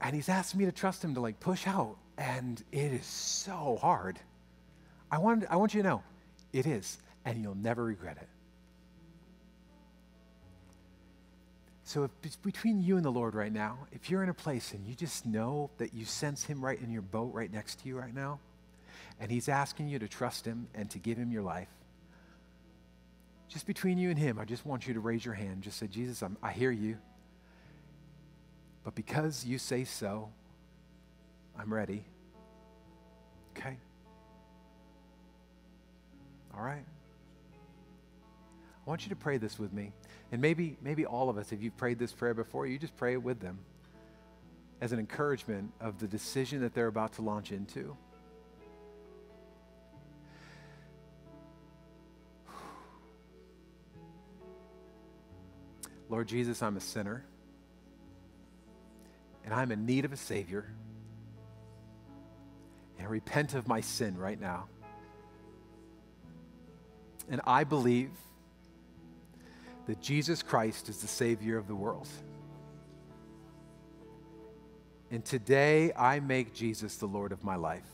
And 0.00 0.14
he's 0.14 0.28
asked 0.28 0.54
me 0.54 0.66
to 0.66 0.72
trust 0.72 1.02
him 1.02 1.14
to 1.14 1.20
like 1.20 1.40
push 1.40 1.66
out. 1.66 1.96
And 2.18 2.62
it 2.72 2.92
is 2.92 3.06
so 3.06 3.78
hard. 3.80 4.18
I 5.10 5.18
want, 5.18 5.44
I 5.48 5.56
want 5.56 5.74
you 5.74 5.82
to 5.82 5.88
know 5.88 6.02
it 6.52 6.66
is, 6.66 6.98
and 7.24 7.42
you'll 7.42 7.54
never 7.54 7.84
regret 7.84 8.18
it. 8.20 8.28
So, 11.86 12.02
if 12.02 12.10
it's 12.24 12.34
between 12.34 12.82
you 12.82 12.96
and 12.96 13.04
the 13.04 13.12
Lord 13.12 13.36
right 13.36 13.52
now, 13.52 13.78
if 13.92 14.10
you're 14.10 14.24
in 14.24 14.28
a 14.28 14.34
place 14.34 14.72
and 14.72 14.84
you 14.84 14.96
just 14.96 15.24
know 15.24 15.70
that 15.78 15.94
you 15.94 16.04
sense 16.04 16.42
Him 16.42 16.62
right 16.62 16.80
in 16.80 16.90
your 16.90 17.00
boat 17.00 17.32
right 17.32 17.50
next 17.50 17.78
to 17.80 17.88
you 17.88 17.96
right 17.96 18.12
now, 18.12 18.40
and 19.20 19.30
He's 19.30 19.48
asking 19.48 19.88
you 19.88 20.00
to 20.00 20.08
trust 20.08 20.44
Him 20.44 20.66
and 20.74 20.90
to 20.90 20.98
give 20.98 21.16
Him 21.16 21.30
your 21.30 21.44
life, 21.44 21.68
just 23.48 23.68
between 23.68 23.98
you 23.98 24.10
and 24.10 24.18
Him, 24.18 24.40
I 24.40 24.44
just 24.44 24.66
want 24.66 24.88
you 24.88 24.94
to 24.94 25.00
raise 25.00 25.24
your 25.24 25.34
hand. 25.34 25.62
Just 25.62 25.78
say, 25.78 25.86
Jesus, 25.86 26.22
I'm, 26.22 26.36
I 26.42 26.50
hear 26.50 26.72
you. 26.72 26.98
But 28.82 28.96
because 28.96 29.46
you 29.46 29.56
say 29.56 29.84
so, 29.84 30.30
I'm 31.56 31.72
ready. 31.72 32.04
Okay? 33.56 33.76
All 36.52 36.64
right? 36.64 36.84
I 37.54 38.90
want 38.90 39.04
you 39.04 39.10
to 39.10 39.16
pray 39.16 39.38
this 39.38 39.56
with 39.56 39.72
me. 39.72 39.92
And 40.32 40.40
maybe, 40.42 40.76
maybe 40.82 41.06
all 41.06 41.30
of 41.30 41.38
us, 41.38 41.52
if 41.52 41.62
you've 41.62 41.76
prayed 41.76 42.00
this 42.00 42.12
prayer 42.12 42.34
before, 42.34 42.66
you 42.66 42.78
just 42.78 42.96
pray 42.96 43.12
it 43.12 43.22
with 43.22 43.40
them 43.40 43.58
as 44.80 44.92
an 44.92 44.98
encouragement 44.98 45.72
of 45.80 45.98
the 45.98 46.06
decision 46.06 46.60
that 46.62 46.74
they're 46.74 46.88
about 46.88 47.12
to 47.14 47.22
launch 47.22 47.52
into. 47.52 47.96
Lord 56.10 56.28
Jesus, 56.28 56.62
I'm 56.62 56.76
a 56.76 56.80
sinner. 56.80 57.24
And 59.44 59.54
I'm 59.54 59.70
in 59.70 59.86
need 59.86 60.04
of 60.04 60.12
a 60.12 60.16
Savior. 60.16 60.66
And 62.98 63.06
I 63.06 63.10
repent 63.10 63.54
of 63.54 63.68
my 63.68 63.80
sin 63.80 64.18
right 64.18 64.40
now. 64.40 64.66
And 67.28 67.40
I 67.46 67.62
believe 67.64 68.10
that 69.86 70.00
Jesus 70.00 70.42
Christ 70.42 70.88
is 70.88 70.98
the 70.98 71.06
Savior 71.06 71.56
of 71.56 71.68
the 71.68 71.74
world. 71.74 72.08
And 75.10 75.24
today 75.24 75.92
I 75.96 76.20
make 76.20 76.52
Jesus 76.52 76.96
the 76.96 77.06
Lord 77.06 77.32
of 77.32 77.44
my 77.44 77.56
life. 77.56 77.86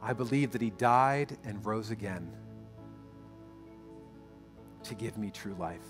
I 0.00 0.12
believe 0.12 0.52
that 0.52 0.62
He 0.62 0.70
died 0.70 1.36
and 1.44 1.64
rose 1.64 1.90
again 1.90 2.30
to 4.84 4.94
give 4.94 5.16
me 5.18 5.30
true 5.30 5.54
life. 5.58 5.80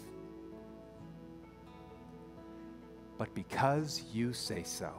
But 3.18 3.33
because 3.35 4.03
you 4.12 4.33
say 4.33 4.64
so, 4.64 4.91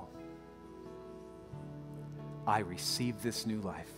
I 2.47 2.59
receive 2.59 3.21
this 3.21 3.45
new 3.45 3.59
life. 3.61 3.91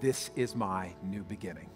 This 0.00 0.30
is 0.34 0.56
my 0.56 0.92
new 1.02 1.22
beginning. 1.22 1.70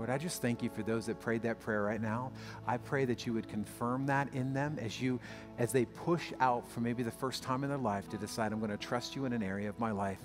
Lord, 0.00 0.08
I 0.08 0.16
just 0.16 0.40
thank 0.40 0.62
you 0.62 0.70
for 0.70 0.82
those 0.82 1.04
that 1.04 1.20
prayed 1.20 1.42
that 1.42 1.60
prayer 1.60 1.82
right 1.82 2.00
now. 2.00 2.32
I 2.66 2.78
pray 2.78 3.04
that 3.04 3.26
you 3.26 3.34
would 3.34 3.46
confirm 3.46 4.06
that 4.06 4.32
in 4.32 4.54
them 4.54 4.78
as 4.80 4.98
you 4.98 5.20
as 5.58 5.72
they 5.72 5.84
push 5.84 6.32
out 6.40 6.66
for 6.70 6.80
maybe 6.80 7.02
the 7.02 7.10
first 7.10 7.42
time 7.42 7.64
in 7.64 7.68
their 7.68 7.76
life 7.76 8.08
to 8.08 8.16
decide 8.16 8.50
I'm 8.50 8.60
going 8.60 8.70
to 8.70 8.78
trust 8.78 9.14
you 9.14 9.26
in 9.26 9.34
an 9.34 9.42
area 9.42 9.68
of 9.68 9.78
my 9.78 9.90
life. 9.90 10.16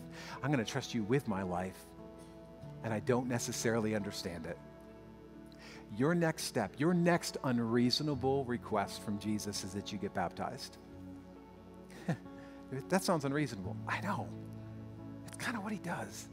I'm 0.41 0.49
going 0.49 0.63
to 0.63 0.71
trust 0.71 0.93
you 0.93 1.03
with 1.03 1.27
my 1.27 1.41
life. 1.41 1.75
And 2.85 2.93
I 2.93 3.01
don't 3.01 3.27
necessarily 3.27 3.95
understand 3.95 4.45
it. 4.45 4.57
Your 5.97 6.15
next 6.15 6.43
step, 6.43 6.71
your 6.77 6.93
next 6.93 7.35
unreasonable 7.43 8.45
request 8.45 9.01
from 9.01 9.19
Jesus 9.19 9.65
is 9.65 9.73
that 9.73 9.91
you 9.91 9.97
get 9.97 10.13
baptized. 10.13 10.77
that 12.87 13.03
sounds 13.03 13.25
unreasonable. 13.25 13.75
I 13.89 13.99
know. 13.99 14.29
It's 15.27 15.35
kind 15.35 15.57
of 15.57 15.63
what 15.63 15.73
he 15.73 15.79
does. 15.79 16.29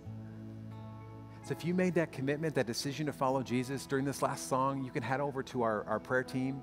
So 1.45 1.53
if 1.53 1.64
you 1.64 1.74
made 1.74 1.95
that 1.95 2.12
commitment, 2.12 2.55
that 2.55 2.66
decision 2.66 3.07
to 3.07 3.12
follow 3.12 3.43
Jesus 3.43 3.84
during 3.86 4.05
this 4.05 4.22
last 4.22 4.49
song, 4.49 4.84
you 4.84 4.93
can 4.93 5.03
head 5.03 5.20
over 5.20 5.43
to 5.45 5.62
our, 5.62 5.84
our 5.86 5.99
prayer 5.99 6.22
team. 6.22 6.62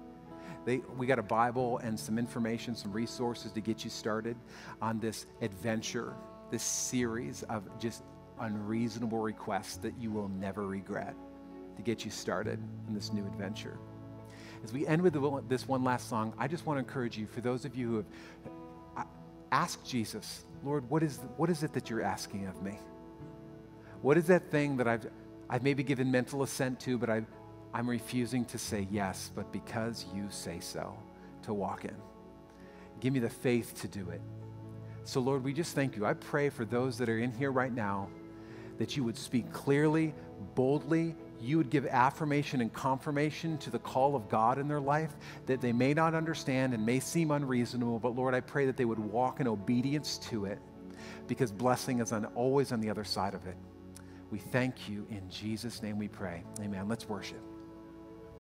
They, 0.65 0.77
we 0.97 1.05
got 1.05 1.19
a 1.19 1.23
Bible 1.23 1.80
and 1.80 1.99
some 1.99 2.17
information, 2.17 2.75
some 2.75 2.93
resources 2.93 3.51
to 3.51 3.61
get 3.61 3.84
you 3.84 3.89
started 3.89 4.38
on 4.82 4.99
this 4.99 5.25
adventure, 5.41 6.13
this 6.49 6.63
series 6.63 7.43
of 7.43 7.63
just 7.77 8.03
unreasonable 8.39 9.19
requests 9.19 9.77
that 9.77 9.97
you 9.99 10.11
will 10.11 10.30
never 10.30 10.65
regret 10.65 11.13
to 11.75 11.82
get 11.82 12.05
you 12.05 12.11
started 12.11 12.59
in 12.88 12.93
this 12.93 13.11
new 13.11 13.25
adventure. 13.25 13.77
As 14.63 14.71
we 14.71 14.88
end 14.88 15.01
with 15.01 15.13
the, 15.13 15.43
this 15.49 15.67
one 15.67 15.84
last 15.84 16.07
song, 16.09 16.34
I 16.38 16.47
just 16.47 16.65
want 16.65 16.77
to 16.77 16.80
encourage 16.80 17.17
you, 17.17 17.27
for 17.27 17.41
those 17.41 17.65
of 17.65 17.75
you 17.75 17.88
who 17.88 17.95
have 17.97 18.05
uh, 18.97 19.03
asked 19.51 19.86
Jesus, 19.86 20.45
Lord, 20.63 20.89
what 20.89 21.03
is, 21.03 21.19
what 21.36 21.49
is 21.49 21.63
it 21.63 21.73
that 21.73 21.89
you're 21.89 22.01
asking 22.01 22.47
of 22.47 22.61
me? 22.61 22.77
What 24.02 24.18
is 24.18 24.28
that 24.28 24.50
thing 24.50 24.78
that 24.78 24.88
I've, 24.88 25.08
I've 25.50 25.64
maybe 25.64 25.84
given 25.84 26.10
mental 26.10 26.43
assent 26.43 26.80
to, 26.82 26.97
but 26.97 27.10
i 27.10 27.24
I'm 27.72 27.88
refusing 27.88 28.45
to 28.45 28.58
say 28.58 28.88
yes, 28.89 29.32
but 29.36 29.52
because 29.52 30.08
you 30.14 30.26
say 30.32 30.60
so, 30.60 30.97
to 31.43 31.54
walk 31.54 31.86
in? 31.86 31.95
Give 33.00 33.14
me 33.14 33.20
the 33.20 33.30
faith 33.30 33.80
to 33.82 33.88
do 33.88 34.10
it. 34.10 34.22
So, 35.04 35.20
Lord, 35.20 35.43
we 35.43 35.54
just 35.54 35.76
thank 35.76 35.95
you. 35.95 36.06
I 36.06 36.14
pray 36.14 36.50
for 36.50 36.66
those 36.66 36.97
that 36.97 37.10
are 37.10 37.20
in 37.20 37.32
here 37.32 37.52
right 37.52 37.74
now 37.74 38.10
that 38.80 38.97
you 38.97 39.04
would 39.04 39.18
speak 39.18 39.52
clearly, 39.52 40.14
boldly. 40.56 41.16
You 41.39 41.58
would 41.58 41.70
give 41.70 41.86
affirmation 41.86 42.62
and 42.62 42.74
confirmation 42.74 43.58
to 43.60 43.70
the 43.70 43.80
call 43.80 44.16
of 44.16 44.30
God 44.30 44.58
in 44.58 44.68
their 44.68 44.80
life 44.80 45.16
that 45.45 45.62
they 45.62 45.72
may 45.72 45.93
not 45.93 46.16
understand 46.16 46.74
and 46.74 46.86
may 46.86 47.00
seem 47.00 47.32
unreasonable, 47.32 48.00
but 48.00 48.16
Lord, 48.16 48.34
I 48.34 48.41
pray 48.41 48.66
that 48.66 48.78
they 48.78 48.86
would 48.86 49.00
walk 49.00 49.39
in 49.39 49.47
obedience 49.47 50.18
to 50.30 50.45
it 50.45 50.60
because 51.28 51.52
blessing 51.52 52.00
is 52.00 52.12
on, 52.12 52.26
always 52.36 52.72
on 52.72 52.82
the 52.82 52.89
other 52.89 53.04
side 53.04 53.34
of 53.34 53.45
it. 53.45 53.56
We 54.32 54.38
thank 54.38 54.88
you. 54.88 55.07
In 55.09 55.27
Jesus' 55.30 55.82
name 55.82 55.97
we 55.97 56.07
pray. 56.07 56.43
Amen. 56.61 56.88
Let's 56.88 57.07
worship. 57.09 57.49